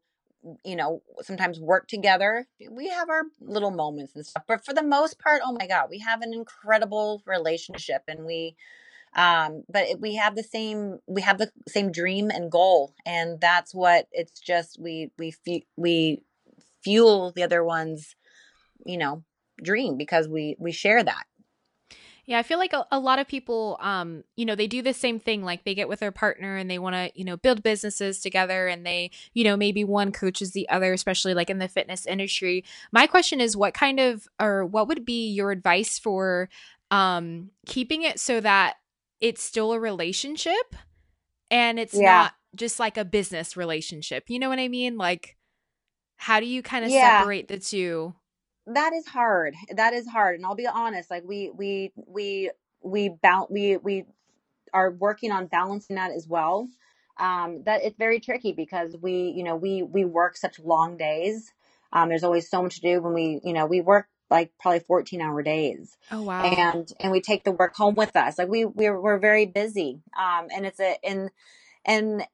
you 0.64 0.76
know 0.76 1.02
sometimes 1.22 1.58
work 1.58 1.88
together 1.88 2.46
we 2.70 2.88
have 2.88 3.10
our 3.10 3.22
little 3.40 3.72
moments 3.72 4.14
and 4.14 4.24
stuff 4.24 4.44
but 4.46 4.64
for 4.64 4.72
the 4.72 4.82
most 4.82 5.18
part 5.18 5.40
oh 5.44 5.52
my 5.52 5.66
god 5.66 5.88
we 5.90 5.98
have 5.98 6.22
an 6.22 6.32
incredible 6.32 7.20
relationship 7.26 8.02
and 8.06 8.24
we 8.24 8.54
um 9.16 9.64
but 9.68 9.86
we 9.98 10.14
have 10.14 10.36
the 10.36 10.42
same 10.42 10.98
we 11.06 11.22
have 11.22 11.38
the 11.38 11.50
same 11.68 11.90
dream 11.90 12.30
and 12.30 12.50
goal 12.52 12.94
and 13.04 13.40
that's 13.40 13.74
what 13.74 14.06
it's 14.12 14.38
just 14.40 14.78
we 14.80 15.10
we 15.18 15.34
we 15.76 16.22
fuel 16.82 17.32
the 17.34 17.42
other 17.42 17.64
one's 17.64 18.14
you 18.84 18.98
know 18.98 19.24
dream 19.62 19.96
because 19.96 20.28
we 20.28 20.56
we 20.58 20.72
share 20.72 21.02
that 21.02 21.24
yeah, 22.26 22.40
I 22.40 22.42
feel 22.42 22.58
like 22.58 22.72
a, 22.72 22.84
a, 22.90 22.98
lot 22.98 23.20
of 23.20 23.28
people, 23.28 23.78
um, 23.80 24.24
you 24.34 24.44
know, 24.44 24.56
they 24.56 24.66
do 24.66 24.82
the 24.82 24.92
same 24.92 25.20
thing. 25.20 25.44
Like 25.44 25.64
they 25.64 25.76
get 25.76 25.88
with 25.88 26.00
their 26.00 26.10
partner 26.10 26.56
and 26.56 26.68
they 26.68 26.80
want 26.80 26.96
to, 26.96 27.12
you 27.14 27.24
know, 27.24 27.36
build 27.36 27.62
businesses 27.62 28.20
together 28.20 28.66
and 28.66 28.84
they, 28.84 29.12
you 29.32 29.44
know, 29.44 29.56
maybe 29.56 29.84
one 29.84 30.10
coaches 30.10 30.50
the 30.50 30.68
other, 30.68 30.92
especially 30.92 31.34
like 31.34 31.50
in 31.50 31.58
the 31.58 31.68
fitness 31.68 32.04
industry. 32.04 32.64
My 32.90 33.06
question 33.06 33.40
is 33.40 33.56
what 33.56 33.74
kind 33.74 34.00
of, 34.00 34.26
or 34.40 34.66
what 34.66 34.88
would 34.88 35.04
be 35.04 35.28
your 35.30 35.52
advice 35.52 36.00
for 36.00 36.48
um, 36.90 37.50
keeping 37.64 38.02
it 38.02 38.18
so 38.18 38.40
that 38.40 38.74
it's 39.20 39.42
still 39.42 39.72
a 39.72 39.78
relationship 39.78 40.74
and 41.48 41.78
it's 41.78 41.94
yeah. 41.94 42.02
not 42.02 42.32
just 42.56 42.80
like 42.80 42.96
a 42.96 43.04
business 43.04 43.56
relationship? 43.56 44.24
You 44.26 44.40
know 44.40 44.48
what 44.48 44.58
I 44.58 44.66
mean? 44.66 44.98
Like, 44.98 45.36
how 46.16 46.40
do 46.40 46.46
you 46.46 46.60
kind 46.60 46.84
of 46.84 46.90
yeah. 46.90 47.20
separate 47.20 47.46
the 47.46 47.60
two? 47.60 48.16
That 48.66 48.92
is 48.92 49.06
hard. 49.06 49.54
That 49.74 49.92
is 49.92 50.08
hard. 50.08 50.36
And 50.36 50.46
I'll 50.46 50.54
be 50.54 50.66
honest, 50.66 51.10
like 51.10 51.24
we 51.24 51.50
we 51.54 51.92
we 51.96 52.50
we 52.82 53.08
bound 53.08 53.48
we 53.50 53.76
we 53.76 54.04
are 54.72 54.90
working 54.90 55.32
on 55.32 55.46
balancing 55.46 55.96
that 55.96 56.10
as 56.12 56.26
well. 56.28 56.68
Um, 57.18 57.62
that 57.64 57.82
it's 57.82 57.96
very 57.96 58.20
tricky 58.20 58.52
because 58.52 58.94
we, 59.00 59.32
you 59.34 59.42
know, 59.42 59.56
we 59.56 59.82
we 59.82 60.04
work 60.04 60.36
such 60.36 60.58
long 60.58 60.96
days. 60.96 61.52
Um, 61.92 62.08
there's 62.08 62.24
always 62.24 62.50
so 62.50 62.62
much 62.62 62.76
to 62.76 62.80
do 62.82 63.00
when 63.00 63.14
we, 63.14 63.40
you 63.42 63.52
know, 63.52 63.66
we 63.66 63.80
work 63.80 64.08
like 64.28 64.52
probably 64.58 64.80
14 64.80 65.20
hour 65.22 65.42
days. 65.42 65.96
Oh 66.10 66.22
wow. 66.22 66.44
And 66.44 66.92
and 67.00 67.12
we 67.12 67.20
take 67.20 67.44
the 67.44 67.52
work 67.52 67.74
home 67.74 67.94
with 67.94 68.16
us. 68.16 68.38
Like 68.38 68.48
we 68.48 68.64
we're 68.64 69.00
we're 69.00 69.18
very 69.18 69.46
busy. 69.46 70.02
Um, 70.18 70.48
and 70.54 70.66
it's 70.66 70.80
a 70.80 70.96
and 71.04 71.30
and 71.84 72.26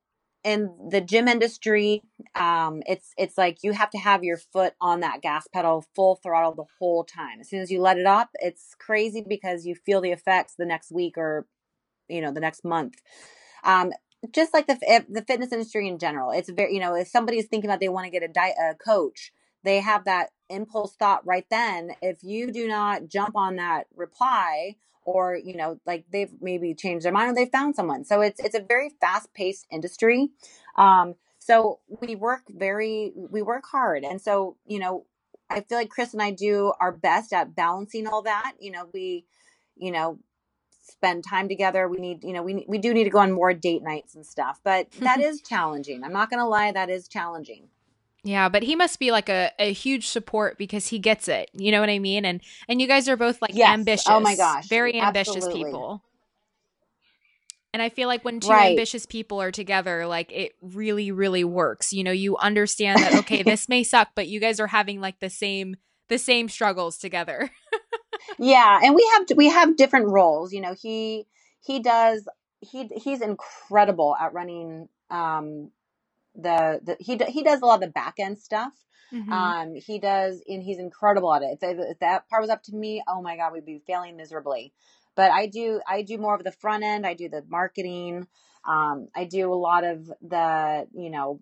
in 0.45 0.75
the 0.91 1.01
gym 1.01 1.29
industry, 1.29 2.03
um, 2.35 2.83
it's 2.87 3.13
it's 3.17 3.39
like 3.39 3.59
you 3.63 3.73
have 3.73 3.91
to 3.91 3.99
have 3.99 4.25
your 4.25 4.37
foot 4.37 4.75
on 4.81 5.01
that 5.01 5.23
gas 5.23 5.47
pedal 5.53 5.85
full 5.95 6.17
throttle 6.17 6.55
the 6.55 6.65
whole 6.79 7.05
time. 7.05 7.41
As 7.41 7.49
soon 7.49 7.61
as 7.61 7.71
you 7.71 7.81
let 7.81 7.99
it 7.99 8.07
up, 8.07 8.31
it's 8.35 8.75
crazy 8.79 9.25
because 9.27 9.67
you 9.67 9.75
feel 9.75 10.01
the 10.01 10.11
effects 10.13 10.55
the 10.59 10.67
next 10.67 10.91
week 10.93 11.17
or 11.17 11.47
you 12.09 12.21
know 12.21 12.33
the 12.33 12.41
next 12.41 12.65
month. 12.65 12.95
Um, 13.65 13.93
just 14.33 14.55
like 14.55 14.67
the 14.67 15.05
the 15.09 15.23
fitness 15.23 15.53
industry 15.53 15.89
in 15.89 15.99
general, 15.99 16.33
it's 16.33 16.51
very 16.51 16.75
you 16.75 16.81
know 16.81 16.95
if 16.95 17.09
somebody 17.09 17.39
is 17.39 17.47
thinking 17.47 17.71
about 17.71 17.81
they 17.81 17.89
want 17.89 18.07
to 18.07 18.11
get 18.11 18.23
a 18.23 18.29
diet 18.29 18.57
a 18.61 18.75
coach, 18.75 19.33
they 19.65 19.81
have 19.81 20.05
that 20.05 20.31
impulse 20.51 20.95
thought 20.97 21.27
right 21.27 21.47
then. 21.51 21.93
If 22.03 22.19
you 22.23 22.53
do 22.53 22.67
not 22.69 23.09
jump 23.09 23.37
on 23.37 23.57
that 23.57 23.87
reply 23.95 24.77
or 25.05 25.37
you 25.37 25.57
know 25.57 25.79
like 25.87 26.05
they've 26.11 26.33
maybe 26.41 26.75
changed 26.75 27.05
their 27.05 27.13
mind 27.13 27.31
or 27.31 27.35
they 27.35 27.51
found 27.51 27.75
someone. 27.77 28.05
So 28.05 28.21
it's 28.21 28.41
it's 28.41 28.55
a 28.55 28.61
very 28.61 28.91
fast 29.01 29.33
paced 29.35 29.67
industry. 29.71 30.31
Um 30.77 31.15
so 31.39 31.81
we 32.01 32.15
work 32.15 32.43
very 32.49 33.13
we 33.17 33.43
work 33.43 33.65
hard. 33.71 34.05
And 34.05 34.21
so 34.21 34.57
you 34.67 34.79
know 34.79 35.07
i 35.51 35.61
feel 35.61 35.77
like 35.77 35.91
chris 35.91 36.15
and 36.15 36.23
i 36.23 36.31
do 36.31 36.73
our 36.81 36.93
best 36.93 37.33
at 37.33 37.55
balancing 37.55 38.07
all 38.07 38.23
that. 38.23 38.55
You 38.61 38.73
know 38.73 38.89
we 38.93 39.25
you 39.77 39.91
know 39.91 40.19
spend 40.85 41.25
time 41.25 41.49
together. 41.49 41.89
We 41.89 41.99
need 41.99 42.25
you 42.25 42.33
know 42.33 42.43
we 42.43 42.65
we 42.69 42.79
do 42.79 42.95
need 42.95 43.05
to 43.05 43.11
go 43.11 43.19
on 43.19 43.33
more 43.33 43.55
date 43.55 43.83
nights 43.83 44.15
and 44.15 44.27
stuff 44.27 44.61
but 44.65 44.91
that 45.01 45.21
is 45.29 45.41
challenging. 45.43 46.05
I'm 46.05 46.13
not 46.13 46.31
going 46.31 46.41
to 46.41 46.47
lie 46.47 46.73
that 46.73 46.91
is 46.91 47.09
challenging 47.09 47.69
yeah, 48.25 48.49
but 48.49 48.63
he 48.63 48.77
must 48.77 48.99
be 48.99 49.11
like 49.11 49.29
a, 49.29 49.51
a 49.59 49.73
huge 49.73 50.07
support 50.07 50.57
because 50.57 50.87
he 50.87 50.99
gets 50.99 51.27
it. 51.27 51.51
You 51.55 51.73
know 51.73 51.81
what 51.81 51.91
I 51.91 51.99
mean? 51.99 52.25
And 52.25 52.41
and 52.69 52.81
you 52.81 52.87
guys 52.87 53.09
are 53.09 53.17
both 53.17 53.43
like 53.43 53.55
yes. 53.55 53.71
ambitious. 53.71 54.07
Oh 54.09 54.21
my 54.21 54.37
gosh. 54.37 54.69
Very 54.69 55.01
ambitious 55.01 55.37
Absolutely. 55.37 55.65
people. 55.65 56.03
And 57.73 57.83
I 57.83 57.89
feel 57.89 58.07
like 58.07 58.25
when 58.25 58.39
two 58.39 58.51
right. 58.51 58.71
ambitious 58.71 59.07
people 59.07 59.41
are 59.41 59.51
together, 59.51 60.07
like 60.07 60.31
it 60.31 60.53
really, 60.61 61.11
really 61.11 61.43
works. 61.43 61.93
You 61.93 62.05
know, 62.05 62.13
you 62.13 62.37
understand 62.37 63.03
that 63.03 63.15
okay, 63.21 63.43
this 63.43 63.69
may 63.69 63.83
suck, 63.83 64.11
but 64.15 64.29
you 64.29 64.39
guys 64.39 64.61
are 64.61 64.67
having 64.69 65.01
like 65.01 65.19
the 65.19 65.31
same 65.31 65.77
the 66.09 66.19
same 66.19 66.49
struggles 66.49 66.99
together. 66.99 67.51
yeah, 68.39 68.79
and 68.85 68.95
we 68.95 69.11
have 69.15 69.37
we 69.37 69.49
have 69.49 69.77
different 69.77 70.09
roles. 70.09 70.53
You 70.53 70.61
know, 70.61 70.75
he 70.81 71.27
he 71.61 71.81
does 71.81 72.29
he 72.61 72.89
he's 72.95 73.21
incredible 73.21 74.15
at 74.21 74.33
running 74.33 74.89
um 75.11 75.71
the, 76.35 76.81
the 76.83 76.97
he 76.99 77.19
he 77.29 77.43
does 77.43 77.61
a 77.61 77.67
lot 77.67 77.77
of 77.77 77.81
the 77.81 77.89
back 77.89 78.15
end 78.19 78.39
stuff. 78.39 78.73
Mm-hmm. 79.13 79.33
Um, 79.33 79.75
he 79.75 79.99
does, 79.99 80.43
and 80.49 80.63
he's 80.63 80.79
incredible 80.79 81.35
at 81.35 81.43
it. 81.43 81.59
If, 81.61 81.79
if, 81.79 81.99
that 81.99 82.29
part 82.29 82.41
was 82.41 82.51
up 82.51 82.63
to 82.65 82.75
me, 82.75 83.03
oh 83.07 83.21
my 83.21 83.37
god, 83.37 83.53
we'd 83.53 83.67
be 83.67 83.83
failing 83.87 84.17
miserably. 84.17 84.73
But 85.15 85.31
I 85.31 85.47
do, 85.47 85.81
I 85.87 86.03
do 86.03 86.17
more 86.17 86.35
of 86.35 86.45
the 86.45 86.53
front 86.53 86.83
end. 86.83 87.07
I 87.07 87.13
do 87.13 87.29
the 87.29 87.45
marketing. 87.47 88.27
Um, 88.67 89.09
I 89.15 89.25
do 89.25 89.53
a 89.53 89.55
lot 89.55 89.85
of 89.85 90.11
the, 90.23 90.87
you 90.95 91.11
know, 91.11 91.41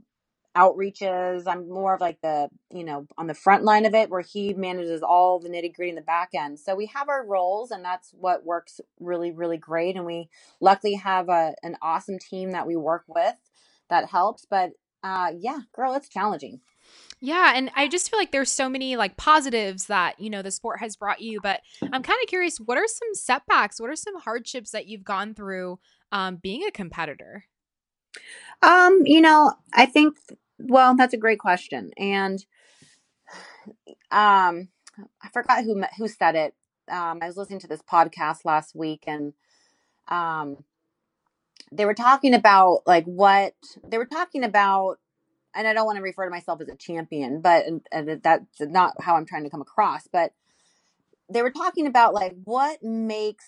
outreaches. 0.56 1.46
I'm 1.46 1.68
more 1.68 1.94
of 1.94 2.00
like 2.00 2.20
the, 2.22 2.48
you 2.72 2.82
know, 2.82 3.06
on 3.16 3.28
the 3.28 3.34
front 3.34 3.62
line 3.62 3.86
of 3.86 3.94
it 3.94 4.10
where 4.10 4.22
he 4.22 4.52
manages 4.52 5.02
all 5.02 5.38
the 5.38 5.48
nitty 5.48 5.72
gritty 5.74 5.90
in 5.90 5.94
the 5.94 6.02
back 6.02 6.30
end. 6.34 6.58
So 6.58 6.74
we 6.74 6.86
have 6.86 7.08
our 7.08 7.24
roles 7.24 7.70
and 7.70 7.84
that's 7.84 8.12
what 8.18 8.44
works 8.44 8.80
really, 8.98 9.30
really 9.30 9.58
great. 9.58 9.94
And 9.94 10.04
we 10.04 10.28
luckily 10.60 10.94
have 10.94 11.28
a, 11.28 11.54
an 11.62 11.76
awesome 11.80 12.18
team 12.18 12.50
that 12.50 12.66
we 12.66 12.74
work 12.74 13.04
with 13.06 13.36
that 13.90 14.06
helps. 14.06 14.46
But 14.48 14.70
uh, 15.02 15.32
yeah, 15.38 15.60
girl, 15.74 15.94
it's 15.94 16.08
challenging. 16.08 16.60
Yeah, 17.20 17.52
and 17.54 17.70
I 17.76 17.86
just 17.86 18.10
feel 18.10 18.18
like 18.18 18.32
there's 18.32 18.50
so 18.50 18.68
many 18.68 18.96
like 18.96 19.16
positives 19.16 19.86
that, 19.86 20.18
you 20.18 20.30
know, 20.30 20.42
the 20.42 20.50
sport 20.50 20.80
has 20.80 20.96
brought 20.96 21.20
you, 21.20 21.40
but 21.42 21.60
I'm 21.82 22.02
kind 22.02 22.18
of 22.22 22.28
curious, 22.28 22.58
what 22.58 22.78
are 22.78 22.86
some 22.86 23.14
setbacks? 23.14 23.80
What 23.80 23.90
are 23.90 23.96
some 23.96 24.18
hardships 24.18 24.70
that 24.70 24.86
you've 24.86 25.04
gone 25.04 25.34
through 25.34 25.78
um, 26.12 26.36
being 26.36 26.64
a 26.66 26.70
competitor? 26.70 27.44
Um, 28.62 29.02
you 29.04 29.20
know, 29.20 29.52
I 29.74 29.86
think 29.86 30.16
well, 30.60 30.94
that's 30.94 31.14
a 31.14 31.18
great 31.18 31.38
question. 31.38 31.90
And 31.96 32.44
um 34.10 34.68
I 35.22 35.28
forgot 35.32 35.64
who 35.64 35.82
who 35.96 36.08
said 36.08 36.34
it. 36.34 36.54
Um 36.90 37.20
I 37.22 37.26
was 37.26 37.36
listening 37.36 37.60
to 37.60 37.68
this 37.68 37.82
podcast 37.82 38.44
last 38.44 38.74
week 38.74 39.04
and 39.06 39.32
um 40.08 40.64
they 41.72 41.84
were 41.84 41.94
talking 41.94 42.34
about 42.34 42.82
like 42.86 43.04
what 43.04 43.54
they 43.86 43.98
were 43.98 44.06
talking 44.06 44.44
about 44.44 44.98
and 45.54 45.66
I 45.66 45.72
don't 45.72 45.86
want 45.86 45.96
to 45.96 46.02
refer 46.02 46.24
to 46.24 46.30
myself 46.30 46.60
as 46.60 46.68
a 46.68 46.76
champion, 46.76 47.40
but 47.40 47.66
and, 47.66 47.80
and 47.90 48.22
that's 48.22 48.60
not 48.60 48.94
how 49.00 49.16
I'm 49.16 49.26
trying 49.26 49.44
to 49.44 49.50
come 49.50 49.60
across, 49.60 50.06
but 50.06 50.32
they 51.28 51.42
were 51.42 51.50
talking 51.50 51.86
about 51.86 52.12
like 52.12 52.34
what 52.44 52.82
makes 52.82 53.44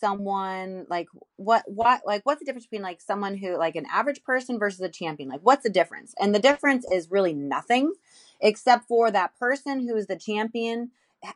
someone 0.00 0.84
like 0.88 1.06
what 1.36 1.62
what 1.66 2.02
like 2.04 2.22
what's 2.24 2.40
the 2.40 2.44
difference 2.44 2.66
between 2.66 2.82
like 2.82 3.00
someone 3.00 3.36
who 3.36 3.56
like 3.56 3.76
an 3.76 3.86
average 3.90 4.22
person 4.24 4.58
versus 4.58 4.80
a 4.80 4.88
champion? 4.88 5.28
Like 5.28 5.40
what's 5.42 5.62
the 5.62 5.70
difference? 5.70 6.14
And 6.20 6.34
the 6.34 6.40
difference 6.40 6.84
is 6.90 7.10
really 7.10 7.32
nothing 7.32 7.92
except 8.40 8.88
for 8.88 9.10
that 9.10 9.38
person 9.38 9.86
who 9.86 9.96
is 9.96 10.06
the 10.06 10.16
champion 10.16 10.90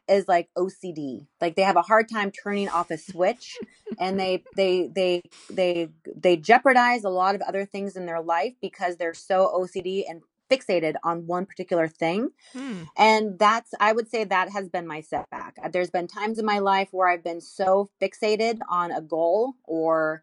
is 0.08 0.26
like 0.26 0.48
OCD 0.56 1.26
like 1.40 1.56
they 1.56 1.62
have 1.62 1.76
a 1.76 1.82
hard 1.82 2.08
time 2.08 2.30
turning 2.30 2.68
off 2.68 2.90
a 2.90 2.96
switch 2.96 3.58
and 3.98 4.18
they 4.18 4.42
they 4.56 4.88
they 4.94 5.22
they 5.50 5.88
they 6.16 6.36
jeopardize 6.36 7.04
a 7.04 7.10
lot 7.10 7.34
of 7.34 7.42
other 7.42 7.64
things 7.66 7.96
in 7.96 8.06
their 8.06 8.22
life 8.22 8.54
because 8.60 8.96
they're 8.96 9.14
so 9.14 9.52
OCD 9.54 10.04
and 10.08 10.22
fixated 10.50 10.94
on 11.02 11.26
one 11.26 11.46
particular 11.46 11.88
thing. 11.88 12.30
Hmm. 12.52 12.82
And 12.96 13.38
that's, 13.38 13.72
I 13.80 13.92
would 13.92 14.10
say 14.10 14.24
that 14.24 14.50
has 14.50 14.68
been 14.68 14.86
my 14.86 15.00
setback. 15.00 15.56
There's 15.72 15.90
been 15.90 16.06
times 16.06 16.38
in 16.38 16.44
my 16.44 16.58
life 16.58 16.88
where 16.92 17.08
I've 17.08 17.24
been 17.24 17.40
so 17.40 17.90
fixated 18.00 18.58
on 18.68 18.92
a 18.92 19.00
goal 19.00 19.54
or 19.64 20.22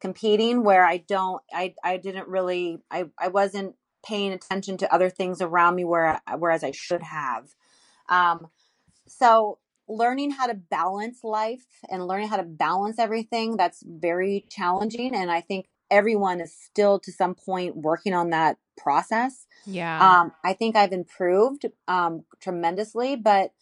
competing 0.00 0.64
where 0.64 0.84
I 0.84 0.98
don't, 0.98 1.42
I, 1.52 1.74
I 1.84 1.96
didn't 1.98 2.28
really, 2.28 2.78
I, 2.90 3.06
I 3.18 3.28
wasn't 3.28 3.76
paying 4.04 4.32
attention 4.32 4.78
to 4.78 4.92
other 4.92 5.10
things 5.10 5.40
around 5.40 5.76
me 5.76 5.84
where, 5.84 6.20
whereas 6.38 6.64
I 6.64 6.70
should 6.70 7.02
have. 7.02 7.54
Um, 8.08 8.48
so 9.06 9.58
learning 9.88 10.30
how 10.30 10.46
to 10.46 10.54
balance 10.54 11.24
life 11.24 11.64
and 11.88 12.06
learning 12.06 12.28
how 12.28 12.36
to 12.36 12.44
balance 12.44 12.98
everything 12.98 13.56
that's 13.56 13.82
very 13.86 14.46
challenging 14.48 15.14
and 15.14 15.30
i 15.30 15.40
think 15.40 15.66
everyone 15.90 16.40
is 16.40 16.54
still 16.54 16.98
to 17.00 17.12
some 17.12 17.34
point 17.34 17.76
working 17.76 18.14
on 18.14 18.30
that 18.30 18.56
process. 18.76 19.46
Yeah. 19.66 20.20
Um, 20.20 20.32
I 20.44 20.52
think 20.52 20.76
I've 20.76 20.92
improved 20.92 21.66
um, 21.88 22.24
tremendously, 22.40 23.16
but 23.16 23.52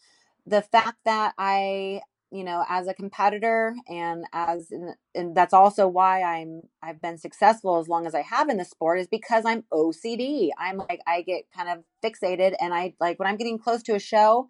the 0.45 0.61
fact 0.61 0.97
that 1.05 1.33
I, 1.37 2.01
you 2.31 2.43
know, 2.43 2.63
as 2.69 2.87
a 2.87 2.93
competitor 2.93 3.75
and 3.87 4.25
as, 4.31 4.71
and 5.15 5.35
that's 5.35 5.53
also 5.53 5.87
why 5.87 6.21
I'm, 6.21 6.61
I've 6.81 7.01
been 7.01 7.17
successful 7.17 7.79
as 7.79 7.87
long 7.87 8.05
as 8.05 8.15
I 8.15 8.21
have 8.21 8.49
in 8.49 8.57
the 8.57 8.65
sport 8.65 8.99
is 8.99 9.07
because 9.07 9.45
I'm 9.45 9.63
OCD. 9.73 10.49
I'm 10.57 10.77
like, 10.77 11.01
I 11.07 11.21
get 11.21 11.45
kind 11.55 11.69
of 11.69 11.83
fixated 12.03 12.55
and 12.59 12.73
I 12.73 12.93
like 12.99 13.19
when 13.19 13.27
I'm 13.27 13.37
getting 13.37 13.59
close 13.59 13.83
to 13.83 13.95
a 13.95 13.99
show, 13.99 14.49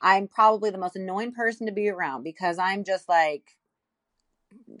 I'm 0.00 0.28
probably 0.28 0.70
the 0.70 0.78
most 0.78 0.96
annoying 0.96 1.32
person 1.32 1.66
to 1.66 1.72
be 1.72 1.88
around 1.88 2.22
because 2.22 2.58
I'm 2.58 2.84
just 2.84 3.08
like, 3.08 3.56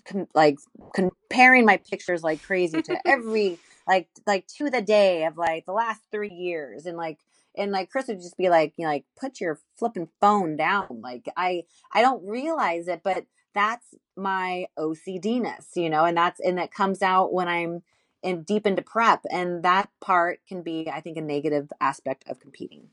com- 0.04 0.28
like 0.34 0.58
comparing 0.94 1.64
my 1.64 1.76
pictures 1.76 2.22
like 2.22 2.42
crazy 2.42 2.82
to 2.82 2.98
every 3.06 3.58
like 3.86 4.08
like 4.26 4.46
to 4.46 4.70
the 4.70 4.82
day 4.82 5.24
of 5.24 5.36
like 5.36 5.66
the 5.66 5.72
last 5.72 6.00
three 6.10 6.32
years 6.32 6.86
and 6.86 6.96
like 6.96 7.18
and 7.56 7.72
like 7.72 7.90
Chris 7.90 8.06
would 8.06 8.20
just 8.20 8.38
be 8.38 8.48
like, 8.48 8.74
you 8.76 8.84
know, 8.84 8.90
like 8.90 9.04
put 9.18 9.40
your 9.40 9.58
flipping 9.76 10.08
phone 10.20 10.56
down. 10.56 11.00
Like 11.02 11.28
I 11.36 11.64
I 11.92 12.02
don't 12.02 12.24
realize 12.24 12.88
it, 12.88 13.02
but 13.02 13.26
that's 13.54 13.86
my 14.16 14.66
OCDness, 14.78 15.76
you 15.76 15.90
know, 15.90 16.04
and 16.04 16.16
that's 16.16 16.40
and 16.40 16.58
that 16.58 16.72
comes 16.72 17.02
out 17.02 17.32
when 17.32 17.48
I'm 17.48 17.82
in 18.22 18.42
deep 18.42 18.66
into 18.66 18.82
prep. 18.82 19.24
And 19.30 19.62
that 19.64 19.88
part 20.00 20.40
can 20.46 20.62
be, 20.62 20.88
I 20.88 21.00
think, 21.00 21.16
a 21.16 21.22
negative 21.22 21.72
aspect 21.80 22.24
of 22.28 22.38
competing. 22.38 22.88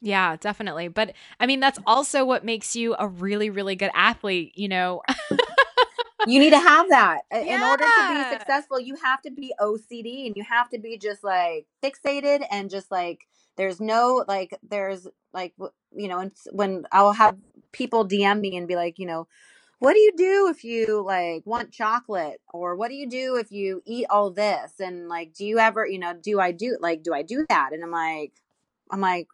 Yeah, 0.00 0.36
definitely. 0.36 0.88
But 0.88 1.12
I 1.38 1.46
mean, 1.46 1.60
that's 1.60 1.78
also 1.86 2.24
what 2.24 2.44
makes 2.44 2.74
you 2.74 2.96
a 2.98 3.06
really, 3.06 3.50
really 3.50 3.76
good 3.76 3.90
athlete, 3.94 4.52
you 4.56 4.68
know. 4.68 5.02
you 6.26 6.38
need 6.38 6.50
to 6.50 6.58
have 6.58 6.88
that 6.88 7.20
yeah. 7.32 7.38
in 7.56 7.62
order 7.62 7.84
to 7.84 8.14
be 8.14 8.38
successful 8.38 8.78
you 8.78 8.94
have 9.02 9.22
to 9.22 9.30
be 9.30 9.54
ocd 9.60 10.26
and 10.26 10.36
you 10.36 10.44
have 10.44 10.68
to 10.68 10.78
be 10.78 10.98
just 10.98 11.24
like 11.24 11.66
fixated 11.82 12.44
and 12.50 12.68
just 12.68 12.90
like 12.90 13.26
there's 13.56 13.80
no 13.80 14.24
like 14.28 14.54
there's 14.68 15.06
like 15.32 15.54
you 15.94 16.08
know 16.08 16.18
and 16.18 16.32
when 16.52 16.84
i'll 16.92 17.12
have 17.12 17.36
people 17.72 18.06
dm 18.06 18.40
me 18.40 18.56
and 18.56 18.68
be 18.68 18.76
like 18.76 18.98
you 18.98 19.06
know 19.06 19.26
what 19.78 19.94
do 19.94 19.98
you 19.98 20.12
do 20.14 20.48
if 20.50 20.62
you 20.62 21.02
like 21.02 21.44
want 21.46 21.72
chocolate 21.72 22.40
or 22.52 22.76
what 22.76 22.88
do 22.88 22.94
you 22.94 23.08
do 23.08 23.36
if 23.36 23.50
you 23.50 23.82
eat 23.86 24.06
all 24.10 24.30
this 24.30 24.72
and 24.78 25.08
like 25.08 25.32
do 25.32 25.44
you 25.44 25.58
ever 25.58 25.86
you 25.86 25.98
know 25.98 26.12
do 26.12 26.38
i 26.38 26.52
do 26.52 26.76
like 26.80 27.02
do 27.02 27.14
i 27.14 27.22
do 27.22 27.46
that 27.48 27.72
and 27.72 27.82
i'm 27.82 27.90
like 27.90 28.32
I'm 28.90 29.00
like, 29.00 29.28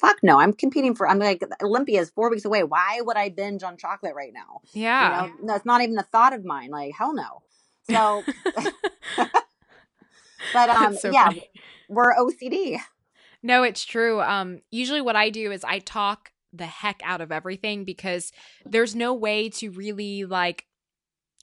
fuck 0.00 0.18
no, 0.22 0.38
I'm 0.38 0.52
competing 0.52 0.94
for, 0.94 1.08
I'm 1.08 1.18
like, 1.18 1.42
Olympia 1.62 2.00
is 2.00 2.10
four 2.10 2.30
weeks 2.30 2.44
away. 2.44 2.62
Why 2.62 3.00
would 3.00 3.16
I 3.16 3.28
binge 3.28 3.62
on 3.62 3.76
chocolate 3.76 4.14
right 4.14 4.32
now? 4.32 4.60
Yeah. 4.72 5.24
You 5.24 5.30
know, 5.30 5.34
that's 5.46 5.64
not 5.64 5.82
even 5.82 5.98
a 5.98 6.02
thought 6.02 6.32
of 6.32 6.44
mine. 6.44 6.70
Like, 6.70 6.94
hell 6.94 7.14
no. 7.14 7.42
So, 7.90 8.22
but, 10.52 10.70
um, 10.70 10.96
so 10.96 11.10
yeah, 11.10 11.26
funny. 11.26 11.50
we're 11.88 12.14
OCD. 12.14 12.80
No, 13.42 13.62
it's 13.62 13.84
true. 13.84 14.20
Um, 14.20 14.60
usually 14.70 15.00
what 15.00 15.16
I 15.16 15.30
do 15.30 15.52
is 15.52 15.64
I 15.64 15.78
talk 15.78 16.32
the 16.52 16.66
heck 16.66 17.00
out 17.04 17.20
of 17.20 17.30
everything 17.30 17.84
because 17.84 18.32
there's 18.64 18.94
no 18.94 19.14
way 19.14 19.48
to 19.50 19.70
really 19.70 20.24
like 20.24 20.64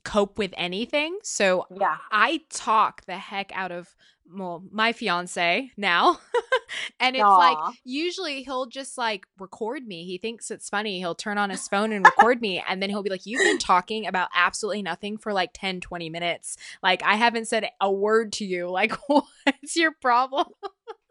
cope 0.06 0.38
with 0.38 0.53
anything. 0.56 1.18
So 1.24 1.66
yeah, 1.78 1.97
I 2.12 2.41
talk 2.49 3.06
the 3.06 3.18
heck 3.18 3.51
out 3.53 3.72
of 3.72 3.95
well, 4.34 4.64
my 4.72 4.91
fiance 4.93 5.72
now. 5.78 6.20
and 6.99 7.16
it's 7.16 7.24
Aww. 7.24 7.38
like 7.38 7.76
usually 7.84 8.43
he'll 8.43 8.66
just 8.66 8.97
like 8.97 9.28
record 9.39 9.86
me. 9.86 10.06
He 10.06 10.18
thinks 10.18 10.49
it's 10.49 10.70
funny. 10.70 10.99
He'll 10.99 11.16
turn 11.16 11.38
on 11.38 11.49
his 11.49 11.68
phone 11.68 11.91
and 11.91 12.06
record 12.06 12.41
me 12.41 12.64
and 12.68 12.82
then 12.82 12.89
he'll 12.89 13.03
be 13.03 13.10
like, 13.10 13.26
"You've 13.26 13.43
been 13.43 13.60
talking 13.60 14.08
about 14.08 14.30
absolutely 14.36 14.82
nothing 14.82 15.18
for 15.18 15.34
like 15.34 15.51
10, 15.53 15.82
20 15.82 16.10
minutes. 16.10 16.58
Like 16.82 17.03
I 17.03 17.16
haven't 17.16 17.47
said 17.47 17.70
a 17.82 17.91
word 17.91 18.32
to 18.34 18.45
you. 18.45 18.70
Like 18.70 18.93
what's 19.08 19.76
your 19.76 19.91
problem?" 20.01 20.47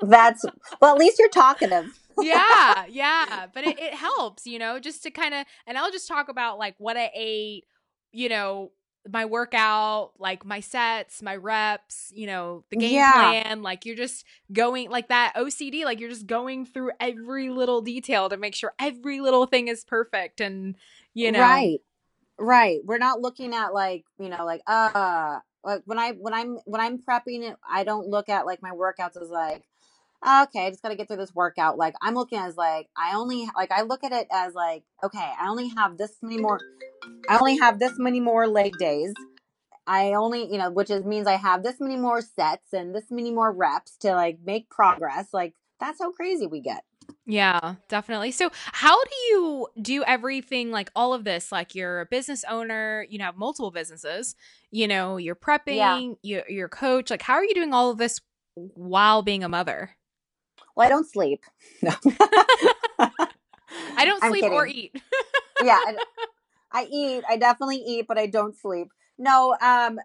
That's 0.00 0.44
well, 0.80 0.94
at 0.94 0.98
least 0.98 1.18
you're 1.18 1.28
talkative. 1.28 1.98
yeah, 2.20 2.84
yeah, 2.90 3.46
but 3.52 3.64
it, 3.64 3.78
it 3.78 3.94
helps, 3.94 4.46
you 4.46 4.58
know, 4.58 4.78
just 4.78 5.02
to 5.04 5.10
kind 5.10 5.34
of 5.34 5.46
and 5.66 5.78
I'll 5.78 5.92
just 5.92 6.08
talk 6.08 6.28
about 6.28 6.58
like 6.58 6.74
what 6.78 6.96
I 6.96 7.10
ate, 7.14 7.64
you 8.12 8.28
know, 8.28 8.72
my 9.10 9.24
workout, 9.24 10.12
like 10.18 10.44
my 10.44 10.60
sets, 10.60 11.22
my 11.22 11.36
reps, 11.36 12.12
you 12.14 12.26
know, 12.26 12.64
the 12.70 12.76
game 12.76 12.94
yeah. 12.94 13.12
plan. 13.12 13.62
Like 13.62 13.84
you're 13.84 13.96
just 13.96 14.24
going 14.52 14.90
like 14.90 15.08
that 15.08 15.34
OCD, 15.36 15.84
like 15.84 16.00
you're 16.00 16.10
just 16.10 16.26
going 16.26 16.64
through 16.64 16.92
every 17.00 17.50
little 17.50 17.82
detail 17.82 18.28
to 18.28 18.36
make 18.36 18.54
sure 18.54 18.72
every 18.78 19.20
little 19.20 19.46
thing 19.46 19.68
is 19.68 19.84
perfect 19.84 20.40
and 20.40 20.76
you 21.12 21.32
know. 21.32 21.40
Right. 21.40 21.80
Right. 22.38 22.80
We're 22.84 22.98
not 22.98 23.20
looking 23.20 23.54
at 23.54 23.74
like, 23.74 24.04
you 24.18 24.28
know, 24.28 24.44
like 24.44 24.62
uh 24.66 25.38
like 25.62 25.82
when 25.84 25.98
I 25.98 26.12
when 26.12 26.34
I'm 26.34 26.58
when 26.64 26.80
I'm 26.80 26.98
prepping 26.98 27.42
it, 27.48 27.56
I 27.68 27.84
don't 27.84 28.08
look 28.08 28.28
at 28.28 28.46
like 28.46 28.62
my 28.62 28.70
workouts 28.70 29.20
as 29.20 29.30
like 29.30 29.64
okay, 30.26 30.66
I 30.66 30.70
just 30.70 30.82
got 30.82 30.88
to 30.90 30.96
get 30.96 31.08
through 31.08 31.18
this 31.18 31.34
workout. 31.34 31.76
Like 31.76 31.94
I'm 32.02 32.14
looking 32.14 32.38
as 32.38 32.56
like 32.56 32.88
I 32.96 33.14
only 33.14 33.48
like 33.56 33.70
I 33.70 33.82
look 33.82 34.04
at 34.04 34.12
it 34.12 34.26
as 34.32 34.54
like 34.54 34.84
okay, 35.02 35.32
I 35.40 35.48
only 35.48 35.68
have 35.76 35.98
this 35.98 36.16
many 36.22 36.40
more 36.40 36.60
I 37.28 37.38
only 37.38 37.58
have 37.58 37.78
this 37.78 37.98
many 37.98 38.20
more 38.20 38.46
leg 38.46 38.72
days. 38.78 39.12
I 39.86 40.14
only, 40.14 40.50
you 40.50 40.56
know, 40.56 40.70
which 40.70 40.88
is 40.88 41.04
means 41.04 41.26
I 41.26 41.36
have 41.36 41.62
this 41.62 41.76
many 41.78 41.96
more 41.96 42.22
sets 42.22 42.72
and 42.72 42.94
this 42.94 43.10
many 43.10 43.30
more 43.30 43.52
reps 43.52 43.96
to 43.98 44.12
like 44.12 44.38
make 44.44 44.70
progress. 44.70 45.28
Like 45.32 45.54
that's 45.78 46.00
how 46.00 46.12
crazy 46.12 46.46
we 46.46 46.60
get. 46.60 46.84
Yeah, 47.26 47.76
definitely. 47.88 48.32
So, 48.32 48.50
how 48.72 49.02
do 49.02 49.10
you 49.28 49.68
do 49.80 50.04
everything 50.04 50.70
like 50.70 50.90
all 50.94 51.14
of 51.14 51.24
this? 51.24 51.50
Like, 51.50 51.74
you're 51.74 52.00
a 52.00 52.06
business 52.06 52.44
owner, 52.48 53.06
you 53.08 53.18
know, 53.18 53.26
have 53.26 53.36
multiple 53.36 53.70
businesses, 53.70 54.34
you 54.70 54.86
know, 54.88 55.16
you're 55.16 55.34
prepping, 55.34 55.76
yeah. 55.76 56.14
you're, 56.22 56.48
you're 56.48 56.68
coach. 56.68 57.10
Like, 57.10 57.22
how 57.22 57.34
are 57.34 57.44
you 57.44 57.54
doing 57.54 57.72
all 57.72 57.90
of 57.90 57.98
this 57.98 58.20
while 58.54 59.22
being 59.22 59.44
a 59.44 59.48
mother? 59.48 59.90
Well, 60.76 60.86
I 60.86 60.90
don't 60.90 61.08
sleep. 61.08 61.42
No. 61.82 61.92
I 63.96 64.04
don't 64.04 64.22
sleep 64.22 64.44
or 64.44 64.66
eat. 64.66 65.00
yeah, 65.62 65.78
I, 65.86 65.96
I, 66.72 66.84
eat. 66.90 67.24
I 67.28 67.36
definitely 67.36 67.76
eat, 67.76 68.06
but 68.08 68.18
I 68.18 68.26
don't 68.26 68.56
sleep. 68.56 68.88
No, 69.18 69.56
um, 69.60 69.98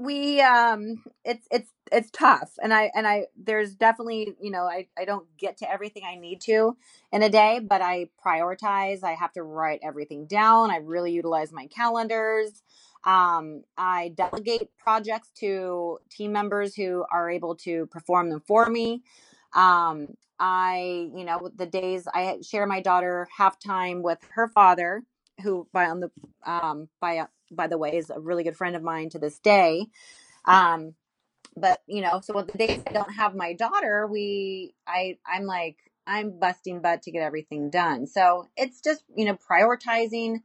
we 0.00 0.40
um 0.40 1.02
it's 1.26 1.46
it's 1.50 1.70
it's 1.92 2.10
tough 2.10 2.52
and 2.62 2.72
i 2.72 2.90
and 2.94 3.06
i 3.06 3.26
there's 3.36 3.74
definitely 3.74 4.34
you 4.40 4.50
know 4.50 4.62
i 4.62 4.86
i 4.98 5.04
don't 5.04 5.26
get 5.36 5.58
to 5.58 5.70
everything 5.70 6.02
i 6.06 6.14
need 6.14 6.40
to 6.40 6.74
in 7.12 7.22
a 7.22 7.28
day 7.28 7.60
but 7.60 7.82
i 7.82 8.08
prioritize 8.24 9.04
i 9.04 9.12
have 9.12 9.30
to 9.30 9.42
write 9.42 9.80
everything 9.82 10.24
down 10.24 10.70
i 10.70 10.76
really 10.76 11.12
utilize 11.12 11.52
my 11.52 11.66
calendars 11.66 12.62
um 13.04 13.62
i 13.76 14.10
delegate 14.16 14.70
projects 14.78 15.30
to 15.34 15.98
team 16.08 16.32
members 16.32 16.74
who 16.74 17.04
are 17.12 17.28
able 17.28 17.54
to 17.54 17.84
perform 17.86 18.30
them 18.30 18.40
for 18.40 18.70
me 18.70 19.02
um 19.54 20.08
i 20.38 21.08
you 21.14 21.24
know 21.24 21.50
the 21.56 21.66
days 21.66 22.06
i 22.14 22.38
share 22.42 22.66
my 22.66 22.80
daughter 22.80 23.26
half 23.36 23.58
time 23.58 24.02
with 24.02 24.18
her 24.34 24.48
father 24.48 25.02
who 25.42 25.66
by 25.72 25.86
on 25.86 26.00
the 26.00 26.10
um 26.46 26.88
by 27.00 27.26
by 27.50 27.66
the 27.66 27.78
way 27.78 27.96
is 27.96 28.10
a 28.10 28.20
really 28.20 28.44
good 28.44 28.56
friend 28.56 28.76
of 28.76 28.82
mine 28.82 29.10
to 29.10 29.18
this 29.18 29.38
day. 29.38 29.86
Um 30.44 30.94
but 31.56 31.82
you 31.86 32.00
know 32.00 32.20
so 32.22 32.32
the 32.42 32.58
days 32.58 32.80
i 32.86 32.92
don't 32.92 33.12
have 33.12 33.34
my 33.34 33.52
daughter 33.52 34.06
we 34.06 34.74
i 34.86 35.18
i'm 35.26 35.44
like 35.44 35.76
i'm 36.06 36.38
busting 36.38 36.80
butt 36.80 37.02
to 37.02 37.10
get 37.10 37.22
everything 37.22 37.70
done. 37.70 38.06
So 38.06 38.48
it's 38.56 38.80
just 38.80 39.04
you 39.16 39.24
know 39.24 39.36
prioritizing 39.36 40.42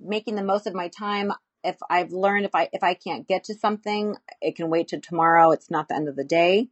making 0.00 0.36
the 0.36 0.44
most 0.44 0.66
of 0.66 0.74
my 0.74 0.88
time. 0.88 1.32
If 1.64 1.76
i've 1.90 2.12
learned 2.12 2.46
if 2.46 2.54
i 2.54 2.68
if 2.72 2.82
i 2.82 2.94
can't 2.94 3.28
get 3.28 3.44
to 3.44 3.54
something 3.54 4.16
it 4.40 4.56
can 4.56 4.70
wait 4.70 4.88
till 4.88 5.00
tomorrow. 5.00 5.50
It's 5.50 5.70
not 5.70 5.88
the 5.88 5.96
end 5.96 6.08
of 6.08 6.16
the 6.16 6.24
day 6.24 6.68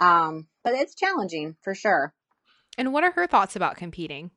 um 0.00 0.46
but 0.64 0.74
it's 0.74 0.94
challenging 0.94 1.56
for 1.62 1.74
sure 1.74 2.14
and 2.78 2.92
what 2.92 3.04
are 3.04 3.12
her 3.12 3.26
thoughts 3.26 3.56
about 3.56 3.76
competing 3.76 4.30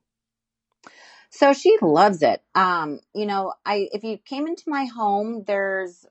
so 1.34 1.52
she 1.52 1.76
loves 1.82 2.22
it. 2.22 2.40
Um, 2.54 3.00
you 3.12 3.26
know, 3.26 3.54
I 3.66 3.88
if 3.90 4.04
you 4.04 4.18
came 4.18 4.46
into 4.46 4.62
my 4.68 4.84
home, 4.84 5.42
there's 5.44 6.06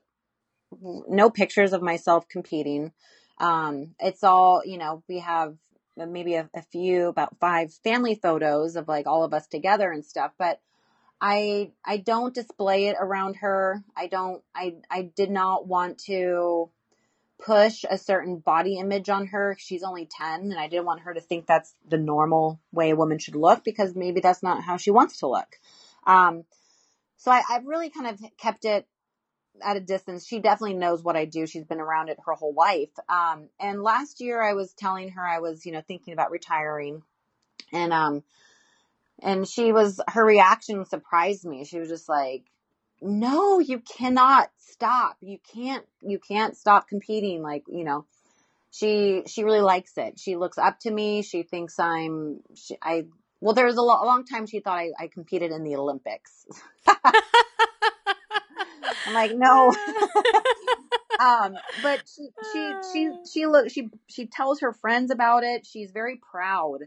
no 0.80 1.30
pictures 1.30 1.72
of 1.72 1.80
myself 1.80 2.28
competing. 2.28 2.92
Um, 3.38 3.94
it's 3.98 4.22
all, 4.22 4.60
you 4.66 4.76
know, 4.76 5.02
we 5.08 5.20
have 5.20 5.56
maybe 5.96 6.34
a, 6.34 6.50
a 6.54 6.60
few, 6.60 7.08
about 7.08 7.38
five 7.40 7.72
family 7.72 8.16
photos 8.16 8.76
of 8.76 8.86
like 8.86 9.06
all 9.06 9.24
of 9.24 9.32
us 9.32 9.46
together 9.46 9.90
and 9.90 10.04
stuff, 10.04 10.32
but 10.38 10.60
I 11.22 11.70
I 11.86 11.96
don't 11.96 12.34
display 12.34 12.88
it 12.88 12.96
around 13.00 13.36
her. 13.36 13.82
I 13.96 14.08
don't 14.08 14.42
I 14.54 14.74
I 14.90 15.10
did 15.16 15.30
not 15.30 15.66
want 15.66 16.00
to 16.00 16.68
push 17.38 17.84
a 17.88 17.98
certain 17.98 18.38
body 18.38 18.78
image 18.78 19.08
on 19.08 19.26
her. 19.26 19.56
She's 19.58 19.82
only 19.82 20.06
10 20.06 20.40
and 20.40 20.58
I 20.58 20.68
didn't 20.68 20.86
want 20.86 21.00
her 21.00 21.14
to 21.14 21.20
think 21.20 21.46
that's 21.46 21.74
the 21.88 21.98
normal 21.98 22.60
way 22.72 22.90
a 22.90 22.96
woman 22.96 23.18
should 23.18 23.36
look 23.36 23.64
because 23.64 23.94
maybe 23.94 24.20
that's 24.20 24.42
not 24.42 24.62
how 24.62 24.76
she 24.76 24.90
wants 24.90 25.18
to 25.18 25.28
look. 25.28 25.58
Um, 26.06 26.44
so 27.16 27.30
I, 27.30 27.42
I've 27.50 27.66
really 27.66 27.90
kind 27.90 28.06
of 28.06 28.20
kept 28.38 28.64
it 28.64 28.86
at 29.62 29.76
a 29.76 29.80
distance. 29.80 30.26
She 30.26 30.40
definitely 30.40 30.76
knows 30.76 31.02
what 31.02 31.16
I 31.16 31.24
do. 31.24 31.46
She's 31.46 31.64
been 31.64 31.80
around 31.80 32.08
it 32.08 32.18
her 32.24 32.32
whole 32.34 32.54
life. 32.54 32.90
Um, 33.08 33.48
and 33.60 33.82
last 33.82 34.20
year 34.20 34.42
I 34.42 34.54
was 34.54 34.72
telling 34.72 35.10
her 35.10 35.26
I 35.26 35.40
was, 35.40 35.66
you 35.66 35.72
know, 35.72 35.82
thinking 35.86 36.12
about 36.12 36.30
retiring 36.30 37.02
and, 37.72 37.92
um, 37.92 38.22
and 39.22 39.46
she 39.46 39.72
was, 39.72 40.00
her 40.08 40.24
reaction 40.24 40.84
surprised 40.84 41.44
me. 41.44 41.64
She 41.64 41.78
was 41.78 41.88
just 41.88 42.08
like, 42.08 42.44
no, 43.04 43.58
you 43.60 43.80
cannot 43.80 44.50
stop. 44.56 45.16
You 45.20 45.38
can't, 45.52 45.84
you 46.02 46.18
can't 46.18 46.56
stop 46.56 46.88
competing. 46.88 47.42
Like, 47.42 47.64
you 47.68 47.84
know, 47.84 48.06
she, 48.70 49.22
she 49.26 49.44
really 49.44 49.60
likes 49.60 49.92
it. 49.96 50.18
She 50.18 50.36
looks 50.36 50.58
up 50.58 50.80
to 50.80 50.90
me. 50.90 51.22
She 51.22 51.42
thinks 51.42 51.78
I'm, 51.78 52.40
she, 52.54 52.76
I, 52.82 53.04
well, 53.40 53.54
there 53.54 53.66
was 53.66 53.76
a, 53.76 53.82
lo- 53.82 54.02
a 54.02 54.06
long 54.06 54.24
time 54.24 54.46
she 54.46 54.60
thought 54.60 54.78
I, 54.78 54.90
I 54.98 55.08
competed 55.08 55.52
in 55.52 55.64
the 55.64 55.76
Olympics. 55.76 56.46
I'm 59.06 59.12
like, 59.12 59.32
no. 59.34 59.74
um, 61.20 61.54
but 61.82 62.00
she, 62.14 62.28
she, 62.52 62.72
she, 62.92 63.10
she 63.32 63.46
look, 63.46 63.70
she, 63.70 63.90
she 64.08 64.26
tells 64.26 64.60
her 64.60 64.72
friends 64.72 65.10
about 65.10 65.44
it. 65.44 65.66
She's 65.66 65.90
very 65.90 66.16
proud 66.16 66.84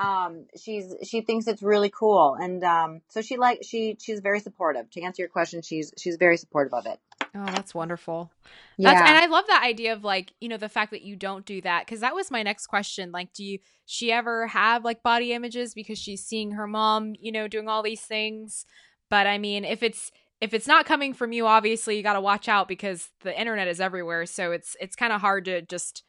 um, 0.00 0.46
she's 0.58 0.94
she 1.02 1.20
thinks 1.20 1.46
it's 1.46 1.62
really 1.62 1.90
cool, 1.90 2.34
and 2.40 2.64
um, 2.64 3.02
so 3.08 3.20
she 3.20 3.36
like 3.36 3.60
she 3.62 3.96
she's 4.00 4.20
very 4.20 4.40
supportive. 4.40 4.90
To 4.92 5.02
answer 5.02 5.22
your 5.22 5.28
question, 5.28 5.60
she's 5.60 5.92
she's 5.98 6.16
very 6.16 6.38
supportive 6.38 6.72
of 6.72 6.86
it. 6.86 6.98
Oh, 7.34 7.44
that's 7.44 7.74
wonderful. 7.74 8.30
Yeah, 8.78 8.94
that's, 8.94 9.08
and 9.08 9.18
I 9.18 9.26
love 9.26 9.46
that 9.48 9.62
idea 9.62 9.92
of 9.92 10.02
like 10.02 10.32
you 10.40 10.48
know 10.48 10.56
the 10.56 10.70
fact 10.70 10.90
that 10.92 11.02
you 11.02 11.16
don't 11.16 11.44
do 11.44 11.60
that 11.62 11.84
because 11.84 12.00
that 12.00 12.14
was 12.14 12.30
my 12.30 12.42
next 12.42 12.68
question. 12.68 13.12
Like, 13.12 13.34
do 13.34 13.44
you 13.44 13.58
she 13.84 14.10
ever 14.10 14.46
have 14.46 14.84
like 14.84 15.02
body 15.02 15.34
images 15.34 15.74
because 15.74 15.98
she's 15.98 16.24
seeing 16.24 16.52
her 16.52 16.66
mom, 16.66 17.14
you 17.20 17.30
know, 17.30 17.46
doing 17.46 17.68
all 17.68 17.82
these 17.82 18.02
things? 18.02 18.64
But 19.10 19.26
I 19.26 19.36
mean, 19.36 19.66
if 19.66 19.82
it's 19.82 20.10
if 20.40 20.54
it's 20.54 20.66
not 20.66 20.86
coming 20.86 21.12
from 21.12 21.32
you, 21.32 21.46
obviously 21.46 21.98
you 21.98 22.02
got 22.02 22.14
to 22.14 22.22
watch 22.22 22.48
out 22.48 22.68
because 22.68 23.10
the 23.20 23.38
internet 23.38 23.68
is 23.68 23.82
everywhere. 23.82 24.24
So 24.24 24.52
it's 24.52 24.76
it's 24.80 24.96
kind 24.96 25.12
of 25.12 25.20
hard 25.20 25.44
to 25.44 25.60
just 25.60 26.04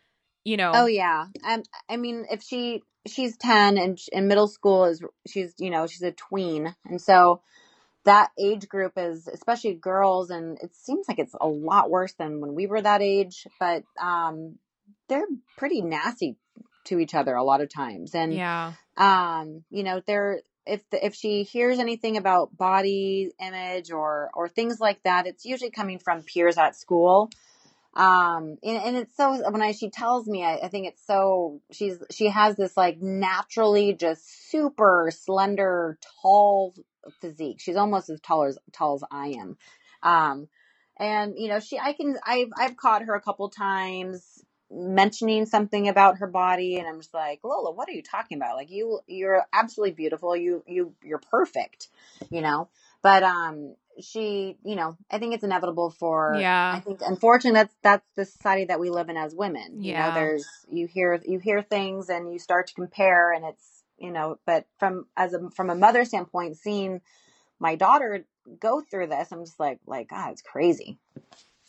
you 0.46 0.56
know. 0.56 0.72
Oh 0.74 0.86
yeah, 0.86 1.26
um, 1.44 1.64
I 1.90 1.98
mean, 1.98 2.26
if 2.32 2.42
she 2.42 2.84
she's 3.08 3.38
10 3.38 3.78
and 3.78 4.00
in 4.12 4.28
middle 4.28 4.48
school 4.48 4.86
is 4.86 5.02
she's 5.28 5.54
you 5.58 5.70
know 5.70 5.88
she's 5.88 6.02
a 6.02 6.12
tween. 6.12 6.76
And 6.86 7.02
so 7.02 7.42
that 8.04 8.32
age 8.40 8.68
group 8.68 8.94
is 8.98 9.28
especially 9.28 9.76
girls 9.76 10.30
and 10.30 10.58
it 10.62 10.76
seems 10.76 11.08
like 11.08 11.20
it's 11.20 11.36
a 11.40 11.48
lot 11.48 11.90
worse 11.90 12.14
than 12.14 12.42
when 12.42 12.56
we 12.56 12.68
were 12.68 12.82
that 12.82 13.02
age 13.02 13.48
but 13.60 13.84
um 14.02 14.58
they're 15.08 15.28
pretty 15.58 15.82
nasty 15.82 16.38
to 16.86 17.00
each 17.00 17.14
other 17.14 17.36
a 17.36 17.44
lot 17.44 17.62
of 17.62 17.70
times. 17.70 18.16
And 18.16 18.34
yeah. 18.34 18.74
um 18.98 19.64
you 19.70 19.84
know 19.84 20.02
they're 20.06 20.42
if 20.66 20.88
the, 20.92 21.04
if 21.04 21.16
she 21.16 21.44
hears 21.44 21.80
anything 21.80 22.18
about 22.18 22.56
body 22.56 23.32
image 23.40 23.92
or 23.92 24.30
or 24.34 24.48
things 24.48 24.80
like 24.80 25.02
that 25.04 25.26
it's 25.26 25.44
usually 25.44 25.72
coming 25.72 25.98
from 25.98 26.22
peers 26.22 26.58
at 26.58 26.76
school 26.76 27.32
um 27.94 28.58
and, 28.64 28.78
and 28.78 28.98
it's 28.98 29.16
so 29.18 29.50
when 29.52 29.62
I 29.62 29.74
she 29.74 29.90
tells 29.90 30.28
me 30.28 30.44
I, 30.44 30.60
I 30.64 30.68
think 30.70 30.88
it's 30.88 31.06
so 31.06 31.62
she's 31.72 31.98
she 32.10 32.28
has 32.28 32.56
this 32.56 32.78
like 32.78 33.02
naturally 33.02 33.94
just 33.94 34.50
super 34.50 35.12
slender 35.14 35.98
tall 36.22 36.74
physique. 37.20 37.60
She's 37.60 37.76
almost 37.76 38.10
as 38.10 38.22
tall 38.22 38.44
as 38.46 38.58
tall 38.72 38.96
as 38.96 39.04
I 39.12 39.30
am. 39.40 39.58
Um 40.04 40.48
and 40.98 41.34
you 41.38 41.50
know 41.50 41.60
she 41.60 41.78
I 41.80 41.94
can 41.94 42.18
I've 42.26 42.50
I've 42.58 42.78
caught 42.78 43.04
her 43.04 43.16
a 43.16 43.22
couple 43.22 43.50
times 43.50 44.42
mentioning 44.74 45.46
something 45.46 45.90
about 45.90 46.20
her 46.20 46.28
body 46.28 46.78
and 46.78 46.88
I'm 46.88 47.00
just 47.02 47.14
like 47.14 47.42
Lola 47.44 47.72
what 47.74 47.90
are 47.90 47.94
you 47.94 48.04
talking 48.04 48.38
about? 48.38 48.56
Like 48.56 48.72
you 48.72 49.02
you're 49.06 49.44
absolutely 49.52 49.96
beautiful. 49.96 50.34
You 50.36 50.64
you 50.66 50.94
you're 51.04 51.20
perfect 51.20 51.90
you 52.30 52.42
know? 52.42 52.70
But 53.02 53.24
um 53.24 53.76
she, 54.00 54.58
you 54.64 54.76
know, 54.76 54.98
I 55.10 55.20
think 55.20 55.34
it's 55.34 55.44
inevitable 55.44 55.92
for. 55.92 56.36
Yeah. 56.38 56.74
I 56.76 56.80
think 56.80 57.02
unfortunately 57.06 57.60
that's 57.60 57.76
that's 57.82 58.08
the 58.16 58.26
society 58.26 58.66
that 58.66 58.80
we 58.80 58.90
live 58.90 59.10
in 59.10 59.18
as 59.18 59.36
women. 59.36 59.84
You 59.84 59.94
yeah. 59.94 60.10
know, 60.10 60.16
there's 60.16 60.48
you 60.70 60.88
hear 60.88 61.22
you 61.26 61.40
hear 61.40 61.62
things 61.62 62.10
and 62.10 62.32
you 62.32 62.40
start 62.40 62.68
to 62.68 62.74
compare, 62.74 63.32
and 63.32 63.46
it's 63.46 63.84
you 63.98 64.12
know, 64.12 64.40
but 64.46 64.66
from 64.80 65.08
as 65.18 65.34
a 65.34 65.50
from 65.52 65.70
a 65.70 65.76
mother 65.76 66.06
standpoint, 66.06 66.58
seeing 66.58 67.02
my 67.60 67.76
daughter 67.76 68.26
go 68.60 68.82
through 68.82 69.08
this, 69.08 69.32
I'm 69.32 69.46
just 69.46 69.60
like 69.60 69.80
like 69.86 70.10
God, 70.10 70.32
it's 70.32 70.42
crazy. 70.42 70.98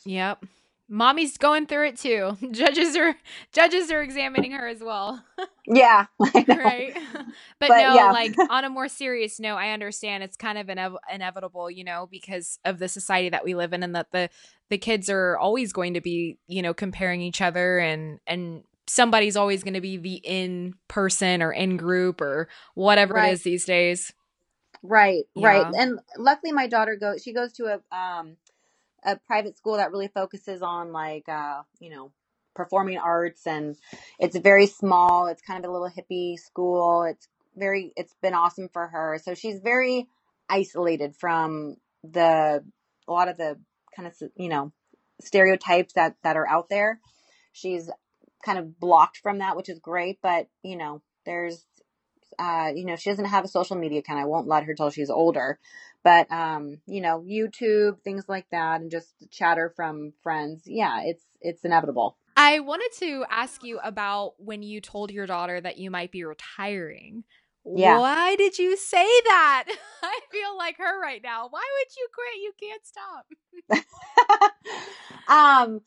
Yep 0.04 0.44
mommy's 0.92 1.38
going 1.38 1.66
through 1.66 1.88
it 1.88 1.96
too. 1.96 2.36
Judges 2.52 2.94
are 2.96 3.16
judges 3.52 3.90
are 3.90 4.02
examining 4.02 4.52
her 4.52 4.68
as 4.68 4.80
well. 4.80 5.24
yeah, 5.66 6.06
right. 6.48 6.96
But, 7.58 7.68
but 7.68 7.76
no, 7.78 7.94
yeah. 7.94 8.10
like 8.10 8.34
on 8.50 8.64
a 8.64 8.70
more 8.70 8.88
serious 8.88 9.38
note, 9.38 9.54
I 9.54 9.70
understand 9.70 10.24
it's 10.24 10.36
kind 10.36 10.58
of 10.58 10.66
inev- 10.66 10.98
inevitable, 11.10 11.70
you 11.70 11.84
know, 11.84 12.08
because 12.10 12.58
of 12.64 12.80
the 12.80 12.88
society 12.88 13.28
that 13.30 13.44
we 13.44 13.54
live 13.54 13.72
in, 13.72 13.84
and 13.84 13.94
that 13.94 14.10
the 14.10 14.28
the 14.68 14.78
kids 14.78 15.08
are 15.08 15.38
always 15.38 15.72
going 15.72 15.94
to 15.94 16.00
be, 16.00 16.38
you 16.48 16.60
know, 16.60 16.74
comparing 16.74 17.22
each 17.22 17.40
other, 17.40 17.78
and 17.78 18.18
and 18.26 18.64
somebody's 18.88 19.36
always 19.36 19.62
going 19.62 19.74
to 19.74 19.80
be 19.80 19.96
the 19.96 20.16
in 20.24 20.74
person 20.88 21.40
or 21.40 21.52
in 21.52 21.76
group 21.76 22.20
or 22.20 22.48
whatever 22.74 23.14
right. 23.14 23.30
it 23.30 23.34
is 23.34 23.42
these 23.42 23.64
days. 23.64 24.12
Right, 24.82 25.24
yeah. 25.36 25.46
right. 25.46 25.74
And 25.74 26.00
luckily, 26.18 26.50
my 26.50 26.66
daughter 26.66 26.96
goes. 26.96 27.22
She 27.22 27.32
goes 27.32 27.52
to 27.54 27.66
a 27.66 27.96
um 27.96 28.36
a 29.04 29.16
private 29.16 29.56
school 29.56 29.76
that 29.76 29.90
really 29.90 30.08
focuses 30.08 30.62
on 30.62 30.92
like 30.92 31.28
uh, 31.28 31.62
you 31.80 31.90
know 31.90 32.12
performing 32.54 32.98
arts 32.98 33.46
and 33.46 33.76
it's 34.18 34.36
very 34.38 34.66
small. 34.66 35.26
It's 35.26 35.42
kind 35.42 35.64
of 35.64 35.70
a 35.70 35.72
little 35.72 35.90
hippie 35.90 36.38
school. 36.38 37.04
It's 37.04 37.28
very 37.56 37.92
it's 37.96 38.14
been 38.22 38.34
awesome 38.34 38.68
for 38.72 38.88
her. 38.88 39.18
So 39.22 39.34
she's 39.34 39.60
very 39.60 40.06
isolated 40.48 41.16
from 41.16 41.76
the 42.04 42.64
a 43.08 43.12
lot 43.12 43.28
of 43.28 43.36
the 43.36 43.58
kind 43.94 44.06
of 44.06 44.14
you 44.36 44.48
know 44.48 44.72
stereotypes 45.20 45.94
that 45.94 46.16
that 46.22 46.36
are 46.36 46.48
out 46.48 46.68
there. 46.68 47.00
She's 47.52 47.90
kind 48.44 48.58
of 48.58 48.78
blocked 48.80 49.18
from 49.18 49.38
that 49.38 49.56
which 49.56 49.68
is 49.68 49.78
great 49.78 50.18
but 50.20 50.48
you 50.64 50.76
know 50.76 51.00
there's 51.24 51.64
uh 52.40 52.72
you 52.74 52.84
know 52.84 52.96
she 52.96 53.08
doesn't 53.08 53.26
have 53.26 53.44
a 53.44 53.48
social 53.48 53.76
media 53.76 54.00
account. 54.00 54.20
I 54.20 54.24
won't 54.24 54.48
let 54.48 54.64
her 54.64 54.74
till 54.74 54.90
she's 54.90 55.10
older 55.10 55.58
but 56.04 56.30
um 56.30 56.80
you 56.86 57.00
know 57.00 57.24
youtube 57.26 58.00
things 58.02 58.24
like 58.28 58.46
that 58.50 58.80
and 58.80 58.90
just 58.90 59.14
chatter 59.30 59.72
from 59.76 60.12
friends 60.22 60.62
yeah 60.66 61.02
it's 61.04 61.24
it's 61.40 61.64
inevitable 61.64 62.16
i 62.36 62.60
wanted 62.60 62.90
to 62.98 63.24
ask 63.30 63.62
you 63.62 63.78
about 63.82 64.34
when 64.38 64.62
you 64.62 64.80
told 64.80 65.10
your 65.10 65.26
daughter 65.26 65.60
that 65.60 65.78
you 65.78 65.90
might 65.90 66.10
be 66.10 66.24
retiring 66.24 67.24
yeah. 67.64 67.98
Why 67.98 68.36
did 68.36 68.58
you 68.58 68.76
say 68.76 69.06
that? 69.24 69.64
I 70.02 70.20
feel 70.30 70.56
like 70.58 70.78
her 70.78 71.00
right 71.00 71.20
now. 71.22 71.46
Why 71.48 71.62
would 71.62 71.96
you 71.96 72.08
quit? 72.12 72.42
You 72.42 72.52
can't 72.60 72.84
stop. 72.84 74.52
um 75.28 75.80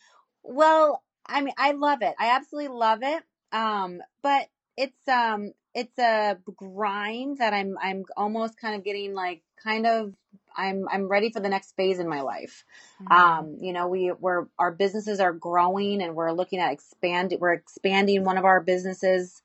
Well, 0.44 1.04
I 1.26 1.42
mean, 1.42 1.54
I 1.58 1.72
love 1.72 2.02
it. 2.02 2.14
I 2.20 2.30
absolutely 2.36 2.76
love 2.76 3.00
it. 3.02 3.24
Um, 3.52 4.02
but 4.22 4.48
it's 4.78 5.08
um 5.08 5.54
it's 5.74 5.98
a 6.00 6.38
grind 6.56 7.40
that 7.40 7.54
I'm 7.54 7.78
I'm 7.82 8.06
almost 8.16 8.60
kind 8.60 8.76
of 8.76 8.84
getting 8.84 9.14
like 9.14 9.42
kind 9.64 9.86
of 9.86 10.14
I'm 10.56 10.88
I'm 10.90 11.08
ready 11.08 11.32
for 11.32 11.40
the 11.40 11.50
next 11.50 11.76
phase 11.76 12.00
in 12.00 12.08
my 12.08 12.22
life. 12.22 12.64
Mm-hmm. 13.02 13.12
Um, 13.12 13.58
you 13.60 13.74
know, 13.74 13.88
we 13.88 14.12
we're 14.12 14.48
our 14.58 14.72
businesses 14.72 15.20
are 15.20 15.34
growing 15.34 16.02
and 16.02 16.16
we're 16.16 16.32
looking 16.32 16.60
at 16.60 16.72
expand 16.72 17.36
we're 17.40 17.54
expanding 17.54 18.24
one 18.24 18.38
of 18.38 18.46
our 18.46 18.62
businesses 18.62 19.42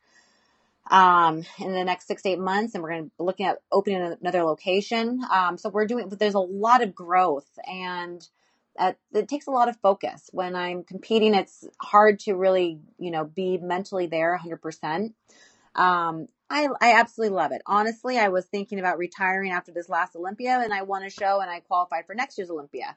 um 0.91 1.45
in 1.59 1.73
the 1.73 1.85
next 1.85 2.09
six 2.09 2.23
to 2.23 2.31
eight 2.31 2.39
months 2.39 2.75
and 2.75 2.83
we're 2.83 2.91
going 2.91 3.05
to 3.05 3.11
be 3.17 3.25
looking 3.25 3.47
at 3.47 3.59
opening 3.71 4.17
another 4.21 4.45
location. 4.45 5.21
Um, 5.31 5.59
so 5.59 5.69
we're 5.69 5.87
doing 5.87 6.09
but 6.09 6.19
there's 6.19 6.35
a 6.35 6.41
lot 6.41 6.83
of 6.83 6.95
growth 6.95 7.49
and 7.67 8.27
uh, 8.79 8.93
it 9.13 9.29
takes 9.29 9.47
a 9.47 9.51
lot 9.51 9.69
of 9.69 9.77
focus 9.83 10.31
when 10.33 10.55
I'm 10.55 10.85
competing. 10.85 11.35
It's 11.35 11.67
hard 11.81 12.19
to 12.21 12.35
really, 12.35 12.79
you 12.99 13.11
know, 13.11 13.25
be 13.25 13.59
mentally 13.59 14.07
there 14.07 14.41
100%. 14.43 15.13
Um, 15.75 16.29
I, 16.51 16.67
I 16.81 16.95
absolutely 16.99 17.37
love 17.37 17.53
it. 17.53 17.63
Honestly, 17.65 18.19
I 18.19 18.29
was 18.29 18.45
thinking 18.45 18.81
about 18.81 18.99
retiring 18.99 19.53
after 19.53 19.71
this 19.71 19.89
last 19.89 20.17
Olympia 20.17 20.59
and 20.61 20.75
I 20.75 20.83
won 20.83 21.05
a 21.05 21.11
show 21.11 21.39
and 21.41 21.49
I 21.49 21.61
qualified 21.61 22.07
for 22.07 22.15
next 22.15 22.37
year's 22.37 22.51
Olympia. 22.51 22.97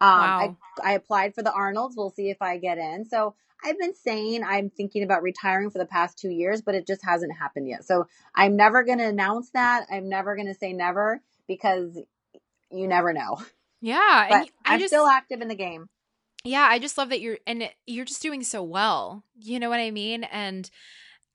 Um, 0.00 0.08
wow. 0.08 0.56
I, 0.82 0.90
I 0.90 0.92
applied 0.94 1.34
for 1.34 1.42
the 1.42 1.52
Arnold's. 1.52 1.96
We'll 1.96 2.10
see 2.10 2.30
if 2.30 2.40
I 2.40 2.56
get 2.56 2.78
in. 2.78 3.04
So 3.04 3.34
I've 3.62 3.78
been 3.78 3.94
saying 3.94 4.42
I'm 4.42 4.70
thinking 4.70 5.02
about 5.02 5.22
retiring 5.22 5.70
for 5.70 5.76
the 5.76 5.86
past 5.86 6.18
two 6.18 6.30
years, 6.30 6.62
but 6.62 6.74
it 6.74 6.86
just 6.86 7.04
hasn't 7.04 7.36
happened 7.36 7.68
yet. 7.68 7.84
So 7.84 8.06
I'm 8.34 8.56
never 8.56 8.82
going 8.84 8.98
to 8.98 9.06
announce 9.06 9.50
that. 9.50 9.86
I'm 9.92 10.08
never 10.08 10.34
going 10.34 10.48
to 10.48 10.54
say 10.54 10.72
never 10.72 11.20
because 11.46 11.98
you 12.70 12.88
never 12.88 13.12
know. 13.12 13.38
Yeah. 13.82 14.26
But 14.30 14.50
I'm 14.64 14.80
just, 14.80 14.92
still 14.92 15.06
active 15.06 15.42
in 15.42 15.48
the 15.48 15.54
game. 15.54 15.88
Yeah. 16.42 16.66
I 16.68 16.78
just 16.78 16.96
love 16.96 17.10
that 17.10 17.20
you're, 17.20 17.38
and 17.46 17.68
you're 17.86 18.06
just 18.06 18.22
doing 18.22 18.42
so 18.42 18.62
well. 18.62 19.24
You 19.38 19.60
know 19.60 19.68
what 19.68 19.80
I 19.80 19.90
mean? 19.90 20.24
And, 20.24 20.70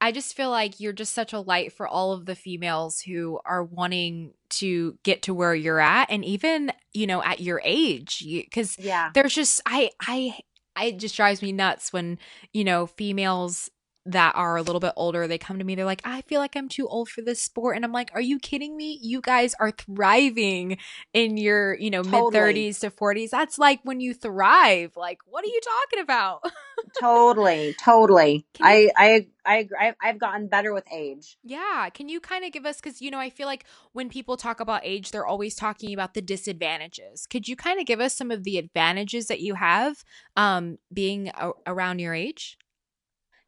I 0.02 0.12
just 0.12 0.36
feel 0.36 0.50
like 0.50 0.80
you're 0.80 0.94
just 0.94 1.14
such 1.14 1.34
a 1.34 1.40
light 1.40 1.74
for 1.74 1.88
all 1.88 2.14
of 2.14 2.26
the 2.26 2.36
females 2.36 3.02
who 3.02 3.40
are 3.46 3.64
wanting 3.64 4.34
to 4.52 4.98
get 5.04 5.24
to 5.24 5.34
where 5.34 5.54
you're 5.54 5.80
at 5.80 6.10
and 6.10 6.24
even, 6.24 6.72
you 6.94 7.06
know, 7.06 7.22
at 7.24 7.42
your 7.42 7.62
age 7.64 8.26
cuz 8.54 8.78
yeah. 8.80 9.12
there's 9.14 9.36
just 9.36 9.62
I 9.66 9.92
I 10.02 10.40
it 10.82 10.98
just 10.98 11.16
drives 11.16 11.42
me 11.42 11.52
nuts 11.52 11.92
when, 11.92 12.18
you 12.54 12.64
know, 12.64 12.86
females 12.88 13.70
that 14.12 14.36
are 14.36 14.58
a 14.58 14.62
little 14.62 14.80
bit 14.80 14.94
older, 14.96 15.28
they 15.28 15.38
come 15.38 15.60
to 15.60 15.64
me, 15.64 15.76
they're 15.76 15.86
like, 15.86 16.02
I 16.04 16.22
feel 16.22 16.40
like 16.40 16.56
I'm 16.56 16.70
too 16.70 16.88
old 16.88 17.10
for 17.10 17.22
this 17.22 17.42
sport. 17.42 17.76
And 17.76 17.86
I'm 17.86 17.92
like, 17.92 18.12
Are 18.14 18.22
you 18.22 18.40
kidding 18.40 18.76
me? 18.76 19.00
You 19.02 19.22
guys 19.22 19.56
are 19.60 19.72
thriving 19.72 20.78
in 21.14 21.38
your, 21.38 21.76
you 21.76 21.90
know, 21.90 22.04
totally. 22.04 22.54
mid 22.54 22.74
30s 22.74 22.80
to 22.82 22.92
40s. 22.92 23.30
That's 23.30 23.58
like 23.60 23.80
when 23.84 24.00
you 24.00 24.14
thrive. 24.14 24.94
Like, 24.96 25.20
what 25.26 25.44
are 25.44 25.48
you 25.48 25.60
talking 25.64 26.04
about? 26.04 26.44
totally, 27.00 27.76
totally. 27.84 28.46
I, 28.62 28.90
I, 28.98 29.28
I, 29.46 29.68
I, 29.80 29.94
I've 30.02 30.20
gotten 30.20 30.48
better 30.48 30.74
with 30.74 30.86
age. 30.92 31.38
Yeah. 31.44 31.90
Can 31.94 32.10
you 32.10 32.20
kind 32.20 32.44
of 32.46 32.52
give 32.52 32.66
us, 32.66 32.78
because, 32.78 33.02
you 33.02 33.12
know, 33.12 33.20
I 33.20 33.30
feel 33.30 33.48
like 33.48 33.66
when 33.94 34.10
people 34.10 34.38
talk 34.38 34.60
about 34.60 34.82
age, 34.84 35.12
they're 35.12 35.26
always 35.26 35.56
talking 35.56 35.94
about 35.94 36.14
the 36.14 36.22
disadvantages. 36.22 37.28
Could 37.28 37.48
you 37.48 37.56
kind 37.56 37.80
of 37.80 37.86
give 37.86 38.00
us 38.00 38.16
some 38.16 38.32
of 38.32 38.44
the 38.44 38.58
advantages 38.58 39.28
that 39.28 39.42
you 39.42 39.56
have 39.56 40.04
um, 40.36 40.78
being 40.92 41.30
a- 41.30 41.52
around 41.68 42.00
your 42.00 42.14
age? 42.14 42.58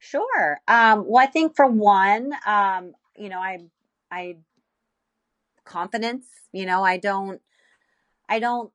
Sure. 0.03 0.59
Um, 0.67 1.05
well, 1.07 1.23
I 1.23 1.27
think 1.27 1.55
for 1.55 1.67
one, 1.67 2.31
um, 2.47 2.93
you 3.15 3.29
know, 3.29 3.37
I, 3.37 3.59
I, 4.09 4.37
confidence, 5.63 6.25
you 6.51 6.65
know, 6.65 6.83
I 6.83 6.97
don't, 6.97 7.39
I 8.27 8.39
don't 8.39 8.71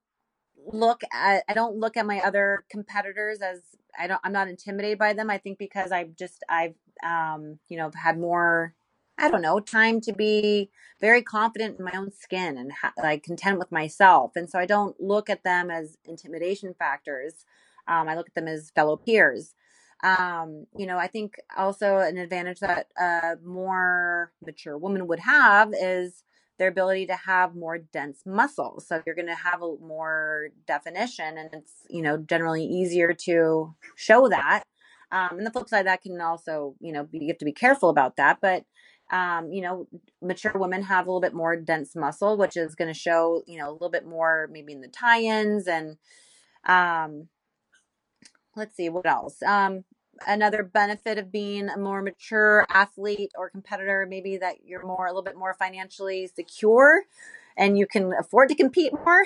look 0.72 1.00
at, 1.12 1.42
I 1.48 1.52
don't 1.52 1.74
look 1.74 1.96
at 1.96 2.06
my 2.06 2.20
other 2.20 2.64
competitors 2.70 3.40
as 3.42 3.58
I 3.98 4.06
don't, 4.06 4.20
I'm 4.22 4.32
not 4.32 4.46
intimidated 4.46 5.00
by 5.00 5.14
them. 5.14 5.28
I 5.28 5.38
think 5.38 5.58
because 5.58 5.90
I've 5.90 6.14
just, 6.14 6.44
I've, 6.48 6.76
um, 7.02 7.58
you 7.68 7.76
know, 7.76 7.90
had 8.00 8.20
more, 8.20 8.74
I 9.18 9.28
don't 9.28 9.42
know, 9.42 9.58
time 9.58 10.00
to 10.02 10.12
be 10.12 10.70
very 11.00 11.22
confident 11.22 11.80
in 11.80 11.84
my 11.84 11.92
own 11.96 12.12
skin 12.12 12.56
and 12.56 12.70
ha- 12.70 12.92
like 13.02 13.24
content 13.24 13.58
with 13.58 13.72
myself. 13.72 14.36
And 14.36 14.48
so 14.48 14.60
I 14.60 14.66
don't 14.66 15.00
look 15.00 15.28
at 15.28 15.42
them 15.42 15.72
as 15.72 15.98
intimidation 16.04 16.72
factors. 16.78 17.44
Um, 17.88 18.08
I 18.08 18.14
look 18.14 18.28
at 18.28 18.34
them 18.36 18.46
as 18.46 18.70
fellow 18.70 18.96
peers. 18.96 19.54
Um, 20.02 20.66
you 20.76 20.86
know, 20.86 20.98
I 20.98 21.06
think 21.06 21.36
also 21.56 21.98
an 21.98 22.18
advantage 22.18 22.60
that 22.60 22.88
a 22.98 23.36
more 23.44 24.32
mature 24.44 24.76
woman 24.76 25.06
would 25.06 25.20
have 25.20 25.72
is 25.78 26.22
their 26.58 26.68
ability 26.68 27.06
to 27.06 27.16
have 27.16 27.54
more 27.54 27.78
dense 27.78 28.22
muscles. 28.26 28.86
So 28.86 29.02
you're 29.06 29.14
going 29.14 29.26
to 29.28 29.34
have 29.34 29.62
a 29.62 29.76
more 29.80 30.48
definition, 30.66 31.38
and 31.38 31.50
it's 31.52 31.72
you 31.88 32.02
know 32.02 32.18
generally 32.18 32.64
easier 32.64 33.12
to 33.24 33.74
show 33.96 34.28
that. 34.28 34.62
Um, 35.12 35.38
and 35.38 35.46
the 35.46 35.50
flip 35.50 35.68
side, 35.68 35.86
that 35.86 36.02
can 36.02 36.20
also 36.20 36.74
you 36.80 36.92
know 36.92 37.04
be, 37.04 37.18
you 37.20 37.28
have 37.28 37.38
to 37.38 37.44
be 37.44 37.52
careful 37.52 37.90
about 37.90 38.16
that, 38.16 38.38
but. 38.40 38.64
Um, 39.12 39.52
you 39.52 39.62
know, 39.62 39.86
mature 40.20 40.50
women 40.56 40.82
have 40.82 41.06
a 41.06 41.08
little 41.08 41.20
bit 41.20 41.32
more 41.32 41.54
dense 41.54 41.94
muscle, 41.94 42.36
which 42.36 42.56
is 42.56 42.74
going 42.74 42.92
to 42.92 42.98
show, 42.98 43.44
you 43.46 43.56
know, 43.56 43.70
a 43.70 43.72
little 43.72 43.88
bit 43.88 44.04
more 44.04 44.48
maybe 44.50 44.72
in 44.72 44.80
the 44.80 44.88
tie-ins 44.88 45.68
and, 45.68 45.96
um, 46.66 47.28
let's 48.56 48.76
see 48.76 48.88
what 48.88 49.06
else. 49.06 49.42
Um, 49.42 49.84
another 50.26 50.62
benefit 50.62 51.18
of 51.18 51.30
being 51.30 51.68
a 51.68 51.78
more 51.78 52.02
mature 52.02 52.66
athlete 52.70 53.32
or 53.36 53.50
competitor, 53.50 54.06
maybe 54.08 54.36
that 54.38 54.64
you're 54.64 54.84
more 54.84 55.06
a 55.06 55.10
little 55.10 55.22
bit 55.22 55.36
more 55.36 55.54
financially 55.54 56.28
secure 56.34 57.04
and 57.56 57.78
you 57.78 57.86
can 57.86 58.12
afford 58.18 58.48
to 58.48 58.54
compete 58.54 58.92
more. 58.92 59.24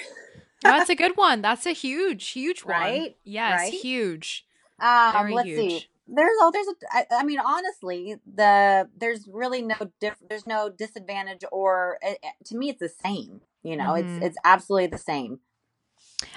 That's 0.62 0.90
a 0.90 0.94
good 0.96 1.16
one. 1.16 1.42
That's 1.42 1.66
a 1.66 1.72
huge, 1.72 2.28
huge 2.28 2.64
one. 2.64 2.80
Right? 2.80 3.16
Yes, 3.24 3.60
right? 3.60 3.72
huge. 3.72 4.46
Um, 4.80 5.12
Very 5.12 5.34
let's 5.34 5.48
huge. 5.48 5.58
see. 5.58 5.86
There's 6.12 6.36
oh, 6.40 6.50
there's 6.52 6.66
a. 6.66 6.74
I, 6.90 7.20
I 7.20 7.24
mean, 7.24 7.38
honestly, 7.38 8.16
the 8.26 8.88
there's 8.98 9.28
really 9.28 9.62
no 9.62 9.76
diff. 10.00 10.16
There's 10.28 10.46
no 10.46 10.68
disadvantage, 10.68 11.44
or 11.52 11.98
it, 12.02 12.18
to 12.46 12.56
me, 12.56 12.70
it's 12.70 12.80
the 12.80 12.88
same. 12.88 13.42
You 13.62 13.76
know, 13.76 13.92
mm-hmm. 13.92 14.16
it's 14.16 14.26
it's 14.26 14.36
absolutely 14.44 14.88
the 14.88 14.98
same. 14.98 15.38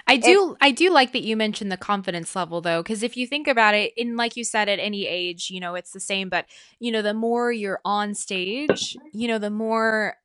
I 0.08 0.18
do 0.18 0.56
I 0.62 0.72
do 0.72 0.92
like 0.92 1.14
that 1.14 1.24
you 1.24 1.36
mentioned 1.36 1.72
the 1.72 1.78
confidence 1.78 2.36
level 2.36 2.62
though 2.62 2.82
because 2.82 3.04
if 3.04 3.18
you 3.18 3.28
think 3.28 3.48
about 3.48 3.76
it 3.76 3.94
in 3.98 4.16
like 4.16 4.38
you 4.38 4.44
said 4.44 4.70
at 4.70 4.80
any 4.80 5.08
age 5.08 5.50
you 5.50 5.60
know 5.60 5.76
it's 5.76 5.92
the 5.92 6.00
same 6.00 6.30
but 6.30 6.46
you 6.80 6.92
know 6.92 7.02
the 7.02 7.14
more 7.14 7.52
you're 7.52 7.82
on 7.84 8.14
stage 8.14 8.96
you 9.12 9.28
know 9.28 9.38
the 9.38 9.50
more 9.50 10.16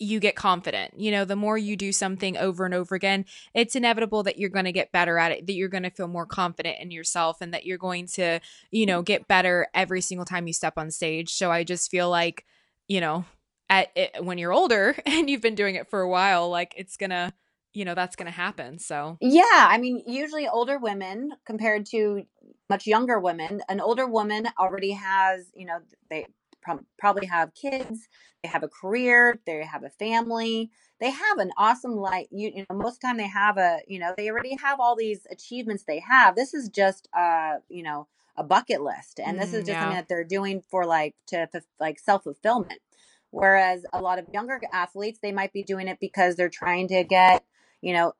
you 0.00 0.18
get 0.18 0.34
confident. 0.34 0.98
You 0.98 1.12
know, 1.12 1.24
the 1.24 1.36
more 1.36 1.58
you 1.58 1.76
do 1.76 1.92
something 1.92 2.36
over 2.38 2.64
and 2.64 2.74
over 2.74 2.94
again, 2.94 3.26
it's 3.54 3.76
inevitable 3.76 4.22
that 4.22 4.38
you're 4.38 4.48
going 4.48 4.64
to 4.64 4.72
get 4.72 4.92
better 4.92 5.18
at 5.18 5.30
it, 5.30 5.46
that 5.46 5.52
you're 5.52 5.68
going 5.68 5.82
to 5.82 5.90
feel 5.90 6.08
more 6.08 6.26
confident 6.26 6.78
in 6.80 6.90
yourself, 6.90 7.42
and 7.42 7.52
that 7.52 7.66
you're 7.66 7.78
going 7.78 8.06
to, 8.14 8.40
you 8.70 8.86
know, 8.86 9.02
get 9.02 9.28
better 9.28 9.68
every 9.74 10.00
single 10.00 10.24
time 10.24 10.46
you 10.46 10.54
step 10.54 10.74
on 10.78 10.90
stage. 10.90 11.30
So 11.34 11.52
I 11.52 11.64
just 11.64 11.90
feel 11.90 12.08
like, 12.08 12.46
you 12.88 13.00
know, 13.00 13.26
at 13.68 13.90
it, 13.94 14.24
when 14.24 14.38
you're 14.38 14.54
older 14.54 14.96
and 15.06 15.28
you've 15.28 15.42
been 15.42 15.54
doing 15.54 15.74
it 15.74 15.90
for 15.90 16.00
a 16.00 16.08
while, 16.08 16.48
like 16.48 16.74
it's 16.78 16.96
going 16.96 17.10
to, 17.10 17.32
you 17.72 17.84
know 17.84 17.94
that's 17.94 18.16
going 18.16 18.26
to 18.26 18.32
happen 18.32 18.78
so. 18.78 19.16
Yeah 19.20 19.44
i 19.52 19.78
mean 19.78 20.02
usually 20.06 20.48
older 20.48 20.78
women 20.78 21.32
compared 21.44 21.86
to 21.86 22.22
much 22.68 22.86
younger 22.86 23.18
women 23.18 23.62
an 23.68 23.80
older 23.80 24.06
woman 24.06 24.48
already 24.58 24.92
has 24.92 25.50
you 25.54 25.66
know 25.66 25.78
they 26.08 26.26
pro- 26.60 26.84
probably 26.98 27.26
have 27.26 27.54
kids 27.54 28.08
they 28.42 28.48
have 28.48 28.62
a 28.62 28.68
career 28.68 29.40
they 29.46 29.64
have 29.64 29.84
a 29.84 29.90
family 29.90 30.70
they 31.00 31.10
have 31.10 31.38
an 31.38 31.50
awesome 31.56 31.96
life 31.96 32.26
you, 32.30 32.52
you 32.54 32.66
know 32.68 32.76
most 32.76 32.96
of 32.96 33.00
the 33.00 33.06
time 33.06 33.16
they 33.16 33.28
have 33.28 33.58
a 33.58 33.80
you 33.88 33.98
know 33.98 34.14
they 34.16 34.30
already 34.30 34.56
have 34.62 34.80
all 34.80 34.96
these 34.96 35.26
achievements 35.30 35.84
they 35.84 36.00
have. 36.00 36.36
This 36.36 36.54
is 36.54 36.68
just 36.68 37.08
uh 37.16 37.56
you 37.68 37.82
know 37.82 38.06
a 38.36 38.44
bucket 38.44 38.80
list 38.80 39.20
and 39.24 39.38
this 39.38 39.52
is 39.52 39.64
mm, 39.64 39.66
just 39.66 39.68
yeah. 39.68 39.80
something 39.80 39.96
that 39.96 40.08
they're 40.08 40.24
doing 40.24 40.62
for 40.70 40.86
like 40.86 41.14
to 41.26 41.48
like 41.78 41.98
self 41.98 42.22
fulfillment 42.24 42.80
whereas 43.30 43.84
a 43.92 44.00
lot 44.00 44.18
of 44.18 44.26
younger 44.32 44.60
athletes 44.72 45.18
they 45.22 45.32
might 45.32 45.52
be 45.52 45.62
doing 45.62 45.88
it 45.88 45.98
because 46.00 46.36
they're 46.36 46.48
trying 46.48 46.88
to 46.88 47.04
get 47.04 47.44
you 47.80 47.92
know, 47.92 48.14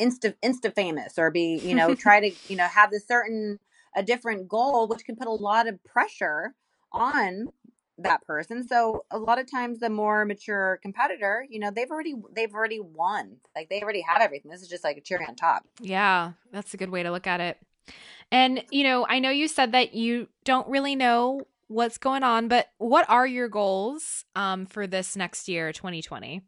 insta 0.00 0.34
insta 0.42 0.74
famous 0.74 1.18
or 1.18 1.30
be, 1.30 1.60
you 1.62 1.74
know, 1.74 1.94
try 1.96 2.20
to, 2.20 2.36
you 2.48 2.56
know, 2.56 2.66
have 2.66 2.90
this 2.90 3.06
certain 3.06 3.58
a 3.94 4.02
different 4.02 4.48
goal, 4.48 4.88
which 4.88 5.04
can 5.04 5.16
put 5.16 5.26
a 5.26 5.32
lot 5.32 5.68
of 5.68 5.82
pressure 5.84 6.54
on 6.92 7.52
that 7.98 8.24
person. 8.26 8.66
So 8.66 9.04
a 9.10 9.18
lot 9.18 9.38
of 9.38 9.50
times 9.50 9.78
the 9.78 9.90
more 9.90 10.24
mature 10.24 10.78
competitor, 10.82 11.46
you 11.48 11.58
know, 11.58 11.70
they've 11.70 11.90
already 11.90 12.14
they've 12.34 12.52
already 12.52 12.80
won. 12.80 13.36
Like 13.54 13.68
they 13.68 13.82
already 13.82 14.02
have 14.02 14.22
everything. 14.22 14.50
This 14.50 14.62
is 14.62 14.68
just 14.68 14.84
like 14.84 14.96
a 14.96 15.00
cherry 15.00 15.26
on 15.26 15.36
top. 15.36 15.64
Yeah, 15.80 16.32
that's 16.52 16.74
a 16.74 16.76
good 16.76 16.90
way 16.90 17.02
to 17.02 17.10
look 17.10 17.26
at 17.26 17.40
it. 17.40 17.58
And 18.30 18.64
you 18.70 18.84
know, 18.84 19.06
I 19.08 19.18
know 19.18 19.30
you 19.30 19.48
said 19.48 19.72
that 19.72 19.94
you 19.94 20.28
don't 20.44 20.68
really 20.68 20.96
know 20.96 21.42
what's 21.68 21.98
going 21.98 22.22
on, 22.22 22.48
but 22.48 22.68
what 22.78 23.08
are 23.08 23.26
your 23.26 23.48
goals 23.48 24.24
um 24.34 24.66
for 24.66 24.86
this 24.86 25.16
next 25.16 25.48
year, 25.48 25.72
2020? 25.72 26.42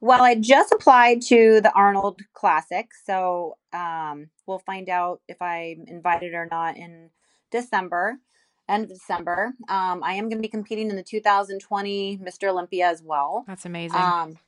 Well, 0.00 0.22
I 0.22 0.34
just 0.34 0.72
applied 0.72 1.20
to 1.22 1.60
the 1.60 1.72
Arnold 1.72 2.20
Classic, 2.32 2.88
so 3.04 3.58
um, 3.72 4.30
we'll 4.46 4.60
find 4.60 4.88
out 4.88 5.20
if 5.28 5.40
I'm 5.42 5.84
invited 5.86 6.32
or 6.32 6.48
not 6.50 6.76
in 6.78 7.10
December, 7.50 8.18
end 8.66 8.84
of 8.84 8.90
December. 8.90 9.52
Um, 9.68 10.02
I 10.02 10.14
am 10.14 10.30
going 10.30 10.38
to 10.38 10.42
be 10.42 10.48
competing 10.48 10.88
in 10.88 10.96
the 10.96 11.02
2020 11.02 12.18
Mr. 12.18 12.48
Olympia 12.48 12.88
as 12.88 13.02
well. 13.02 13.44
That's 13.46 13.66
amazing. 13.66 14.00
Um, 14.00 14.38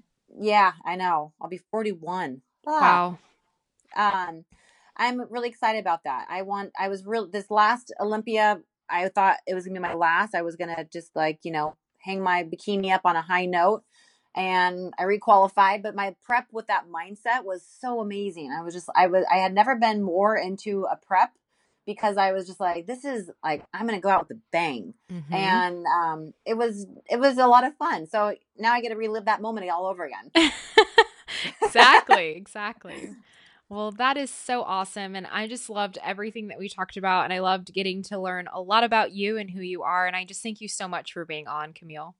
yeah, 0.40 0.72
I 0.86 0.96
know. 0.96 1.32
I'll 1.40 1.50
be 1.50 1.60
41. 1.70 2.40
Ah. 2.66 2.80
Wow. 2.80 3.18
Um, 3.94 4.44
I'm 4.96 5.20
really 5.30 5.48
excited 5.48 5.80
about 5.80 6.04
that. 6.04 6.26
I 6.30 6.42
want. 6.42 6.72
I 6.78 6.88
was 6.88 7.04
real. 7.06 7.26
This 7.26 7.50
last 7.50 7.92
Olympia, 8.00 8.60
I 8.88 9.08
thought 9.08 9.38
it 9.46 9.54
was 9.54 9.66
gonna 9.66 9.80
be 9.80 9.86
my 9.86 9.94
last. 9.94 10.34
I 10.34 10.42
was 10.42 10.56
gonna 10.56 10.84
just 10.90 11.14
like 11.16 11.40
you 11.42 11.52
know 11.52 11.76
hang 11.98 12.22
my 12.22 12.44
bikini 12.44 12.92
up 12.92 13.02
on 13.04 13.16
a 13.16 13.22
high 13.22 13.46
note, 13.46 13.84
and 14.34 14.92
I 14.98 15.04
requalified. 15.04 15.82
But 15.82 15.94
my 15.94 16.14
prep 16.22 16.48
with 16.52 16.66
that 16.68 16.84
mindset 16.88 17.44
was 17.44 17.64
so 17.80 18.00
amazing. 18.00 18.54
I 18.56 18.62
was 18.62 18.74
just. 18.74 18.88
I 18.94 19.06
was. 19.06 19.24
I 19.32 19.38
had 19.38 19.54
never 19.54 19.76
been 19.76 20.02
more 20.02 20.36
into 20.36 20.86
a 20.90 20.96
prep 20.96 21.32
because 21.86 22.16
I 22.16 22.32
was 22.32 22.46
just 22.46 22.60
like, 22.60 22.86
this 22.86 23.04
is 23.04 23.30
like 23.42 23.64
I'm 23.74 23.86
gonna 23.86 24.00
go 24.00 24.08
out 24.08 24.28
with 24.28 24.38
a 24.38 24.40
bang, 24.52 24.94
mm-hmm. 25.10 25.34
and 25.34 25.84
um, 25.86 26.34
it 26.46 26.54
was 26.54 26.86
it 27.10 27.18
was 27.18 27.38
a 27.38 27.46
lot 27.46 27.64
of 27.64 27.76
fun. 27.76 28.06
So 28.08 28.34
now 28.58 28.72
I 28.72 28.80
get 28.80 28.90
to 28.90 28.96
relive 28.96 29.26
that 29.26 29.42
moment 29.42 29.68
all 29.70 29.86
over 29.86 30.04
again. 30.04 30.52
exactly, 31.62 32.30
exactly. 32.36 33.10
Well, 33.72 33.90
that 33.92 34.18
is 34.18 34.30
so 34.30 34.62
awesome. 34.64 35.16
And 35.16 35.26
I 35.26 35.46
just 35.46 35.70
loved 35.70 35.96
everything 36.04 36.48
that 36.48 36.58
we 36.58 36.68
talked 36.68 36.98
about. 36.98 37.24
And 37.24 37.32
I 37.32 37.38
loved 37.38 37.72
getting 37.72 38.02
to 38.04 38.18
learn 38.18 38.46
a 38.52 38.60
lot 38.60 38.84
about 38.84 39.12
you 39.12 39.38
and 39.38 39.50
who 39.50 39.62
you 39.62 39.82
are. 39.82 40.06
And 40.06 40.14
I 40.14 40.26
just 40.26 40.42
thank 40.42 40.60
you 40.60 40.68
so 40.68 40.86
much 40.86 41.14
for 41.14 41.24
being 41.24 41.48
on, 41.48 41.72
Camile. 41.72 42.14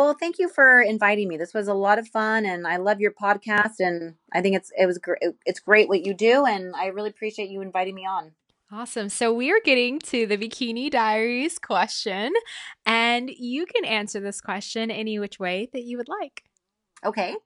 Well, 0.00 0.16
thank 0.18 0.38
you 0.38 0.48
for 0.48 0.80
inviting 0.80 1.28
me. 1.28 1.36
This 1.36 1.52
was 1.52 1.68
a 1.68 1.74
lot 1.74 1.98
of 1.98 2.08
fun, 2.08 2.46
and 2.46 2.66
I 2.66 2.78
love 2.78 3.00
your 3.00 3.12
podcast. 3.12 3.80
And 3.80 4.14
I 4.32 4.40
think 4.40 4.56
it's 4.56 4.72
it 4.74 4.86
was 4.86 4.96
great. 4.96 5.18
It's 5.44 5.60
great 5.60 5.90
what 5.90 6.06
you 6.06 6.14
do, 6.14 6.46
and 6.46 6.74
I 6.74 6.86
really 6.86 7.10
appreciate 7.10 7.50
you 7.50 7.60
inviting 7.60 7.94
me 7.94 8.06
on. 8.06 8.32
Awesome. 8.72 9.10
So 9.10 9.30
we 9.30 9.52
are 9.52 9.60
getting 9.62 9.98
to 9.98 10.24
the 10.24 10.38
Bikini 10.38 10.90
Diaries 10.90 11.58
question, 11.58 12.32
and 12.86 13.28
you 13.28 13.66
can 13.66 13.84
answer 13.84 14.20
this 14.20 14.40
question 14.40 14.90
any 14.90 15.18
which 15.18 15.38
way 15.38 15.68
that 15.74 15.82
you 15.82 15.98
would 15.98 16.08
like. 16.08 16.44
Okay. 17.04 17.36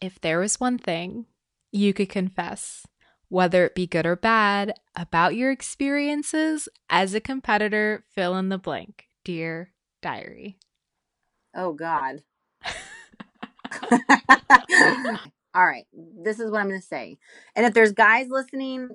If 0.00 0.20
there 0.20 0.38
was 0.38 0.60
one 0.60 0.78
thing 0.78 1.26
you 1.72 1.92
could 1.92 2.10
confess, 2.10 2.86
whether 3.28 3.66
it 3.66 3.74
be 3.74 3.88
good 3.88 4.06
or 4.06 4.14
bad, 4.14 4.74
about 4.94 5.34
your 5.34 5.50
experiences 5.50 6.68
as 6.88 7.12
a 7.12 7.20
competitor, 7.20 8.04
fill 8.14 8.36
in 8.36 8.50
the 8.50 8.58
blank, 8.58 9.06
dear 9.24 9.72
diary. 10.00 10.58
Oh, 11.54 11.72
God. 11.72 12.22
All 15.54 15.66
right. 15.66 15.86
This 15.92 16.40
is 16.40 16.50
what 16.50 16.60
I'm 16.60 16.68
going 16.68 16.80
to 16.80 16.86
say. 16.86 17.18
And 17.54 17.66
if 17.66 17.74
there's 17.74 17.92
guys 17.92 18.28
listening, 18.30 18.90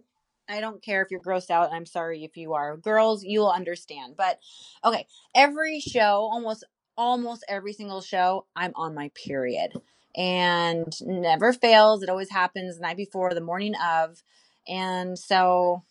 I 0.49 0.59
don't 0.59 0.81
care 0.81 1.01
if 1.01 1.11
you're 1.11 1.19
grossed 1.19 1.51
out. 1.51 1.71
I'm 1.71 1.85
sorry 1.85 2.23
if 2.23 2.37
you 2.37 2.53
are. 2.53 2.77
Girls, 2.77 3.23
you'll 3.23 3.49
understand. 3.49 4.15
But 4.17 4.39
okay, 4.83 5.05
every 5.35 5.79
show, 5.79 6.29
almost 6.31 6.63
almost 6.97 7.45
every 7.47 7.73
single 7.73 8.01
show, 8.01 8.45
I'm 8.55 8.71
on 8.75 8.95
my 8.95 9.11
period. 9.13 9.73
And 10.15 10.91
never 11.05 11.53
fails. 11.53 12.01
It 12.01 12.09
always 12.09 12.31
happens 12.31 12.75
the 12.75 12.81
night 12.81 12.97
before, 12.97 13.33
the 13.33 13.41
morning 13.41 13.75
of. 13.75 14.23
And 14.67 15.17
so 15.17 15.83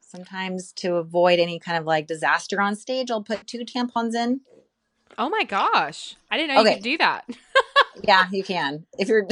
sometimes 0.00 0.72
to 0.76 0.94
avoid 0.94 1.38
any 1.38 1.58
kind 1.58 1.76
of 1.76 1.84
like 1.84 2.06
disaster 2.06 2.60
on 2.60 2.74
stage, 2.74 3.10
I'll 3.10 3.22
put 3.22 3.46
two 3.46 3.64
tampons 3.64 4.14
in. 4.14 4.40
Oh 5.18 5.28
my 5.28 5.44
gosh. 5.44 6.16
I 6.30 6.36
didn't 6.36 6.54
know 6.54 6.60
okay. 6.62 6.70
you 6.70 6.76
could 6.76 6.84
do 6.84 6.98
that. 6.98 7.28
yeah, 8.04 8.26
you 8.30 8.44
can. 8.44 8.86
If 8.98 9.08
you're 9.08 9.26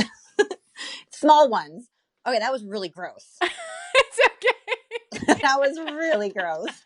small 1.10 1.48
ones. 1.48 1.88
Okay, 2.26 2.38
that 2.38 2.52
was 2.52 2.64
really 2.64 2.88
gross. 2.88 3.38
It's 4.00 4.20
okay. 4.26 5.40
that 5.42 5.58
was 5.58 5.76
really 5.78 6.28
gross. 6.28 6.84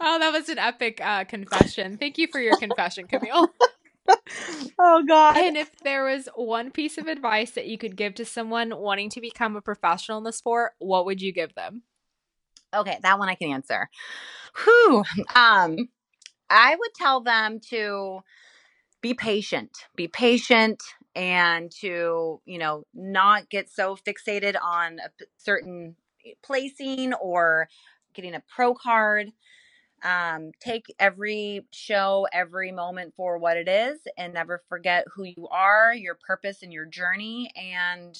oh, 0.00 0.18
that 0.18 0.32
was 0.32 0.48
an 0.48 0.58
epic 0.58 1.00
uh, 1.02 1.24
confession. 1.24 1.96
Thank 1.96 2.18
you 2.18 2.28
for 2.30 2.40
your 2.40 2.56
confession, 2.56 3.06
Camile. 3.06 3.48
oh 4.78 5.04
God. 5.06 5.36
And 5.36 5.56
if 5.56 5.70
there 5.80 6.04
was 6.04 6.28
one 6.36 6.70
piece 6.70 6.98
of 6.98 7.08
advice 7.08 7.52
that 7.52 7.66
you 7.66 7.76
could 7.76 7.96
give 7.96 8.14
to 8.16 8.24
someone 8.24 8.72
wanting 8.76 9.10
to 9.10 9.20
become 9.20 9.56
a 9.56 9.60
professional 9.60 10.18
in 10.18 10.24
the 10.24 10.32
sport, 10.32 10.72
what 10.78 11.06
would 11.06 11.20
you 11.20 11.32
give 11.32 11.54
them? 11.54 11.82
Okay, 12.74 12.98
that 13.02 13.18
one 13.18 13.28
I 13.28 13.34
can 13.34 13.50
answer. 13.50 13.88
Whew. 14.64 15.04
Um, 15.34 15.88
I 16.48 16.76
would 16.76 16.94
tell 16.94 17.20
them 17.20 17.60
to 17.70 18.20
be 19.00 19.14
patient. 19.14 19.70
Be 19.94 20.08
patient 20.08 20.82
and 21.14 21.70
to, 21.80 22.40
you 22.44 22.58
know, 22.58 22.84
not 22.94 23.48
get 23.48 23.70
so 23.70 23.96
fixated 23.96 24.56
on 24.60 24.98
a 24.98 25.10
certain 25.38 25.96
placing 26.42 27.14
or 27.14 27.68
getting 28.14 28.34
a 28.34 28.42
pro 28.54 28.74
card. 28.74 29.30
Um, 30.04 30.50
take 30.60 30.94
every 31.00 31.66
show, 31.72 32.26
every 32.32 32.70
moment 32.70 33.14
for 33.16 33.38
what 33.38 33.56
it 33.56 33.66
is, 33.66 33.98
and 34.18 34.34
never 34.34 34.62
forget 34.68 35.06
who 35.14 35.24
you 35.24 35.48
are, 35.50 35.94
your 35.94 36.14
purpose, 36.14 36.62
and 36.62 36.72
your 36.72 36.84
journey. 36.84 37.50
And 37.56 38.14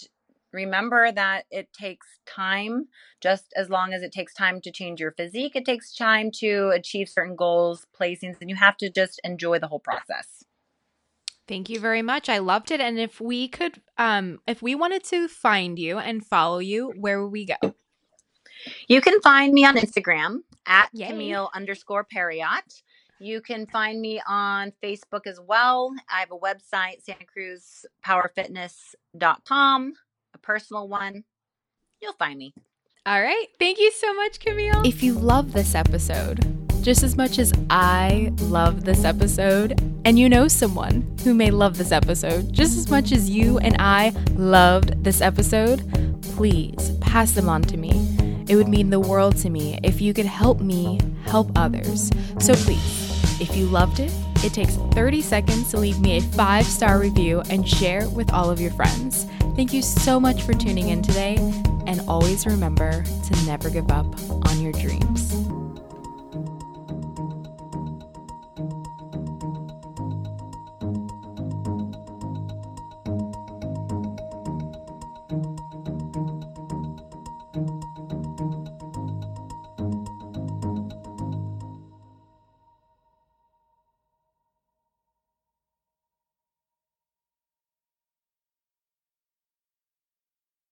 remember 0.56 1.12
that 1.12 1.44
it 1.50 1.72
takes 1.72 2.06
time, 2.26 2.88
just 3.20 3.52
as 3.54 3.70
long 3.70 3.92
as 3.92 4.02
it 4.02 4.10
takes 4.10 4.34
time 4.34 4.60
to 4.62 4.72
change 4.72 4.98
your 5.00 5.12
physique, 5.12 5.54
it 5.54 5.64
takes 5.64 5.94
time 5.94 6.30
to 6.40 6.70
achieve 6.74 7.08
certain 7.08 7.36
goals, 7.36 7.86
placings, 7.98 8.36
and 8.40 8.50
you 8.50 8.56
have 8.56 8.76
to 8.78 8.90
just 8.90 9.20
enjoy 9.22 9.58
the 9.60 9.68
whole 9.68 9.78
process. 9.78 10.42
Thank 11.46 11.70
you 11.70 11.78
very 11.78 12.02
much. 12.02 12.28
I 12.28 12.38
loved 12.38 12.72
it. 12.72 12.80
And 12.80 12.98
if 12.98 13.20
we 13.20 13.46
could, 13.46 13.80
um, 13.98 14.40
if 14.48 14.62
we 14.62 14.74
wanted 14.74 15.04
to 15.04 15.28
find 15.28 15.78
you 15.78 15.98
and 15.98 16.26
follow 16.26 16.58
you, 16.58 16.92
where 16.98 17.22
would 17.22 17.30
we 17.30 17.46
go? 17.46 17.74
You 18.88 19.00
can 19.00 19.20
find 19.20 19.52
me 19.52 19.64
on 19.64 19.76
Instagram 19.76 20.38
at 20.66 20.88
Yay. 20.92 21.06
Camile 21.06 21.50
underscore 21.54 22.04
Periat. 22.04 22.82
You 23.18 23.40
can 23.40 23.66
find 23.66 24.00
me 24.00 24.20
on 24.28 24.72
Facebook 24.82 25.26
as 25.26 25.40
well. 25.40 25.94
I 26.10 26.20
have 26.20 26.32
a 26.32 26.38
website, 26.38 27.02
Santa 27.02 27.24
Cruz 27.24 27.86
com, 29.48 29.92
a 30.36 30.38
personal 30.38 30.86
one. 30.86 31.24
You'll 32.00 32.12
find 32.12 32.38
me. 32.38 32.52
All 33.06 33.20
right. 33.20 33.46
Thank 33.58 33.78
you 33.78 33.90
so 33.90 34.12
much, 34.14 34.38
Camile. 34.38 34.86
If 34.86 35.02
you 35.02 35.14
love 35.14 35.52
this 35.52 35.74
episode, 35.74 36.44
just 36.82 37.02
as 37.02 37.16
much 37.16 37.38
as 37.38 37.52
I 37.70 38.32
love 38.38 38.84
this 38.84 39.04
episode, 39.04 39.80
and 40.04 40.18
you 40.18 40.28
know 40.28 40.46
someone 40.46 41.16
who 41.24 41.32
may 41.32 41.50
love 41.50 41.78
this 41.78 41.90
episode 41.90 42.52
just 42.52 42.76
as 42.76 42.90
much 42.90 43.12
as 43.12 43.30
you 43.30 43.58
and 43.58 43.76
I 43.78 44.10
loved 44.34 45.02
this 45.02 45.20
episode, 45.20 45.80
please 46.22 46.92
pass 47.00 47.32
them 47.32 47.48
on 47.48 47.62
to 47.62 47.76
me. 47.76 47.90
It 48.46 48.56
would 48.56 48.68
mean 48.68 48.90
the 48.90 49.00
world 49.00 49.36
to 49.38 49.50
me 49.50 49.78
if 49.82 50.00
you 50.00 50.12
could 50.12 50.26
help 50.26 50.60
me 50.60 51.00
help 51.24 51.50
others. 51.56 52.10
So 52.38 52.54
please, 52.54 53.40
if 53.40 53.56
you 53.56 53.66
loved 53.66 54.00
it, 54.00 54.12
it 54.44 54.52
takes 54.52 54.76
30 54.92 55.22
seconds 55.22 55.70
to 55.70 55.78
leave 55.78 55.98
me 56.00 56.18
a 56.18 56.20
five 56.20 56.66
star 56.66 56.98
review 56.98 57.40
and 57.50 57.66
share 57.66 58.08
with 58.10 58.32
all 58.32 58.50
of 58.50 58.60
your 58.60 58.72
friends. 58.72 59.26
Thank 59.56 59.72
you 59.72 59.80
so 59.80 60.20
much 60.20 60.42
for 60.42 60.52
tuning 60.52 60.90
in 60.90 61.00
today, 61.00 61.36
and 61.86 62.02
always 62.06 62.44
remember 62.44 63.02
to 63.02 63.46
never 63.46 63.70
give 63.70 63.90
up 63.90 64.06
on 64.46 64.60
your 64.60 64.72
dreams. 64.72 65.45